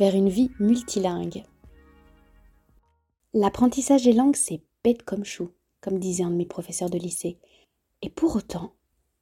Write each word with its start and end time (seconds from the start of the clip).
vers 0.00 0.14
une 0.14 0.30
vie 0.30 0.50
multilingue. 0.58 1.44
L'apprentissage 3.34 4.02
des 4.02 4.14
langues, 4.14 4.34
c'est 4.34 4.62
bête 4.82 5.02
comme 5.02 5.26
chou, 5.26 5.50
comme 5.82 5.98
disait 5.98 6.24
un 6.24 6.30
de 6.30 6.36
mes 6.36 6.46
professeurs 6.46 6.88
de 6.88 6.96
lycée. 6.96 7.38
Et 8.00 8.08
pour 8.08 8.34
autant, 8.34 8.72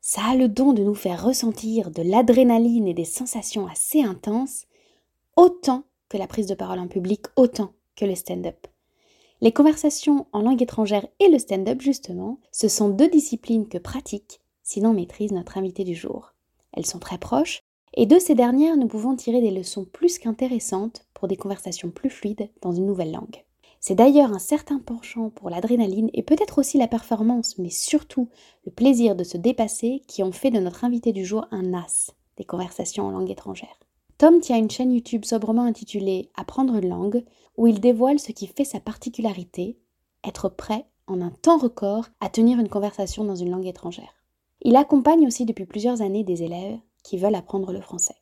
ça 0.01 0.23
a 0.23 0.37
le 0.37 0.47
don 0.47 0.73
de 0.73 0.85
nous 0.85 0.95
faire 0.95 1.25
ressentir 1.25 1.91
de 1.91 2.03
l'adrénaline 2.03 2.87
et 2.87 2.95
des 2.95 3.05
sensations 3.05 3.67
assez 3.67 4.03
intenses, 4.03 4.67
autant 5.35 5.83
que 6.09 6.17
la 6.17 6.29
prise 6.29 6.47
de 6.47 6.55
parole 6.55 6.79
en 6.79 6.87
public, 6.87 7.27
autant 7.35 7.73
que 7.97 8.05
le 8.05 8.15
stand-up. 8.15 8.69
Les 9.41 9.51
conversations 9.51 10.29
en 10.33 10.43
langue 10.43 10.63
étrangère 10.63 11.09
et 11.19 11.29
le 11.29 11.41
stand-up, 11.41 11.81
justement, 11.81 12.39
ce 12.53 12.69
sont 12.69 12.89
deux 12.89 13.09
disciplines 13.09 13.69
que 13.69 13.79
pratique, 13.79 14.41
sinon 14.63 14.95
maîtrise 14.95 15.33
notre 15.33 15.59
invité 15.59 15.83
du 15.83 15.97
jour. 15.97 16.35
Elles 16.73 16.87
sont 16.87 17.01
très 17.01 17.19
proches, 17.19 17.65
et 17.95 18.07
de 18.07 18.19
ces 18.19 18.35
dernières, 18.35 18.77
nous 18.77 18.89
pouvons 18.89 19.17
tirer 19.17 19.41
des 19.41 19.51
leçons 19.51 19.85
plus 19.85 20.19
qu'intéressantes 20.19 21.05
pour 21.15 21.29
des 21.29 21.37
conversations 21.37 21.91
plus 21.91 22.11
fluides 22.11 22.49
dans 22.61 22.73
une 22.73 22.87
nouvelle 22.87 23.13
langue. 23.13 23.45
C'est 23.81 23.95
d'ailleurs 23.95 24.33
un 24.33 24.41
certain 24.41 24.81
penchant 24.81 25.31
pour 25.31 25.51
l'adrénaline 25.51 26.11
et 26.13 26.23
peut-être 26.23 26.59
aussi 26.59 26.79
la 26.79 26.89
performance, 26.89 27.59
mais 27.59 27.71
surtout 27.71 28.29
le 28.67 28.73
plaisir 28.73 29.15
de 29.15 29.25
se 29.25 29.37
dépasser 29.37 30.03
qui 30.09 30.23
ont 30.23 30.33
fait 30.33 30.51
de 30.51 30.59
notre 30.59 30.85
invité 30.85 31.13
du 31.13 31.25
jour 31.25 31.47
un 31.51 31.75
as 31.75 32.11
des 32.37 32.45
conversations 32.45 33.07
en 33.07 33.11
langue 33.11 33.31
étrangère. 33.31 33.79
Tom 34.19 34.41
tient 34.41 34.59
une 34.59 34.71
chaîne 34.71 34.93
YouTube 34.93 35.25
sobrement 35.25 35.63
intitulée 35.63 36.31
Apprendre 36.37 36.75
une 36.75 36.89
langue, 36.89 37.25
où 37.57 37.67
il 37.67 37.81
dévoile 37.81 38.19
ce 38.19 38.33
qui 38.33 38.49
fait 38.49 38.65
sa 38.65 38.81
particularité, 38.81 39.79
être 40.25 40.49
prêt 40.49 40.87
en 41.07 41.21
un 41.21 41.31
temps 41.31 41.59
record 41.59 42.07
à 42.21 42.29
tenir 42.29 42.59
une 42.59 42.69
conversation 42.69 43.25
dans 43.25 43.37
une 43.37 43.51
langue 43.51 43.67
étrangère. 43.67 44.15
Il 44.63 44.77
accompagne 44.77 45.27
aussi 45.27 45.45
depuis 45.45 45.67
plusieurs 45.67 46.03
années 46.03 46.25
des 46.25 46.43
élèves 46.43 46.79
qui 47.09 47.17
veulent 47.17 47.35
apprendre 47.35 47.73
le 47.73 47.81
français, 47.81 48.17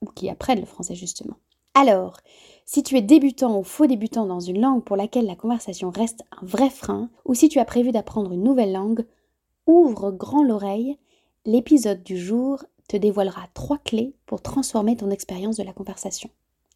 ou 0.00 0.06
qui 0.06 0.28
apprennent 0.28 0.58
le 0.58 0.66
français 0.66 0.96
justement. 0.96 1.36
Alors, 1.74 2.18
si 2.66 2.82
tu 2.82 2.96
es 2.96 3.02
débutant 3.02 3.56
ou 3.56 3.62
faux 3.62 3.86
débutant 3.86 4.26
dans 4.26 4.40
une 4.40 4.60
langue 4.60 4.82
pour 4.82 4.96
laquelle 4.96 5.26
la 5.26 5.36
conversation 5.36 5.90
reste 5.90 6.24
un 6.32 6.44
vrai 6.44 6.68
frein, 6.68 7.08
ou 7.24 7.34
si 7.34 7.48
tu 7.48 7.60
as 7.60 7.64
prévu 7.64 7.92
d'apprendre 7.92 8.32
une 8.32 8.42
nouvelle 8.42 8.72
langue, 8.72 9.06
ouvre 9.66 10.10
grand 10.10 10.42
l'oreille, 10.42 10.98
l'épisode 11.46 12.02
du 12.02 12.18
jour 12.18 12.64
te 12.88 12.96
dévoilera 12.96 13.46
trois 13.54 13.78
clés 13.78 14.16
pour 14.26 14.42
transformer 14.42 14.96
ton 14.96 15.10
expérience 15.10 15.56
de 15.56 15.62
la 15.62 15.72
conversation. 15.72 16.28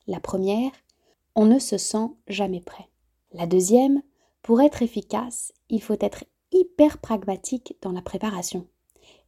La 0.07 0.21
première, 0.21 0.71
on 1.35 1.47
ne 1.47 1.59
se 1.59 1.79
sent 1.79 2.11
jamais 2.29 2.61
prêt. 2.61 2.89
La 3.33 3.47
deuxième, 3.47 4.03
pour 4.43 4.61
être 4.61 4.83
efficace, 4.83 5.53
il 5.69 5.83
faut 5.83 5.97
être 5.99 6.23
hyper 6.53 6.99
pragmatique 6.99 7.77
dans 7.83 7.91
la 7.91 8.03
préparation. 8.03 8.69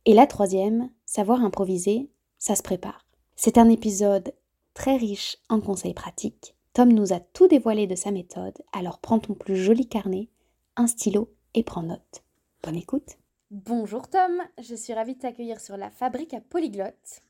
Et 0.05 0.14
la 0.14 0.28
troisième, 0.28 0.89
savoir 1.05 1.42
improviser 1.45 2.08
ça 2.39 2.56
se 2.56 2.62
prépare. 2.62 3.06
C'est 3.36 3.58
un 3.58 3.69
épisode 3.69 4.33
très 4.75 4.97
riche 4.97 5.36
en 5.48 5.61
conseils 5.61 5.94
pratiques. 5.94 6.55
Tom 6.72 6.92
nous 6.92 7.12
a 7.12 7.20
tout 7.20 7.48
dévoilé 7.48 7.86
de 7.86 7.95
sa 7.95 8.11
méthode, 8.11 8.56
alors 8.72 9.00
prends 9.00 9.19
ton 9.19 9.34
plus 9.34 9.56
joli 9.56 9.89
carnet, 9.89 10.28
un 10.77 10.86
stylo 10.86 11.34
et 11.55 11.64
prends 11.64 11.83
note. 11.83 12.23
Bonne 12.63 12.77
écoute. 12.77 13.18
Bonjour 13.51 14.08
Tom, 14.08 14.42
je 14.63 14.74
suis 14.74 14.92
ravie 14.92 15.14
de 15.14 15.20
t'accueillir 15.20 15.61
sur 15.61 15.77
la 15.77 15.90
fabrique 15.90 16.35
à 16.35 16.40
polyglotte. 16.40 17.23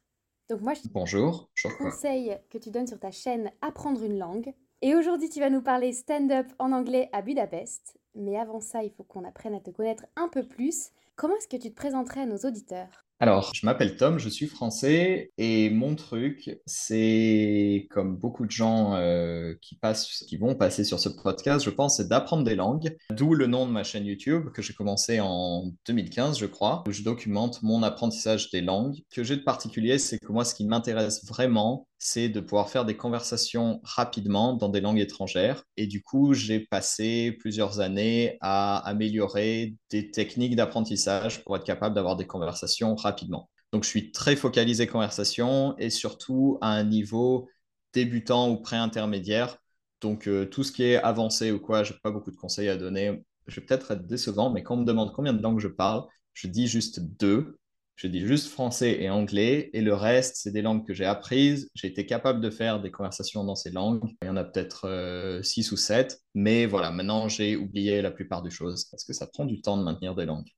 Donc 0.50 0.60
moi 0.60 0.74
je 0.74 0.80
Bonjour, 0.90 1.48
je 1.54 1.68
conseille 1.78 2.38
que 2.50 2.58
tu 2.58 2.70
donnes 2.70 2.86
sur 2.86 2.98
ta 2.98 3.10
chaîne 3.10 3.50
Apprendre 3.60 4.02
une 4.02 4.18
langue. 4.18 4.52
Et 4.82 4.94
aujourd'hui 4.94 5.28
tu 5.28 5.40
vas 5.40 5.50
nous 5.50 5.62
parler 5.62 5.92
stand-up 5.92 6.46
en 6.58 6.72
anglais 6.72 7.08
à 7.12 7.22
Budapest. 7.22 7.98
Mais 8.14 8.36
avant 8.36 8.60
ça, 8.60 8.82
il 8.82 8.90
faut 8.90 9.04
qu'on 9.04 9.24
apprenne 9.24 9.54
à 9.54 9.60
te 9.60 9.70
connaître 9.70 10.06
un 10.16 10.28
peu 10.28 10.42
plus. 10.42 10.90
Comment 11.16 11.36
est-ce 11.36 11.48
que 11.48 11.56
tu 11.56 11.70
te 11.70 11.76
présenterais 11.76 12.22
à 12.22 12.26
nos 12.26 12.38
auditeurs? 12.38 13.07
Alors, 13.20 13.52
je 13.52 13.66
m'appelle 13.66 13.96
Tom, 13.96 14.20
je 14.20 14.28
suis 14.28 14.46
français 14.46 15.32
et 15.38 15.70
mon 15.70 15.96
truc, 15.96 16.50
c'est 16.66 17.88
comme 17.90 18.16
beaucoup 18.16 18.46
de 18.46 18.52
gens 18.52 18.94
euh, 18.94 19.54
qui 19.60 19.74
passent, 19.74 20.24
qui 20.28 20.36
vont 20.36 20.54
passer 20.54 20.84
sur 20.84 21.00
ce 21.00 21.08
podcast, 21.08 21.64
je 21.64 21.70
pense, 21.70 21.96
c'est 21.96 22.06
d'apprendre 22.06 22.44
des 22.44 22.54
langues. 22.54 22.96
D'où 23.10 23.34
le 23.34 23.48
nom 23.48 23.66
de 23.66 23.72
ma 23.72 23.82
chaîne 23.82 24.06
YouTube 24.06 24.50
que 24.54 24.62
j'ai 24.62 24.72
commencé 24.72 25.18
en 25.18 25.72
2015, 25.86 26.38
je 26.38 26.46
crois, 26.46 26.84
où 26.86 26.92
je 26.92 27.02
documente 27.02 27.60
mon 27.64 27.82
apprentissage 27.82 28.50
des 28.50 28.60
langues. 28.60 28.94
Ce 29.10 29.16
que 29.16 29.24
j'ai 29.24 29.36
de 29.36 29.42
particulier, 29.42 29.98
c'est 29.98 30.20
que 30.20 30.30
moi, 30.30 30.44
ce 30.44 30.54
qui 30.54 30.64
m'intéresse 30.64 31.24
vraiment, 31.26 31.88
c'est 31.98 32.28
de 32.28 32.40
pouvoir 32.40 32.70
faire 32.70 32.84
des 32.84 32.96
conversations 32.96 33.80
rapidement 33.82 34.54
dans 34.54 34.68
des 34.68 34.80
langues 34.80 35.00
étrangères. 35.00 35.64
Et 35.76 35.86
du 35.86 36.02
coup, 36.02 36.32
j'ai 36.32 36.60
passé 36.60 37.32
plusieurs 37.40 37.80
années 37.80 38.38
à 38.40 38.78
améliorer 38.78 39.74
des 39.90 40.10
techniques 40.10 40.56
d'apprentissage 40.56 41.44
pour 41.44 41.56
être 41.56 41.64
capable 41.64 41.94
d'avoir 41.94 42.16
des 42.16 42.26
conversations 42.26 42.94
rapidement. 42.94 43.50
Donc, 43.72 43.84
je 43.84 43.88
suis 43.88 44.12
très 44.12 44.36
focalisé 44.36 44.86
conversation 44.86 45.76
et 45.78 45.90
surtout 45.90 46.58
à 46.60 46.68
un 46.70 46.84
niveau 46.84 47.48
débutant 47.92 48.50
ou 48.50 48.56
pré-intermédiaire. 48.58 49.58
Donc, 50.00 50.28
euh, 50.28 50.46
tout 50.46 50.62
ce 50.62 50.72
qui 50.72 50.84
est 50.84 50.96
avancé 50.96 51.50
ou 51.50 51.58
quoi, 51.58 51.82
je 51.82 51.92
n'ai 51.92 51.98
pas 52.02 52.10
beaucoup 52.10 52.30
de 52.30 52.36
conseils 52.36 52.68
à 52.68 52.76
donner. 52.76 53.22
Je 53.46 53.60
vais 53.60 53.66
peut-être 53.66 53.90
être 53.90 54.06
décevant, 54.06 54.50
mais 54.50 54.62
quand 54.62 54.74
on 54.74 54.78
me 54.78 54.84
demande 54.84 55.12
combien 55.12 55.32
de 55.32 55.42
langues 55.42 55.60
je 55.60 55.68
parle, 55.68 56.04
je 56.32 56.46
dis 56.46 56.68
juste 56.68 57.00
deux 57.00 57.57
je 57.98 58.06
dis 58.06 58.20
juste 58.20 58.46
français 58.46 59.02
et 59.02 59.10
anglais, 59.10 59.70
et 59.72 59.80
le 59.80 59.92
reste, 59.92 60.36
c'est 60.36 60.52
des 60.52 60.62
langues 60.62 60.86
que 60.86 60.94
j'ai 60.94 61.04
apprises. 61.04 61.68
J'ai 61.74 61.88
été 61.88 62.06
capable 62.06 62.40
de 62.40 62.48
faire 62.48 62.80
des 62.80 62.92
conversations 62.92 63.42
dans 63.42 63.56
ces 63.56 63.70
langues. 63.70 64.04
Il 64.22 64.28
y 64.28 64.30
en 64.30 64.36
a 64.36 64.44
peut-être 64.44 64.86
euh, 64.86 65.42
six 65.42 65.72
ou 65.72 65.76
sept, 65.76 66.22
mais 66.32 66.64
voilà, 66.66 66.92
maintenant 66.92 67.26
j'ai 67.26 67.56
oublié 67.56 68.00
la 68.00 68.12
plupart 68.12 68.42
des 68.42 68.50
choses 68.50 68.84
parce 68.84 69.02
que 69.02 69.12
ça 69.12 69.26
prend 69.26 69.44
du 69.44 69.60
temps 69.60 69.76
de 69.76 69.82
maintenir 69.82 70.14
des 70.14 70.26
langues. 70.26 70.48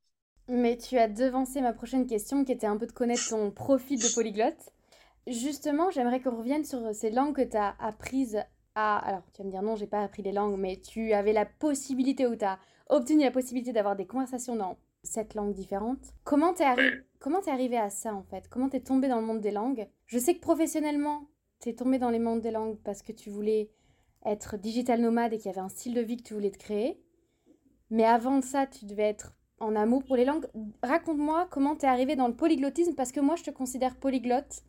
Mais 0.49 0.77
tu 0.77 0.99
as 0.99 1.09
devancé 1.09 1.63
ma 1.63 1.73
prochaine 1.73 2.07
question 2.07 2.45
qui 2.45 2.53
était 2.53 2.67
un 2.67 2.77
peu 2.77 2.87
de 2.87 2.93
connaître 2.93 3.31
ton 3.31 3.51
profil 3.51 3.99
de 3.99 4.15
polyglotte. 4.15 4.61
Justement, 5.27 5.91
j'aimerais 5.91 6.21
qu'on 6.21 6.37
revienne 6.37 6.65
sur 6.65 6.95
ces 6.95 7.11
langues 7.11 7.37
que 7.37 7.51
tu 7.51 7.57
as 7.57 7.75
apprises 7.79 8.39
à... 8.75 8.99
Alors, 8.99 9.23
tu 9.33 9.41
vas 9.41 9.47
me 9.47 9.51
dire 9.51 9.63
non, 9.63 9.77
j'ai 9.77 9.87
pas 9.87 10.03
appris 10.03 10.23
les 10.23 10.33
langues, 10.33 10.59
mais 10.59 10.77
tu 10.77 11.15
avais 11.15 11.33
la 11.33 11.47
possibilité 11.47 12.27
ou 12.27 12.37
tu 12.37 12.45
as 12.45 12.59
obtenu 12.91 13.23
la 13.23 13.31
possibilité 13.31 13.73
d'avoir 13.73 13.97
des 13.97 14.07
conversations 14.07 14.57
dans 14.57 14.77
sept 15.03 15.35
langues 15.35 15.55
différentes. 15.55 16.13
Comment 16.25 16.53
t'es 16.53 16.65
arrivé 16.65 17.03
Comment 17.19 17.41
t'es 17.41 17.51
arrivé 17.51 17.77
à 17.77 17.91
ça 17.91 18.15
en 18.15 18.23
fait? 18.23 18.49
Comment 18.49 18.69
t'es 18.69 18.81
tombé 18.81 19.09
dans 19.09 19.21
le 19.21 19.27
monde 19.27 19.41
des 19.41 19.51
langues? 19.51 19.89
Je 20.07 20.19
sais 20.19 20.35
que 20.35 20.41
professionnellement, 20.41 21.29
t'es 21.59 21.75
tombé 21.75 21.99
dans 21.99 22.11
les 22.11 22.19
mondes 22.19 22.41
des 22.41 22.51
langues 22.51 22.79
parce 22.83 23.03
que 23.03 23.13
tu 23.13 23.31
voulais 23.31 23.71
être 24.25 24.57
digital 24.57 25.01
nomade 25.01 25.33
et 25.33 25.39
qu'il 25.39 25.47
y 25.47 25.51
avait 25.51 25.61
un 25.61 25.69
style 25.69 25.95
de 25.95 26.01
vie 26.01 26.17
que 26.17 26.23
tu 26.23 26.35
voulais 26.35 26.51
te 26.51 26.59
créer. 26.59 27.03
Mais 27.91 28.05
avant 28.05 28.41
ça, 28.41 28.67
tu 28.67 28.87
devais 28.87 29.09
être 29.09 29.37
en 29.59 29.77
amour 29.77 30.05
pour 30.05 30.17
les 30.17 30.25
langues. 30.25 30.47
Raconte-moi 30.83 31.49
comment 31.51 31.77
t'es 31.77 31.87
arrivé 31.87 32.17
dans 32.17 32.29
le 32.29 32.35
polyglottisme 32.35 32.95
parce 32.95 33.13
que 33.13 33.21
moi, 33.21 33.37
je 33.37 33.45
te 33.45 33.51
considère 33.51 33.97
polyglotte. 33.97 34.63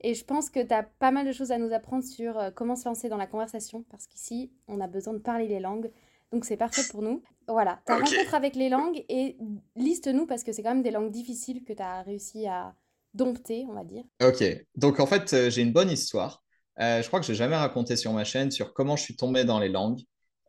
Et 0.00 0.14
je 0.14 0.24
pense 0.24 0.50
que 0.50 0.60
tu 0.60 0.74
as 0.74 0.82
pas 0.82 1.10
mal 1.10 1.26
de 1.26 1.32
choses 1.32 1.52
à 1.52 1.58
nous 1.58 1.72
apprendre 1.72 2.02
sur 2.02 2.38
euh, 2.38 2.50
comment 2.50 2.74
se 2.74 2.88
lancer 2.88 3.08
dans 3.08 3.16
la 3.16 3.28
conversation, 3.28 3.84
parce 3.88 4.08
qu'ici, 4.08 4.50
on 4.66 4.80
a 4.80 4.88
besoin 4.88 5.14
de 5.14 5.20
parler 5.20 5.46
les 5.46 5.60
langues. 5.60 5.92
Donc 6.32 6.44
c'est 6.44 6.56
parfait 6.56 6.82
pour 6.90 7.02
nous. 7.02 7.22
Voilà, 7.48 7.80
ta 7.86 7.96
rencontre 7.96 8.34
avec 8.34 8.56
les 8.56 8.68
langues 8.68 9.04
et 9.08 9.36
liste-nous 9.76 10.26
parce 10.26 10.44
que 10.44 10.52
c'est 10.52 10.62
quand 10.62 10.74
même 10.74 10.82
des 10.82 10.90
langues 10.90 11.10
difficiles 11.10 11.64
que 11.64 11.72
tu 11.72 11.82
as 11.82 12.02
réussi 12.02 12.46
à 12.46 12.74
dompter, 13.14 13.66
on 13.68 13.74
va 13.74 13.84
dire. 13.84 14.04
Ok, 14.22 14.44
donc 14.76 15.00
en 15.00 15.06
fait, 15.06 15.32
euh, 15.32 15.50
j'ai 15.50 15.62
une 15.62 15.72
bonne 15.72 15.90
histoire. 15.90 16.42
Euh, 16.80 17.02
je 17.02 17.06
crois 17.08 17.20
que 17.20 17.26
je 17.26 17.32
n'ai 17.32 17.38
jamais 17.38 17.56
raconté 17.56 17.96
sur 17.96 18.12
ma 18.12 18.24
chaîne 18.24 18.50
sur 18.50 18.72
comment 18.72 18.96
je 18.96 19.02
suis 19.02 19.16
tombé 19.16 19.44
dans 19.44 19.58
les 19.58 19.68
langues. 19.68 20.00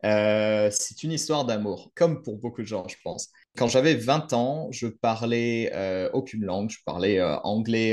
Euh, 0.04 0.68
c'est 0.70 1.02
une 1.02 1.12
histoire 1.12 1.46
d'amour, 1.46 1.90
comme 1.94 2.22
pour 2.22 2.36
beaucoup 2.36 2.60
de 2.60 2.66
gens, 2.66 2.86
je 2.88 2.96
pense. 3.02 3.30
Quand 3.56 3.68
j'avais 3.68 3.94
20 3.94 4.34
ans, 4.34 4.68
je 4.70 4.86
parlais 4.86 5.72
aucune 6.12 6.44
langue. 6.44 6.68
Je 6.68 6.78
parlais 6.84 7.22
anglais, 7.22 7.92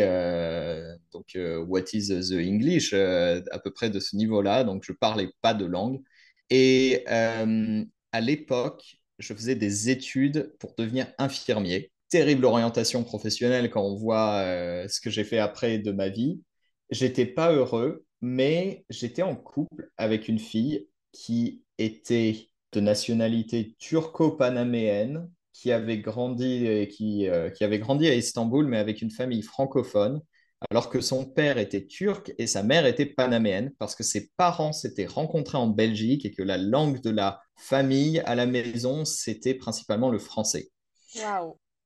donc 1.14 1.38
what 1.68 1.84
is 1.94 2.10
the 2.10 2.34
English, 2.34 2.94
à 2.94 3.60
peu 3.64 3.72
près 3.72 3.90
de 3.90 4.00
ce 4.02 4.18
niveau-là. 4.18 4.66
Donc 4.66 4.84
je 4.86 4.92
parlais 4.92 5.30
pas 5.42 5.54
de 5.54 5.66
langue. 5.66 6.02
Et 6.50 7.06
à 8.12 8.22
l'époque, 8.22 8.98
je 9.20 9.34
faisais 9.34 9.56
des 9.56 9.90
études 9.90 10.54
pour 10.60 10.76
devenir 10.78 11.08
infirmier. 11.18 11.92
Terrible 12.10 12.46
orientation 12.46 13.04
professionnelle 13.04 13.70
quand 13.70 13.84
on 13.84 13.96
voit 13.96 14.40
euh, 14.40 14.88
ce 14.88 15.00
que 15.00 15.10
j'ai 15.10 15.24
fait 15.24 15.40
après 15.40 15.78
de 15.78 15.92
ma 15.92 16.10
vie. 16.10 16.42
J'étais 16.90 17.26
pas 17.26 17.54
heureux, 17.54 18.06
mais 18.22 18.86
j'étais 18.90 19.22
en 19.22 19.36
couple 19.36 19.90
avec 19.98 20.28
une 20.28 20.40
fille 20.40 20.88
qui 21.14 21.64
était 21.78 22.50
de 22.74 22.80
nationalité 22.80 23.76
turco-panaméenne, 23.80 25.30
qui 25.54 25.72
avait 25.72 26.00
grandi 26.00 26.66
et 26.66 26.88
qui, 26.88 27.28
euh, 27.30 27.50
qui 27.50 27.64
avait 27.64 27.80
grandi 27.80 28.08
à 28.08 28.16
Istanbul, 28.16 28.66
mais 28.66 28.78
avec 28.78 29.02
une 29.02 29.12
famille 29.12 29.42
francophone. 29.42 30.22
alors 30.70 30.90
que 30.90 31.02
son 31.02 31.26
père 31.26 31.58
était 31.58 31.88
turc 31.88 32.34
et 32.38 32.46
sa 32.46 32.62
mère 32.62 32.86
était 32.86 33.08
panaméenne, 33.08 33.72
parce 33.80 33.96
que 33.96 34.04
ses 34.04 34.30
parents 34.38 34.74
s'étaient 34.74 35.08
rencontrés 35.08 35.58
en 35.58 35.68
Belgique 35.68 36.24
et 36.26 36.32
que 36.32 36.44
la 36.44 36.58
langue 36.58 37.02
de 37.02 37.10
la 37.10 37.42
famille 37.62 38.20
à 38.22 38.36
la 38.36 38.46
maison, 38.46 39.06
c'était 39.06 39.54
principalement 39.54 40.10
le 40.10 40.20
français. 40.20 40.72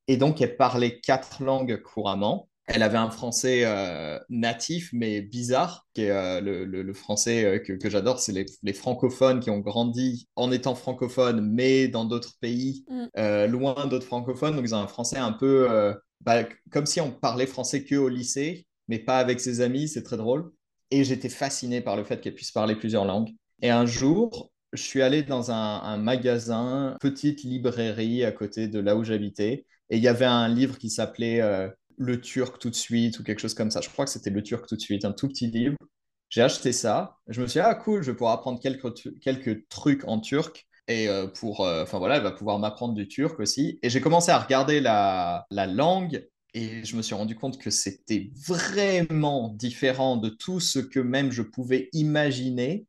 Et 0.07 0.17
donc, 0.17 0.41
elle 0.41 0.55
parlait 0.55 0.99
quatre 0.99 1.43
langues 1.43 1.81
couramment. 1.81 2.47
Elle 2.67 2.81
avait 2.81 2.97
un 2.97 3.11
français 3.11 3.61
euh, 3.65 4.17
natif, 4.29 4.89
mais 4.91 5.21
bizarre, 5.21 5.85
qui 5.93 6.03
est 6.03 6.09
euh, 6.09 6.41
le, 6.41 6.93
français 6.93 7.45
euh, 7.45 7.59
que, 7.59 7.89
j'adore. 7.89 8.19
C'est 8.19 8.31
les, 8.31 8.73
francophones 8.73 9.39
qui 9.39 9.51
ont 9.51 9.59
grandi 9.59 10.27
en 10.35 10.51
étant 10.51 10.73
francophones, 10.73 11.41
mais 11.41 11.87
dans 11.87 12.05
d'autres 12.05 12.33
pays, 12.39 12.85
mm. 12.89 13.45
loin 13.45 13.85
d'autres 13.87 14.07
francophones. 14.07 14.55
Donc, 14.55 14.65
ils 14.65 14.73
ont 14.73 14.79
un 14.79 14.87
français 14.87 15.17
un 15.17 15.33
peu 15.33 15.93
bah, 16.21 16.43
comme 16.71 16.85
si 16.85 17.01
on 17.01 17.11
parlait 17.11 17.47
français 17.47 17.83
que 17.83 17.95
au 17.95 18.09
lycée, 18.09 18.65
mais 18.87 18.99
pas 18.99 19.19
avec 19.19 19.39
ses 19.39 19.61
amis. 19.61 19.87
C'est 19.87 20.03
très 20.03 20.17
drôle. 20.17 20.51
Et 20.89 21.03
j'étais 21.03 21.29
fasciné 21.29 21.81
par 21.81 21.95
le 21.97 22.03
fait 22.03 22.21
qu'elle 22.21 22.35
puisse 22.35 22.51
parler 22.51 22.75
plusieurs 22.75 23.05
langues. 23.05 23.29
Et 23.61 23.69
un 23.69 23.85
jour, 23.85 24.51
je 24.75 24.83
suis 24.83 25.01
allé 25.01 25.23
dans 25.23 25.51
un, 25.51 25.97
magasin, 25.97 26.97
petite 26.99 27.43
librairie 27.43 28.23
à 28.23 28.31
côté 28.31 28.67
de 28.67 28.79
là 28.79 28.95
où 28.95 29.03
j'habitais. 29.03 29.65
Et 29.89 29.97
il 29.97 30.03
y 30.03 30.07
avait 30.07 30.25
un 30.25 30.47
livre 30.47 30.77
qui 30.77 30.89
s'appelait 30.89 31.41
le 31.97 32.21
turc 32.21 32.59
tout 32.59 32.69
de 32.69 32.75
suite 32.75 33.19
ou 33.19 33.23
quelque 33.23 33.39
chose 33.39 33.53
comme 33.53 33.71
ça. 33.71 33.81
Je 33.81 33.89
crois 33.89 34.05
que 34.05 34.11
c'était 34.11 34.29
le 34.29 34.43
turc 34.43 34.67
tout 34.67 34.75
de 34.75 34.81
suite, 34.81 35.05
un 35.05 35.11
tout 35.11 35.27
petit 35.27 35.47
livre. 35.47 35.77
J'ai 36.29 36.41
acheté 36.41 36.71
ça. 36.71 37.17
Je 37.27 37.41
me 37.41 37.47
suis 37.47 37.59
dit, 37.59 37.65
ah 37.65 37.75
cool, 37.75 38.01
je 38.01 38.11
vais 38.11 38.17
pouvoir 38.17 38.33
apprendre 38.33 38.59
quelques, 38.59 39.19
quelques 39.19 39.67
trucs 39.69 40.03
en 40.07 40.19
turc. 40.19 40.67
Et 40.87 41.09
euh, 41.09 41.27
pour, 41.27 41.61
euh, 41.61 41.83
enfin 41.83 41.97
voilà, 41.97 42.17
elle 42.17 42.23
va 42.23 42.31
pouvoir 42.31 42.59
m'apprendre 42.59 42.93
du 42.93 43.07
turc 43.07 43.39
aussi. 43.39 43.79
Et 43.81 43.89
j'ai 43.89 44.01
commencé 44.01 44.31
à 44.31 44.39
regarder 44.39 44.81
la, 44.81 45.45
la 45.49 45.65
langue 45.65 46.27
et 46.53 46.85
je 46.85 46.95
me 46.95 47.01
suis 47.01 47.15
rendu 47.15 47.35
compte 47.35 47.57
que 47.57 47.69
c'était 47.69 48.31
vraiment 48.47 49.49
différent 49.49 50.15
de 50.15 50.29
tout 50.29 50.59
ce 50.59 50.79
que 50.79 50.99
même 50.99 51.31
je 51.31 51.41
pouvais 51.41 51.89
imaginer. 51.91 52.85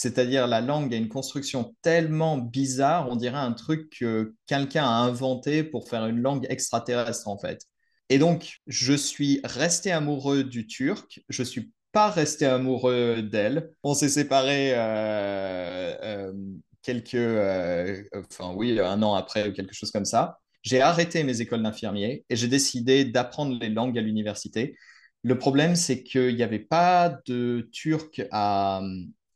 C'est-à-dire 0.00 0.46
la 0.46 0.62
langue 0.62 0.94
a 0.94 0.96
une 0.96 1.10
construction 1.10 1.76
tellement 1.82 2.38
bizarre, 2.38 3.10
on 3.10 3.16
dirait 3.16 3.36
un 3.36 3.52
truc 3.52 3.90
que 3.98 4.34
quelqu'un 4.46 4.84
a 4.84 5.02
inventé 5.02 5.62
pour 5.62 5.90
faire 5.90 6.06
une 6.06 6.22
langue 6.22 6.46
extraterrestre 6.48 7.28
en 7.28 7.36
fait. 7.36 7.66
Et 8.08 8.16
donc, 8.16 8.60
je 8.66 8.94
suis 8.94 9.42
resté 9.44 9.92
amoureux 9.92 10.42
du 10.42 10.66
Turc. 10.66 11.20
Je 11.28 11.42
suis 11.42 11.70
pas 11.92 12.08
resté 12.08 12.46
amoureux 12.46 13.20
d'elle. 13.20 13.72
On 13.82 13.92
s'est 13.92 14.08
séparés 14.08 14.72
euh, 14.74 15.94
euh, 16.02 16.32
quelques, 16.80 17.14
euh, 17.14 18.02
enfin 18.14 18.54
oui, 18.56 18.80
un 18.80 19.02
an 19.02 19.12
après 19.12 19.50
ou 19.50 19.52
quelque 19.52 19.74
chose 19.74 19.90
comme 19.90 20.06
ça. 20.06 20.38
J'ai 20.62 20.80
arrêté 20.80 21.24
mes 21.24 21.42
écoles 21.42 21.62
d'infirmier 21.62 22.24
et 22.30 22.36
j'ai 22.36 22.48
décidé 22.48 23.04
d'apprendre 23.04 23.58
les 23.60 23.68
langues 23.68 23.98
à 23.98 24.00
l'université. 24.00 24.78
Le 25.22 25.36
problème, 25.36 25.76
c'est 25.76 26.02
qu'il 26.02 26.36
n'y 26.36 26.42
avait 26.42 26.58
pas 26.58 27.18
de 27.26 27.68
turc 27.70 28.22
à, 28.30 28.80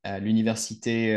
à 0.05 0.21
l'université 0.21 1.13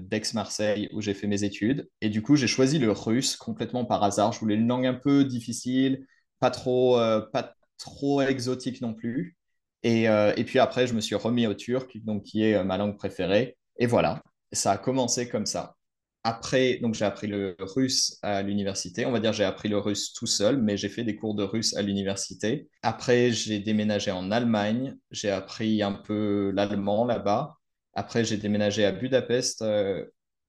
d'Aix-Marseille 0.00 0.88
où 0.92 1.00
j'ai 1.00 1.14
fait 1.14 1.26
mes 1.26 1.44
études. 1.44 1.88
Et 2.00 2.08
du 2.10 2.22
coup, 2.22 2.36
j'ai 2.36 2.46
choisi 2.46 2.78
le 2.78 2.92
russe 2.92 3.36
complètement 3.36 3.84
par 3.84 4.02
hasard. 4.02 4.32
Je 4.32 4.40
voulais 4.40 4.56
une 4.56 4.68
langue 4.68 4.86
un 4.86 4.94
peu 4.94 5.24
difficile, 5.24 6.06
pas 6.42 6.50
trop, 6.50 6.98
euh, 6.98 7.20
pas 7.20 7.54
trop 7.78 8.20
exotique 8.20 8.80
non 8.82 8.94
plus. 8.94 9.36
Et, 9.84 10.08
euh, 10.08 10.34
et, 10.36 10.44
puis 10.44 10.58
après, 10.58 10.86
je 10.88 10.94
me 10.94 11.00
suis 11.00 11.14
remis 11.14 11.46
au 11.46 11.54
turc, 11.54 11.96
donc 12.04 12.24
qui 12.24 12.42
est 12.44 12.54
euh, 12.56 12.64
ma 12.64 12.76
langue 12.76 12.96
préférée. 12.96 13.56
Et 13.78 13.86
voilà, 13.86 14.22
ça 14.52 14.72
a 14.72 14.78
commencé 14.78 15.28
comme 15.28 15.46
ça. 15.46 15.76
Après, 16.24 16.78
donc 16.82 16.94
j'ai 16.94 17.04
appris 17.04 17.26
le 17.28 17.56
russe 17.60 18.18
à 18.22 18.42
l'université. 18.42 19.06
On 19.06 19.12
va 19.12 19.20
dire 19.20 19.32
j'ai 19.32 19.44
appris 19.44 19.68
le 19.68 19.78
russe 19.78 20.12
tout 20.12 20.26
seul, 20.26 20.60
mais 20.60 20.76
j'ai 20.76 20.88
fait 20.88 21.04
des 21.04 21.16
cours 21.16 21.34
de 21.34 21.42
russe 21.44 21.76
à 21.76 21.82
l'université. 21.82 22.68
Après, 22.82 23.32
j'ai 23.32 23.58
déménagé 23.60 24.10
en 24.10 24.30
Allemagne. 24.30 24.96
J'ai 25.10 25.30
appris 25.30 25.82
un 25.82 25.92
peu 25.92 26.52
l'allemand 26.54 27.04
là-bas. 27.04 27.56
Après, 27.94 28.24
j'ai 28.24 28.36
déménagé 28.36 28.84
à 28.84 28.92
Budapest 28.92 29.62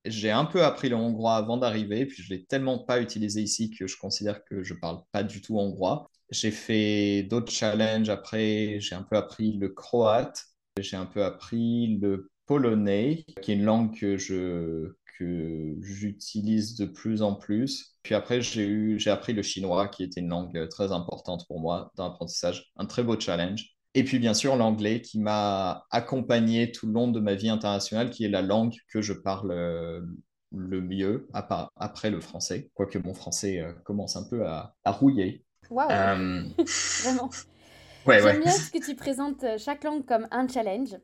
j'ai 0.05 0.31
un 0.31 0.45
peu 0.45 0.63
appris 0.63 0.89
le 0.89 0.95
hongrois 0.95 1.35
avant 1.35 1.57
d'arriver, 1.57 2.05
puis 2.05 2.23
je 2.23 2.29
l'ai 2.33 2.43
tellement 2.45 2.79
pas 2.79 3.01
utilisé 3.01 3.41
ici 3.41 3.69
que 3.71 3.87
je 3.87 3.97
considère 3.97 4.43
que 4.43 4.63
je 4.63 4.73
parle 4.73 5.01
pas 5.11 5.23
du 5.23 5.41
tout 5.41 5.57
hongrois. 5.57 6.09
J'ai 6.29 6.51
fait 6.51 7.23
d'autres 7.23 7.51
challenges 7.51 8.09
après, 8.09 8.79
j'ai 8.79 8.95
un 8.95 9.03
peu 9.03 9.15
appris 9.15 9.53
le 9.53 9.69
croate, 9.69 10.45
j'ai 10.79 10.97
un 10.97 11.05
peu 11.05 11.23
appris 11.23 11.97
le 12.01 12.29
polonais, 12.45 13.25
qui 13.41 13.51
est 13.51 13.55
une 13.55 13.63
langue 13.63 13.97
que 13.97 14.17
je 14.17 14.93
que 15.19 15.75
j'utilise 15.81 16.75
de 16.75 16.85
plus 16.85 17.21
en 17.21 17.35
plus. 17.35 17.95
Puis 18.01 18.15
après, 18.15 18.41
j'ai 18.41 18.65
eu 18.67 18.99
j'ai 18.99 19.11
appris 19.11 19.33
le 19.33 19.43
chinois, 19.43 19.87
qui 19.87 20.03
était 20.03 20.21
une 20.21 20.29
langue 20.29 20.67
très 20.69 20.91
importante 20.91 21.45
pour 21.47 21.59
moi 21.59 21.91
dans 21.95 22.07
l'apprentissage, 22.09 22.71
un 22.77 22.85
très 22.85 23.03
beau 23.03 23.17
challenge. 23.19 23.69
Et 23.95 24.03
puis, 24.03 24.19
bien 24.19 24.33
sûr, 24.33 24.55
l'anglais 24.55 25.01
qui 25.01 25.19
m'a 25.19 25.85
accompagné 25.91 26.71
tout 26.71 26.87
le 26.87 26.93
long 26.93 27.07
de 27.07 27.19
ma 27.19 27.35
vie 27.35 27.49
internationale, 27.49 28.09
qui 28.09 28.25
est 28.25 28.29
la 28.29 28.41
langue 28.41 28.73
que 28.87 29.01
je 29.01 29.13
parle 29.13 29.51
euh, 29.51 30.01
le 30.51 30.81
mieux, 30.81 31.27
après 31.33 32.09
le 32.09 32.19
français, 32.19 32.71
quoique 32.73 32.97
mon 32.97 33.13
français 33.13 33.59
euh, 33.59 33.71
commence 33.83 34.15
un 34.15 34.23
peu 34.23 34.45
à, 34.47 34.73
rouiller. 34.85 35.45
Waouh 35.69 35.91
euh, 35.91 36.43
Vraiment 37.03 37.29
ouais, 38.07 38.21
J'aime 38.21 38.41
bien 38.41 38.51
ce 38.51 38.71
que 38.71 38.83
tu 38.83 38.95
présentes 38.95 39.45
chaque 39.59 39.83
langue 39.83 40.05
comme 40.05 40.27
un 40.31 40.47
challenge. 40.47 40.97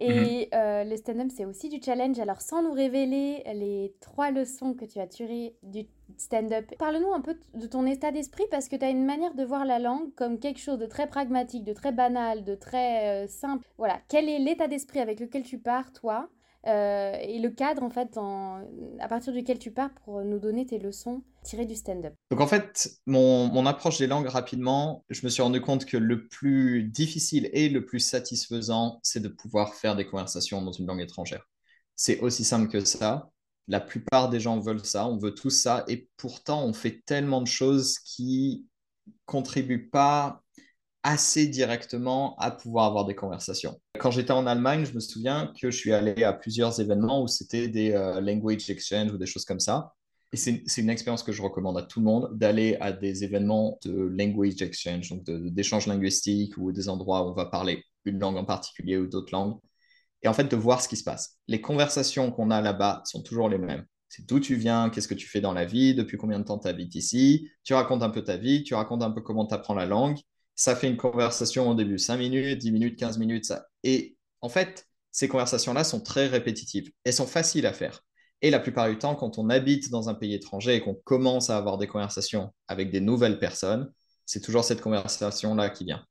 Et 0.00 0.48
mhm. 0.52 0.88
le 0.88 0.96
stand-up, 0.96 1.28
c'est 1.36 1.44
aussi 1.44 1.68
du 1.68 1.80
challenge. 1.84 2.18
Alors, 2.20 2.40
sans 2.40 2.62
nous 2.62 2.72
révéler 2.72 3.42
les 3.52 3.94
trois 4.00 4.30
leçons 4.30 4.74
que 4.74 4.84
tu 4.84 5.00
as 5.00 5.08
tirées 5.08 5.56
du 5.64 5.86
stand-up. 6.16 6.66
Parle-nous 6.78 7.12
un 7.12 7.20
peu 7.20 7.36
de 7.54 7.66
ton 7.66 7.86
état 7.86 8.10
d'esprit 8.10 8.44
parce 8.50 8.68
que 8.68 8.76
tu 8.76 8.84
as 8.84 8.90
une 8.90 9.04
manière 9.04 9.34
de 9.34 9.44
voir 9.44 9.64
la 9.64 9.78
langue 9.78 10.14
comme 10.14 10.38
quelque 10.38 10.60
chose 10.60 10.78
de 10.78 10.86
très 10.86 11.06
pragmatique, 11.06 11.64
de 11.64 11.72
très 11.72 11.92
banal, 11.92 12.44
de 12.44 12.54
très 12.54 13.24
euh, 13.24 13.28
simple. 13.28 13.66
Voilà, 13.76 14.00
quel 14.08 14.28
est 14.28 14.38
l'état 14.38 14.68
d'esprit 14.68 15.00
avec 15.00 15.20
lequel 15.20 15.42
tu 15.42 15.58
pars, 15.58 15.92
toi 15.92 16.28
euh, 16.66 17.12
et 17.22 17.38
le 17.38 17.50
cadre 17.50 17.84
en 17.84 17.90
fait 17.90 18.18
à 18.98 19.08
partir 19.08 19.32
duquel 19.32 19.58
tu 19.58 19.70
pars 19.70 19.90
pour 20.04 20.22
nous 20.22 20.40
donner 20.40 20.66
tes 20.66 20.78
leçons 20.78 21.22
tirées 21.44 21.66
du 21.66 21.76
stand-up? 21.76 22.14
Donc 22.30 22.40
en 22.40 22.46
fait, 22.46 22.90
mon, 23.06 23.46
mon, 23.46 23.64
approche 23.64 23.98
des 23.98 24.06
langues 24.06 24.26
rapidement, 24.26 25.04
je 25.08 25.24
me 25.24 25.30
suis 25.30 25.40
rendu 25.40 25.60
compte 25.60 25.84
que 25.84 25.96
le 25.96 26.26
plus 26.26 26.82
difficile 26.82 27.48
et 27.52 27.68
le 27.68 27.84
plus 27.84 28.00
satisfaisant, 28.00 28.98
c'est 29.02 29.20
de 29.20 29.28
pouvoir 29.28 29.74
faire 29.74 29.94
des 29.94 30.06
conversations 30.06 30.60
dans 30.60 30.72
une 30.72 30.86
langue 30.86 31.00
étrangère. 31.00 31.48
C'est 31.94 32.20
aussi 32.20 32.44
simple 32.44 32.68
que 32.68 32.84
ça. 32.84 33.30
La 33.68 33.80
plupart 33.80 34.30
des 34.30 34.40
gens 34.40 34.58
veulent 34.58 34.84
ça, 34.84 35.06
on 35.06 35.18
veut 35.18 35.34
tout 35.34 35.50
ça, 35.50 35.84
et 35.88 36.08
pourtant 36.16 36.64
on 36.64 36.72
fait 36.72 37.02
tellement 37.04 37.42
de 37.42 37.46
choses 37.46 37.98
qui 37.98 38.66
contribuent 39.26 39.88
pas 39.90 40.42
assez 41.02 41.46
directement 41.46 42.36
à 42.38 42.50
pouvoir 42.50 42.86
avoir 42.86 43.04
des 43.04 43.14
conversations. 43.14 43.80
Quand 43.98 44.10
j'étais 44.10 44.32
en 44.32 44.46
Allemagne, 44.46 44.84
je 44.84 44.94
me 44.94 45.00
souviens 45.00 45.52
que 45.60 45.70
je 45.70 45.76
suis 45.76 45.92
allé 45.92 46.24
à 46.24 46.32
plusieurs 46.32 46.80
événements 46.80 47.22
où 47.22 47.28
c'était 47.28 47.68
des 47.68 47.92
euh, 47.92 48.20
language 48.20 48.68
exchange 48.68 49.12
ou 49.12 49.18
des 49.18 49.26
choses 49.26 49.44
comme 49.44 49.60
ça. 49.60 49.94
Et 50.32 50.36
c'est 50.36 50.62
une 50.76 50.90
expérience 50.90 51.22
que 51.22 51.32
je 51.32 51.40
recommande 51.40 51.78
à 51.78 51.82
tout 51.82 52.00
le 52.00 52.04
monde 52.04 52.30
d'aller 52.34 52.76
à 52.80 52.92
des 52.92 53.24
événements 53.24 53.78
de 53.84 53.92
language 53.92 54.60
exchange, 54.60 55.08
donc 55.08 55.24
d'échanges 55.24 55.86
linguistiques 55.86 56.58
ou 56.58 56.70
des 56.70 56.90
endroits 56.90 57.26
où 57.26 57.30
on 57.30 57.34
va 57.34 57.46
parler 57.46 57.82
une 58.04 58.18
langue 58.18 58.36
en 58.36 58.44
particulier 58.44 58.98
ou 58.98 59.06
d'autres 59.06 59.32
langues 59.32 59.58
et 60.22 60.28
en 60.28 60.34
fait 60.34 60.44
de 60.44 60.56
voir 60.56 60.82
ce 60.82 60.88
qui 60.88 60.96
se 60.96 61.04
passe. 61.04 61.38
Les 61.46 61.60
conversations 61.60 62.30
qu'on 62.30 62.50
a 62.50 62.60
là-bas 62.60 63.02
sont 63.04 63.22
toujours 63.22 63.48
les 63.48 63.58
mêmes. 63.58 63.84
C'est 64.08 64.26
d'où 64.26 64.40
tu 64.40 64.54
viens, 64.54 64.90
qu'est-ce 64.90 65.08
que 65.08 65.14
tu 65.14 65.28
fais 65.28 65.40
dans 65.40 65.52
la 65.52 65.64
vie, 65.64 65.94
depuis 65.94 66.16
combien 66.16 66.38
de 66.38 66.44
temps 66.44 66.58
tu 66.58 66.68
habites 66.68 66.94
ici, 66.94 67.50
tu 67.62 67.74
racontes 67.74 68.02
un 68.02 68.10
peu 68.10 68.22
ta 68.22 68.36
vie, 68.36 68.62
tu 68.62 68.74
racontes 68.74 69.02
un 69.02 69.10
peu 69.10 69.20
comment 69.20 69.46
tu 69.46 69.54
apprends 69.54 69.74
la 69.74 69.86
langue. 69.86 70.18
Ça 70.54 70.74
fait 70.74 70.88
une 70.88 70.96
conversation 70.96 71.68
au 71.68 71.74
début, 71.74 71.98
5 71.98 72.16
minutes, 72.16 72.58
10 72.58 72.72
minutes, 72.72 72.98
15 72.98 73.18
minutes. 73.18 73.44
Ça. 73.44 73.66
Et 73.84 74.16
en 74.40 74.48
fait, 74.48 74.86
ces 75.12 75.28
conversations-là 75.28 75.84
sont 75.84 76.00
très 76.00 76.26
répétitives. 76.26 76.90
Elles 77.04 77.12
sont 77.12 77.26
faciles 77.26 77.66
à 77.66 77.72
faire. 77.72 78.02
Et 78.40 78.50
la 78.50 78.60
plupart 78.60 78.88
du 78.88 78.98
temps, 78.98 79.14
quand 79.14 79.38
on 79.38 79.50
habite 79.50 79.90
dans 79.90 80.08
un 80.08 80.14
pays 80.14 80.34
étranger 80.34 80.76
et 80.76 80.80
qu'on 80.80 80.94
commence 80.94 81.50
à 81.50 81.56
avoir 81.56 81.76
des 81.76 81.86
conversations 81.86 82.52
avec 82.66 82.90
des 82.90 83.00
nouvelles 83.00 83.38
personnes, 83.38 83.92
c'est 84.26 84.40
toujours 84.40 84.64
cette 84.64 84.80
conversation-là 84.80 85.70
qui 85.70 85.84
vient. 85.84 86.04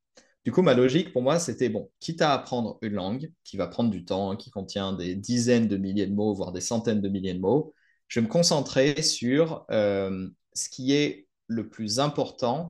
Du 0.48 0.54
coup, 0.54 0.62
ma 0.62 0.74
logique 0.74 1.12
pour 1.12 1.24
moi, 1.24 1.40
c'était 1.40 1.68
bon, 1.68 1.92
quitte 2.00 2.22
à 2.22 2.32
apprendre 2.32 2.78
une 2.82 2.94
langue 2.94 3.34
qui 3.44 3.58
va 3.58 3.68
prendre 3.68 3.90
du 3.90 4.06
temps, 4.06 4.38
qui 4.38 4.50
contient 4.50 4.94
des 4.94 5.14
dizaines 5.14 5.68
de 5.68 5.76
milliers 5.76 6.08
de 6.08 6.14
mots, 6.14 6.34
voire 6.34 6.54
des 6.54 6.62
centaines 6.62 7.02
de 7.02 7.10
milliers 7.10 7.34
de 7.34 7.42
mots, 7.42 7.74
je 8.08 8.22
vais 8.22 8.26
me 8.26 8.32
concentrer 8.32 9.02
sur 9.02 9.66
euh, 9.72 10.30
ce 10.54 10.70
qui 10.70 10.94
est 10.94 11.28
le 11.48 11.68
plus 11.68 12.00
important 12.00 12.70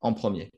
en 0.00 0.14
premier. 0.14 0.50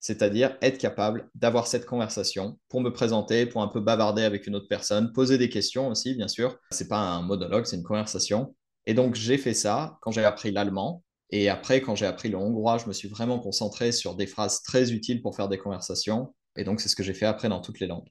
C'est-à-dire 0.00 0.56
être 0.62 0.78
capable 0.78 1.28
d'avoir 1.34 1.66
cette 1.66 1.84
conversation 1.84 2.58
pour 2.70 2.80
me 2.80 2.90
présenter, 2.90 3.44
pour 3.44 3.60
un 3.60 3.68
peu 3.68 3.80
bavarder 3.80 4.22
avec 4.22 4.46
une 4.46 4.56
autre 4.56 4.68
personne, 4.68 5.12
poser 5.12 5.36
des 5.36 5.50
questions 5.50 5.88
aussi, 5.88 6.14
bien 6.14 6.28
sûr. 6.28 6.56
Ce 6.70 6.84
n'est 6.84 6.88
pas 6.88 7.00
un 7.00 7.20
monologue, 7.20 7.66
c'est 7.66 7.76
une 7.76 7.82
conversation. 7.82 8.56
Et 8.86 8.94
donc, 8.94 9.14
j'ai 9.14 9.36
fait 9.36 9.52
ça 9.52 9.98
quand 10.00 10.10
j'ai 10.10 10.24
appris 10.24 10.52
l'allemand. 10.52 11.04
Et 11.32 11.48
après, 11.48 11.80
quand 11.80 11.94
j'ai 11.94 12.06
appris 12.06 12.28
le 12.28 12.36
hongrois, 12.36 12.78
je 12.78 12.86
me 12.86 12.92
suis 12.92 13.08
vraiment 13.08 13.38
concentré 13.38 13.90
sur 13.90 14.14
des 14.14 14.26
phrases 14.26 14.62
très 14.62 14.92
utiles 14.92 15.22
pour 15.22 15.34
faire 15.34 15.48
des 15.48 15.58
conversations. 15.58 16.34
Et 16.56 16.64
donc, 16.64 16.80
c'est 16.80 16.88
ce 16.88 16.96
que 16.96 17.02
j'ai 17.02 17.14
fait 17.14 17.26
après 17.26 17.48
dans 17.48 17.60
toutes 17.60 17.80
les 17.80 17.86
langues. 17.86 18.08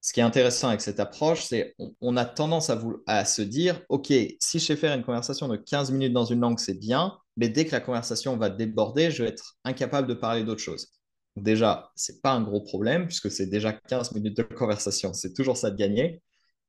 Ce 0.00 0.12
qui 0.12 0.20
est 0.20 0.24
intéressant 0.24 0.68
avec 0.68 0.82
cette 0.82 1.00
approche, 1.00 1.44
c'est 1.44 1.74
on, 2.00 2.16
a 2.16 2.26
tendance 2.26 2.68
à, 2.68 2.78
à 3.06 3.24
se 3.24 3.40
dire, 3.40 3.80
OK, 3.88 4.08
si 4.08 4.58
je 4.58 4.58
sais 4.58 4.76
faire 4.76 4.94
une 4.94 5.04
conversation 5.04 5.48
de 5.48 5.56
15 5.56 5.92
minutes 5.92 6.12
dans 6.12 6.26
une 6.26 6.40
langue, 6.40 6.58
c'est 6.58 6.78
bien, 6.78 7.16
mais 7.36 7.48
dès 7.48 7.64
que 7.64 7.72
la 7.72 7.80
conversation 7.80 8.36
va 8.36 8.50
déborder, 8.50 9.10
je 9.10 9.22
vais 9.22 9.30
être 9.30 9.56
incapable 9.64 10.06
de 10.08 10.14
parler 10.14 10.44
d'autre 10.44 10.60
chose. 10.60 10.88
Déjà, 11.36 11.90
c'est 11.96 12.20
pas 12.22 12.32
un 12.32 12.42
gros 12.42 12.60
problème 12.60 13.06
puisque 13.06 13.30
c'est 13.30 13.46
déjà 13.46 13.72
15 13.72 14.12
minutes 14.12 14.36
de 14.36 14.42
conversation. 14.42 15.14
C'est 15.14 15.32
toujours 15.32 15.56
ça 15.56 15.70
de 15.70 15.76
gagner. 15.76 16.22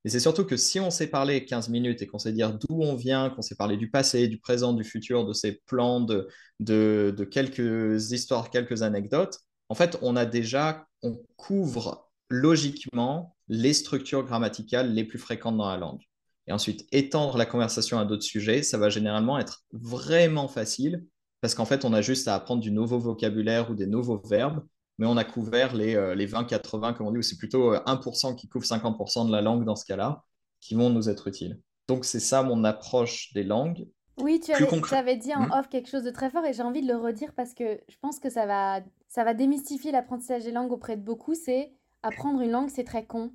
Et 0.05 0.09
c'est 0.09 0.19
surtout 0.19 0.45
que 0.45 0.55
si 0.55 0.79
on 0.79 0.91
sait 0.91 1.07
parler 1.07 1.45
15 1.45 1.69
minutes 1.69 2.03
et 2.03 2.07
qu'on 2.07 2.19
sait 2.19 2.31
dire 2.31 2.53
d'où 2.53 2.79
on 2.83 2.95
vient, 2.95 3.31
qu'on 3.31 3.41
sait 3.41 3.55
parler 3.55 3.75
du 3.75 3.89
passé, 3.89 4.27
du 4.27 4.37
présent, 4.37 4.73
du 4.73 4.83
futur, 4.83 5.25
de 5.25 5.33
ses 5.33 5.53
plans, 5.65 5.99
de, 5.99 6.27
de, 6.59 7.23
quelques 7.23 8.11
histoires, 8.11 8.51
quelques 8.51 8.83
anecdotes, 8.83 9.39
en 9.67 9.73
fait, 9.73 9.97
on 10.03 10.15
a 10.15 10.27
déjà, 10.27 10.87
on 11.01 11.19
couvre 11.37 12.11
logiquement 12.29 13.35
les 13.47 13.73
structures 13.73 14.23
grammaticales 14.23 14.93
les 14.93 15.05
plus 15.05 15.17
fréquentes 15.17 15.57
dans 15.57 15.67
la 15.67 15.77
langue. 15.77 16.03
Et 16.45 16.51
ensuite, 16.51 16.85
étendre 16.91 17.35
la 17.37 17.47
conversation 17.47 17.97
à 17.97 18.05
d'autres 18.05 18.23
sujets, 18.23 18.61
ça 18.61 18.77
va 18.77 18.89
généralement 18.89 19.39
être 19.39 19.63
vraiment 19.71 20.47
facile 20.47 21.03
parce 21.41 21.55
qu'en 21.55 21.65
fait, 21.65 21.83
on 21.83 21.93
a 21.93 22.01
juste 22.01 22.27
à 22.27 22.35
apprendre 22.35 22.61
du 22.61 22.71
nouveau 22.71 22.99
vocabulaire 22.99 23.71
ou 23.71 23.75
des 23.75 23.87
nouveaux 23.87 24.21
verbes 24.23 24.63
mais 24.97 25.05
on 25.05 25.17
a 25.17 25.23
couvert 25.23 25.75
les, 25.75 25.95
euh, 25.95 26.15
les 26.15 26.27
20-80, 26.27 26.93
comme 26.93 27.07
on 27.07 27.11
dit, 27.11 27.17
ou 27.17 27.21
c'est 27.21 27.37
plutôt 27.37 27.73
1% 27.73 28.31
euh, 28.31 28.35
qui 28.35 28.47
couvre 28.47 28.65
50% 28.65 29.27
de 29.27 29.31
la 29.31 29.41
langue 29.41 29.65
dans 29.65 29.75
ce 29.75 29.85
cas-là, 29.85 30.23
qui 30.61 30.75
vont 30.75 30.89
nous 30.89 31.09
être 31.09 31.27
utiles. 31.27 31.59
Donc 31.87 32.05
c'est 32.05 32.19
ça 32.19 32.43
mon 32.43 32.63
approche 32.63 33.33
des 33.33 33.43
langues. 33.43 33.87
Oui, 34.17 34.39
tu 34.39 34.53
avais, 34.93 35.17
dit 35.17 35.33
en 35.35 35.47
hmm? 35.47 35.51
off 35.51 35.67
quelque 35.69 35.89
chose 35.89 36.03
de 36.03 36.09
très 36.09 36.29
fort 36.29 36.45
et 36.45 36.53
j'ai 36.53 36.63
envie 36.63 36.81
de 36.81 36.87
le 36.87 36.95
redire 36.95 37.33
parce 37.35 37.53
que 37.53 37.81
je 37.89 37.97
pense 38.01 38.19
que 38.19 38.29
ça 38.29 38.45
va, 38.45 38.79
ça 39.09 39.25
va 39.25 39.33
démystifier 39.33 39.91
l'apprentissage 39.91 40.45
des 40.45 40.51
langues 40.51 40.71
auprès 40.71 40.95
de 40.95 41.01
beaucoup. 41.01 41.35
C'est 41.35 41.73
apprendre 42.01 42.39
une 42.39 42.51
langue, 42.51 42.69
c'est 42.69 42.85
très 42.85 43.05
con. 43.05 43.31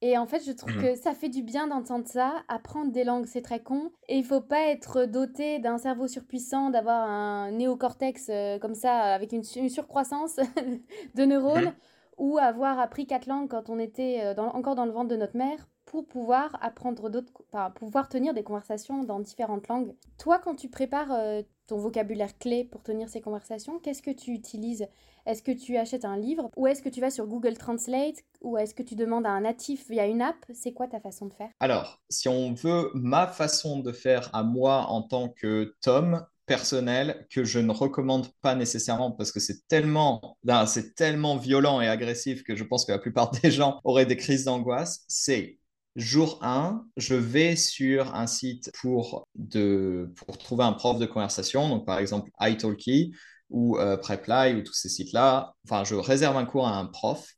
Et 0.00 0.16
en 0.16 0.26
fait, 0.26 0.44
je 0.46 0.52
trouve 0.52 0.76
mmh. 0.76 0.82
que 0.82 0.94
ça 0.94 1.12
fait 1.12 1.28
du 1.28 1.42
bien 1.42 1.66
d'entendre 1.66 2.06
ça. 2.06 2.44
Apprendre 2.48 2.92
des 2.92 3.04
langues, 3.04 3.26
c'est 3.26 3.42
très 3.42 3.60
con. 3.62 3.90
Et 4.08 4.16
il 4.16 4.24
faut 4.24 4.40
pas 4.40 4.68
être 4.68 5.06
doté 5.06 5.58
d'un 5.58 5.78
cerveau 5.78 6.06
surpuissant, 6.06 6.70
d'avoir 6.70 7.08
un 7.08 7.50
néocortex 7.50 8.28
euh, 8.30 8.58
comme 8.58 8.74
ça, 8.74 9.00
avec 9.00 9.32
une, 9.32 9.42
surcroissance 9.42 10.36
de 11.14 11.24
neurones, 11.24 11.64
mmh. 11.64 11.74
ou 12.18 12.38
avoir 12.38 12.78
appris 12.78 13.06
quatre 13.06 13.26
langues 13.26 13.48
quand 13.48 13.70
on 13.70 13.78
était 13.78 14.20
euh, 14.22 14.34
encore 14.36 14.76
dans 14.76 14.86
le 14.86 14.92
ventre 14.92 15.08
de 15.08 15.16
notre 15.16 15.36
mère 15.36 15.68
pour 15.84 16.06
pouvoir 16.06 16.56
apprendre 16.60 17.08
d'autres, 17.08 17.32
enfin, 17.50 17.70
pouvoir 17.70 18.08
tenir 18.08 18.34
des 18.34 18.42
conversations 18.42 19.04
dans 19.04 19.20
différentes 19.20 19.68
langues. 19.68 19.94
Toi, 20.18 20.38
quand 20.38 20.54
tu 20.54 20.68
prépares 20.68 21.12
euh, 21.12 21.42
ton 21.66 21.78
vocabulaire 21.78 22.38
clé 22.38 22.62
pour 22.62 22.82
tenir 22.82 23.08
ces 23.08 23.22
conversations, 23.22 23.78
qu'est-ce 23.78 24.02
que 24.02 24.10
tu 24.10 24.32
utilises? 24.32 24.86
Est-ce 25.28 25.42
que 25.42 25.52
tu 25.52 25.76
achètes 25.76 26.06
un 26.06 26.16
livre 26.16 26.50
ou 26.56 26.66
est-ce 26.66 26.80
que 26.80 26.88
tu 26.88 27.02
vas 27.02 27.10
sur 27.10 27.26
Google 27.26 27.58
Translate 27.58 28.16
ou 28.40 28.56
est-ce 28.56 28.74
que 28.74 28.82
tu 28.82 28.96
demandes 28.96 29.26
à 29.26 29.30
un 29.30 29.42
natif 29.42 29.86
via 29.90 30.06
une 30.06 30.22
app? 30.22 30.36
C'est 30.54 30.72
quoi 30.72 30.88
ta 30.88 31.00
façon 31.00 31.26
de 31.26 31.34
faire? 31.34 31.50
Alors, 31.60 32.00
si 32.08 32.28
on 32.28 32.54
veut 32.54 32.90
ma 32.94 33.26
façon 33.26 33.80
de 33.80 33.92
faire 33.92 34.30
à 34.32 34.42
moi 34.42 34.86
en 34.86 35.02
tant 35.02 35.28
que 35.28 35.76
Tom, 35.82 36.24
personnel 36.46 37.26
que 37.30 37.44
je 37.44 37.58
ne 37.58 37.70
recommande 37.70 38.28
pas 38.40 38.54
nécessairement 38.54 39.10
parce 39.10 39.30
que 39.30 39.38
c'est 39.38 39.68
tellement, 39.68 40.38
c'est 40.66 40.94
tellement 40.94 41.36
violent 41.36 41.82
et 41.82 41.88
agressif 41.88 42.42
que 42.42 42.56
je 42.56 42.64
pense 42.64 42.86
que 42.86 42.92
la 42.92 42.98
plupart 42.98 43.30
des 43.42 43.50
gens 43.50 43.80
auraient 43.84 44.06
des 44.06 44.16
crises 44.16 44.44
d'angoisse, 44.44 45.04
c'est 45.08 45.58
Jour 45.94 46.38
1, 46.42 46.86
je 46.96 47.16
vais 47.16 47.54
sur 47.54 48.14
un 48.14 48.26
site 48.26 48.70
pour, 48.80 49.26
de, 49.34 50.10
pour 50.16 50.38
trouver 50.38 50.64
un 50.64 50.72
prof 50.72 50.98
de 50.98 51.06
conversation, 51.06 51.68
donc 51.68 51.84
par 51.84 51.98
exemple 51.98 52.30
italki 52.40 53.12
ou 53.50 53.78
euh, 53.78 53.96
Preply 53.96 54.54
ou 54.54 54.62
tous 54.62 54.74
ces 54.74 54.88
sites-là. 54.88 55.54
Enfin, 55.64 55.84
je 55.84 55.94
réserve 55.94 56.36
un 56.36 56.44
cours 56.44 56.66
à 56.66 56.76
un 56.76 56.86
prof 56.86 57.34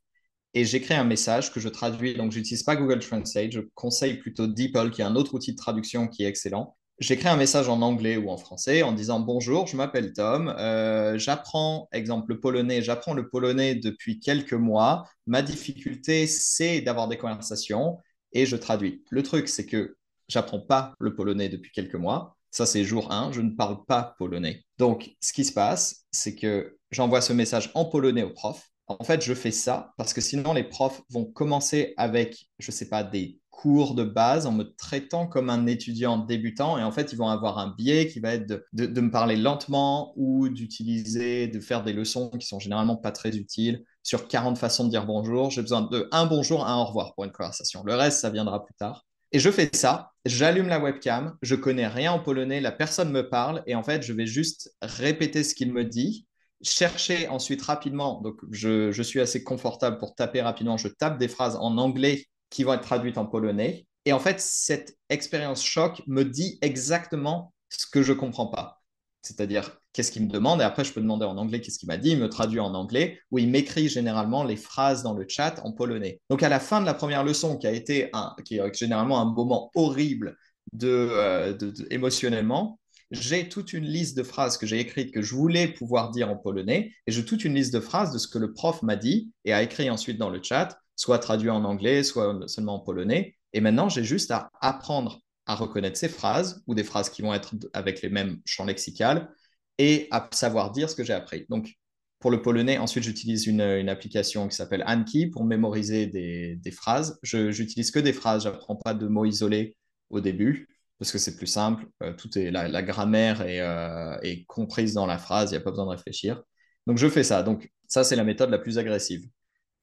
et 0.53 0.65
j'écris 0.65 0.93
un 0.93 1.03
message 1.03 1.51
que 1.53 1.59
je 1.59 1.69
traduis. 1.69 2.15
Donc, 2.15 2.31
j'utilise 2.31 2.63
pas 2.63 2.75
Google 2.75 2.99
Translate, 2.99 3.51
je 3.51 3.61
conseille 3.75 4.15
plutôt 4.15 4.47
DeepL, 4.47 4.91
qui 4.91 5.01
est 5.01 5.05
un 5.05 5.15
autre 5.15 5.33
outil 5.33 5.51
de 5.53 5.57
traduction 5.57 6.07
qui 6.07 6.23
est 6.23 6.27
excellent. 6.27 6.75
J'écris 6.99 7.29
un 7.29 7.35
message 7.35 7.67
en 7.67 7.81
anglais 7.81 8.17
ou 8.17 8.29
en 8.29 8.37
français 8.37 8.83
en 8.83 8.91
disant 8.91 9.19
bonjour, 9.19 9.65
je 9.65 9.75
m'appelle 9.75 10.13
Tom, 10.13 10.53
euh, 10.59 11.17
j'apprends, 11.17 11.89
exemple 11.93 12.29
le 12.29 12.39
polonais, 12.39 12.83
j'apprends 12.83 13.15
le 13.15 13.27
polonais 13.27 13.73
depuis 13.73 14.19
quelques 14.19 14.53
mois. 14.53 15.09
Ma 15.25 15.41
difficulté, 15.41 16.27
c'est 16.27 16.79
d'avoir 16.81 17.07
des 17.07 17.17
conversations 17.17 17.97
et 18.33 18.45
je 18.45 18.55
traduis. 18.55 19.03
Le 19.09 19.23
truc, 19.23 19.47
c'est 19.49 19.65
que 19.65 19.95
j'apprends 20.27 20.59
pas 20.59 20.93
le 20.99 21.15
polonais 21.15 21.49
depuis 21.49 21.71
quelques 21.71 21.95
mois. 21.95 22.37
Ça, 22.51 22.65
c'est 22.65 22.83
jour 22.83 23.11
1, 23.11 23.31
je 23.31 23.41
ne 23.41 23.51
parle 23.51 23.85
pas 23.85 24.15
polonais. 24.17 24.63
Donc, 24.77 25.15
ce 25.21 25.31
qui 25.31 25.45
se 25.45 25.53
passe, 25.53 26.05
c'est 26.11 26.35
que 26.35 26.77
j'envoie 26.91 27.21
ce 27.21 27.33
message 27.33 27.71
en 27.73 27.85
polonais 27.85 28.23
au 28.23 28.31
prof. 28.31 28.69
En 28.87 29.03
fait, 29.05 29.23
je 29.23 29.33
fais 29.33 29.51
ça 29.51 29.93
parce 29.97 30.13
que 30.13 30.19
sinon, 30.19 30.53
les 30.53 30.65
profs 30.65 31.01
vont 31.09 31.23
commencer 31.23 31.93
avec, 31.95 32.49
je 32.59 32.71
ne 32.71 32.75
sais 32.75 32.89
pas, 32.89 33.03
des 33.03 33.39
cours 33.61 33.95
de 33.95 34.03
base 34.03 34.47
en 34.47 34.51
me 34.51 34.63
traitant 34.63 35.27
comme 35.27 35.49
un 35.49 35.65
étudiant 35.67 36.17
débutant. 36.17 36.77
Et 36.77 36.83
en 36.83 36.91
fait, 36.91 37.13
ils 37.13 37.17
vont 37.17 37.29
avoir 37.29 37.57
un 37.57 37.73
biais 37.77 38.07
qui 38.07 38.19
va 38.19 38.33
être 38.33 38.47
de, 38.47 39.01
me 39.01 39.11
parler 39.11 39.37
lentement 39.37 40.13
ou 40.17 40.49
d'utiliser, 40.49 41.47
de 41.47 41.59
faire 41.59 41.83
des 41.83 41.93
leçons 41.93 42.31
qui 42.31 42.47
sont 42.47 42.59
généralement 42.59 42.97
pas 42.97 43.11
très 43.11 43.37
utiles 43.37 43.85
sur 44.03 44.27
40 44.27 44.57
façons 44.57 44.85
de 44.85 44.89
dire 44.89 45.05
bonjour. 45.05 45.51
J'ai 45.51 45.61
besoin 45.61 45.81
de 45.83 46.09
un 46.11 46.25
bonjour, 46.25 46.65
un 46.65 46.77
au 46.81 46.85
revoir 46.85 47.13
pour 47.13 47.23
une 47.23 47.31
conversation. 47.31 47.83
Le 47.85 47.93
reste, 47.95 48.19
ça 48.19 48.29
viendra 48.29 48.65
plus 48.65 48.73
tard. 48.73 49.05
Et 49.31 49.39
je 49.39 49.49
fais 49.49 49.69
ça, 49.73 50.11
j'allume 50.25 50.67
la 50.67 50.79
webcam, 50.79 51.37
je 51.41 51.55
connais 51.55 51.87
rien 51.87 52.11
en 52.11 52.19
polonais, 52.19 52.59
la 52.59 52.71
personne 52.71 53.11
me 53.11 53.29
parle 53.29 53.63
et 53.65 53.75
en 53.75 53.83
fait, 53.83 54.03
je 54.03 54.13
vais 54.13 54.25
juste 54.25 54.75
répéter 54.81 55.43
ce 55.43 55.55
qu'il 55.55 55.71
me 55.71 55.85
dit, 55.85 56.27
chercher 56.61 57.27
ensuite 57.27 57.61
rapidement. 57.61 58.21
Donc, 58.21 58.39
je, 58.51 59.01
suis 59.01 59.21
assez 59.21 59.43
confortable 59.43 59.97
pour 59.97 60.15
taper 60.15 60.41
rapidement. 60.41 60.77
Je 60.77 60.89
tape 60.89 61.17
des 61.17 61.27
phrases 61.27 61.55
en 61.55 61.77
anglais 61.77 62.25
qui 62.49 62.63
vont 62.63 62.73
être 62.73 62.81
traduites 62.81 63.17
en 63.17 63.25
polonais. 63.25 63.85
Et 64.05 64.13
en 64.13 64.19
fait, 64.19 64.39
cette 64.39 64.97
expérience 65.09 65.63
choc 65.63 66.01
me 66.07 66.23
dit 66.23 66.57
exactement 66.61 67.53
ce 67.69 67.85
que 67.85 68.03
je 68.03 68.13
comprends 68.13 68.47
pas. 68.47 68.80
C'est-à-dire, 69.21 69.77
qu'est-ce 69.93 70.11
qu'il 70.11 70.23
me 70.23 70.29
demande? 70.29 70.61
Et 70.61 70.63
après, 70.63 70.83
je 70.83 70.93
peux 70.93 71.01
demander 71.01 71.25
en 71.25 71.37
anglais 71.37 71.61
qu'est-ce 71.61 71.77
qu'il 71.77 71.87
m'a 71.87 71.97
dit. 71.97 72.11
Il 72.11 72.19
me 72.19 72.29
traduit 72.29 72.59
en 72.59 72.73
anglais 72.73 73.19
ou 73.29 73.39
il 73.39 73.49
m'écrit 73.49 73.87
généralement 73.87 74.43
les 74.43 74.55
phrases 74.55 75.03
dans 75.03 75.13
le 75.13 75.25
chat 75.27 75.61
en 75.63 75.71
polonais. 75.71 76.19
Donc, 76.29 76.43
à 76.43 76.49
la 76.49 76.59
fin 76.59 76.81
de 76.81 76.85
la 76.85 76.93
première 76.93 77.23
leçon, 77.23 77.57
qui 77.57 77.67
a 77.67 77.71
été 77.71 78.09
un, 78.13 78.35
qui 78.45 78.57
est 78.57 78.77
généralement 78.77 79.21
un 79.21 79.25
moment 79.25 79.71
horrible 79.75 80.37
euh, 80.83 81.53
de, 81.53 81.73
émotionnellement, 81.91 82.79
j'ai 83.11 83.49
toute 83.49 83.73
une 83.73 83.83
liste 83.83 84.15
de 84.17 84.23
phrases 84.23 84.57
que 84.57 84.65
j'ai 84.65 84.79
écrites 84.79 85.13
que 85.13 85.21
je 85.21 85.35
voulais 85.35 85.67
pouvoir 85.67 86.11
dire 86.11 86.29
en 86.29 86.37
polonais 86.37 86.93
et 87.05 87.11
j'ai 87.11 87.25
toute 87.25 87.43
une 87.43 87.53
liste 87.53 87.73
de 87.73 87.81
phrases 87.81 88.13
de 88.13 88.17
ce 88.17 88.27
que 88.27 88.37
le 88.37 88.53
prof 88.53 88.81
m'a 88.83 88.95
dit 88.95 89.31
et 89.43 89.51
a 89.51 89.61
écrit 89.61 89.89
ensuite 89.89 90.17
dans 90.17 90.29
le 90.29 90.41
chat, 90.41 90.79
soit 90.95 91.19
traduit 91.19 91.49
en 91.49 91.65
anglais, 91.65 92.03
soit 92.03 92.47
seulement 92.47 92.75
en 92.75 92.79
polonais. 92.79 93.35
Et 93.53 93.59
maintenant, 93.59 93.89
j'ai 93.89 94.05
juste 94.05 94.31
à 94.31 94.49
apprendre 94.61 95.19
à 95.51 95.55
reconnaître 95.55 95.97
ces 95.97 96.09
phrases 96.09 96.63
ou 96.67 96.75
des 96.75 96.83
phrases 96.83 97.09
qui 97.09 97.21
vont 97.21 97.33
être 97.33 97.53
avec 97.73 98.01
les 98.01 98.09
mêmes 98.09 98.39
champs 98.45 98.65
lexicales 98.65 99.29
et 99.77 100.07
à 100.11 100.29
savoir 100.31 100.71
dire 100.71 100.89
ce 100.89 100.95
que 100.95 101.03
j'ai 101.03 101.13
appris. 101.13 101.45
Donc, 101.49 101.73
pour 102.19 102.31
le 102.31 102.41
polonais, 102.41 102.77
ensuite, 102.77 103.03
j'utilise 103.03 103.47
une, 103.47 103.61
application 103.89 104.47
qui 104.47 104.55
s'appelle 104.55 104.83
Anki 104.87 105.27
pour 105.27 105.43
mémoriser 105.43 106.05
des, 106.07 106.71
phrases. 106.71 107.19
Je 107.23 107.47
n'utilise 107.47 107.91
que 107.91 107.99
des 107.99 108.13
phrases, 108.13 108.43
je 108.43 108.49
n'apprends 108.49 108.75
pas 108.75 108.93
de 108.93 109.07
mots 109.07 109.25
isolés 109.25 109.75
au 110.09 110.21
début 110.21 110.67
parce 110.99 111.11
que 111.11 111.17
c'est 111.17 111.35
plus 111.35 111.47
simple. 111.47 111.87
Euh, 112.03 112.13
tout 112.13 112.37
est, 112.37 112.51
la, 112.51 112.83
grammaire 112.83 113.41
euh, 113.41 114.19
est, 114.21 114.45
comprise 114.45 114.93
dans 114.93 115.07
la 115.07 115.17
phrase, 115.17 115.49
il 115.49 115.53
n'y 115.53 115.57
a 115.57 115.61
pas 115.61 115.71
besoin 115.71 115.85
de 115.85 115.91
réfléchir. 115.91 116.43
Donc, 116.85 116.99
je 116.99 117.09
fais 117.09 117.23
ça. 117.23 117.41
Donc, 117.41 117.71
ça, 117.87 118.03
c'est 118.03 118.15
la 118.15 118.23
méthode 118.23 118.51
la 118.51 118.59
plus 118.59 118.77
agressive. 118.77 119.23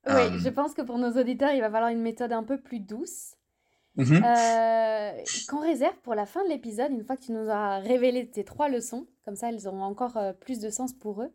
Oui, 0.06 0.14
euh, 0.14 0.38
je 0.38 0.48
pense 0.48 0.75
que 0.75 0.82
pour 0.82 0.96
nos 0.96 1.10
auditeurs, 1.20 1.50
il 1.52 1.60
va 1.60 1.70
falloir 1.72 1.90
une 1.90 2.02
méthode 2.02 2.32
un 2.32 2.44
peu 2.44 2.60
plus 2.60 2.78
douce. 2.78 3.34
Mhm. 3.99 4.23
Euh, 4.25 5.11
qu'on 5.49 5.61
réserve 5.61 5.97
pour 6.02 6.14
la 6.14 6.25
fin 6.25 6.45
de 6.45 6.49
l'épisode, 6.49 6.93
une 6.93 7.05
fois 7.05 7.17
que 7.17 7.25
tu 7.25 7.33
nous 7.33 7.50
as 7.50 7.81
révélé 7.81 8.31
tes 8.31 8.45
trois 8.45 8.69
leçons, 8.69 9.09
comme 9.25 9.35
ça 9.35 9.50
elles 9.50 9.67
auront 9.67 9.83
encore 9.83 10.17
euh, 10.17 10.33
plus 10.33 10.61
de 10.61 10.71
sens 10.71 10.93
pour 10.93 11.23
eux. 11.23 11.33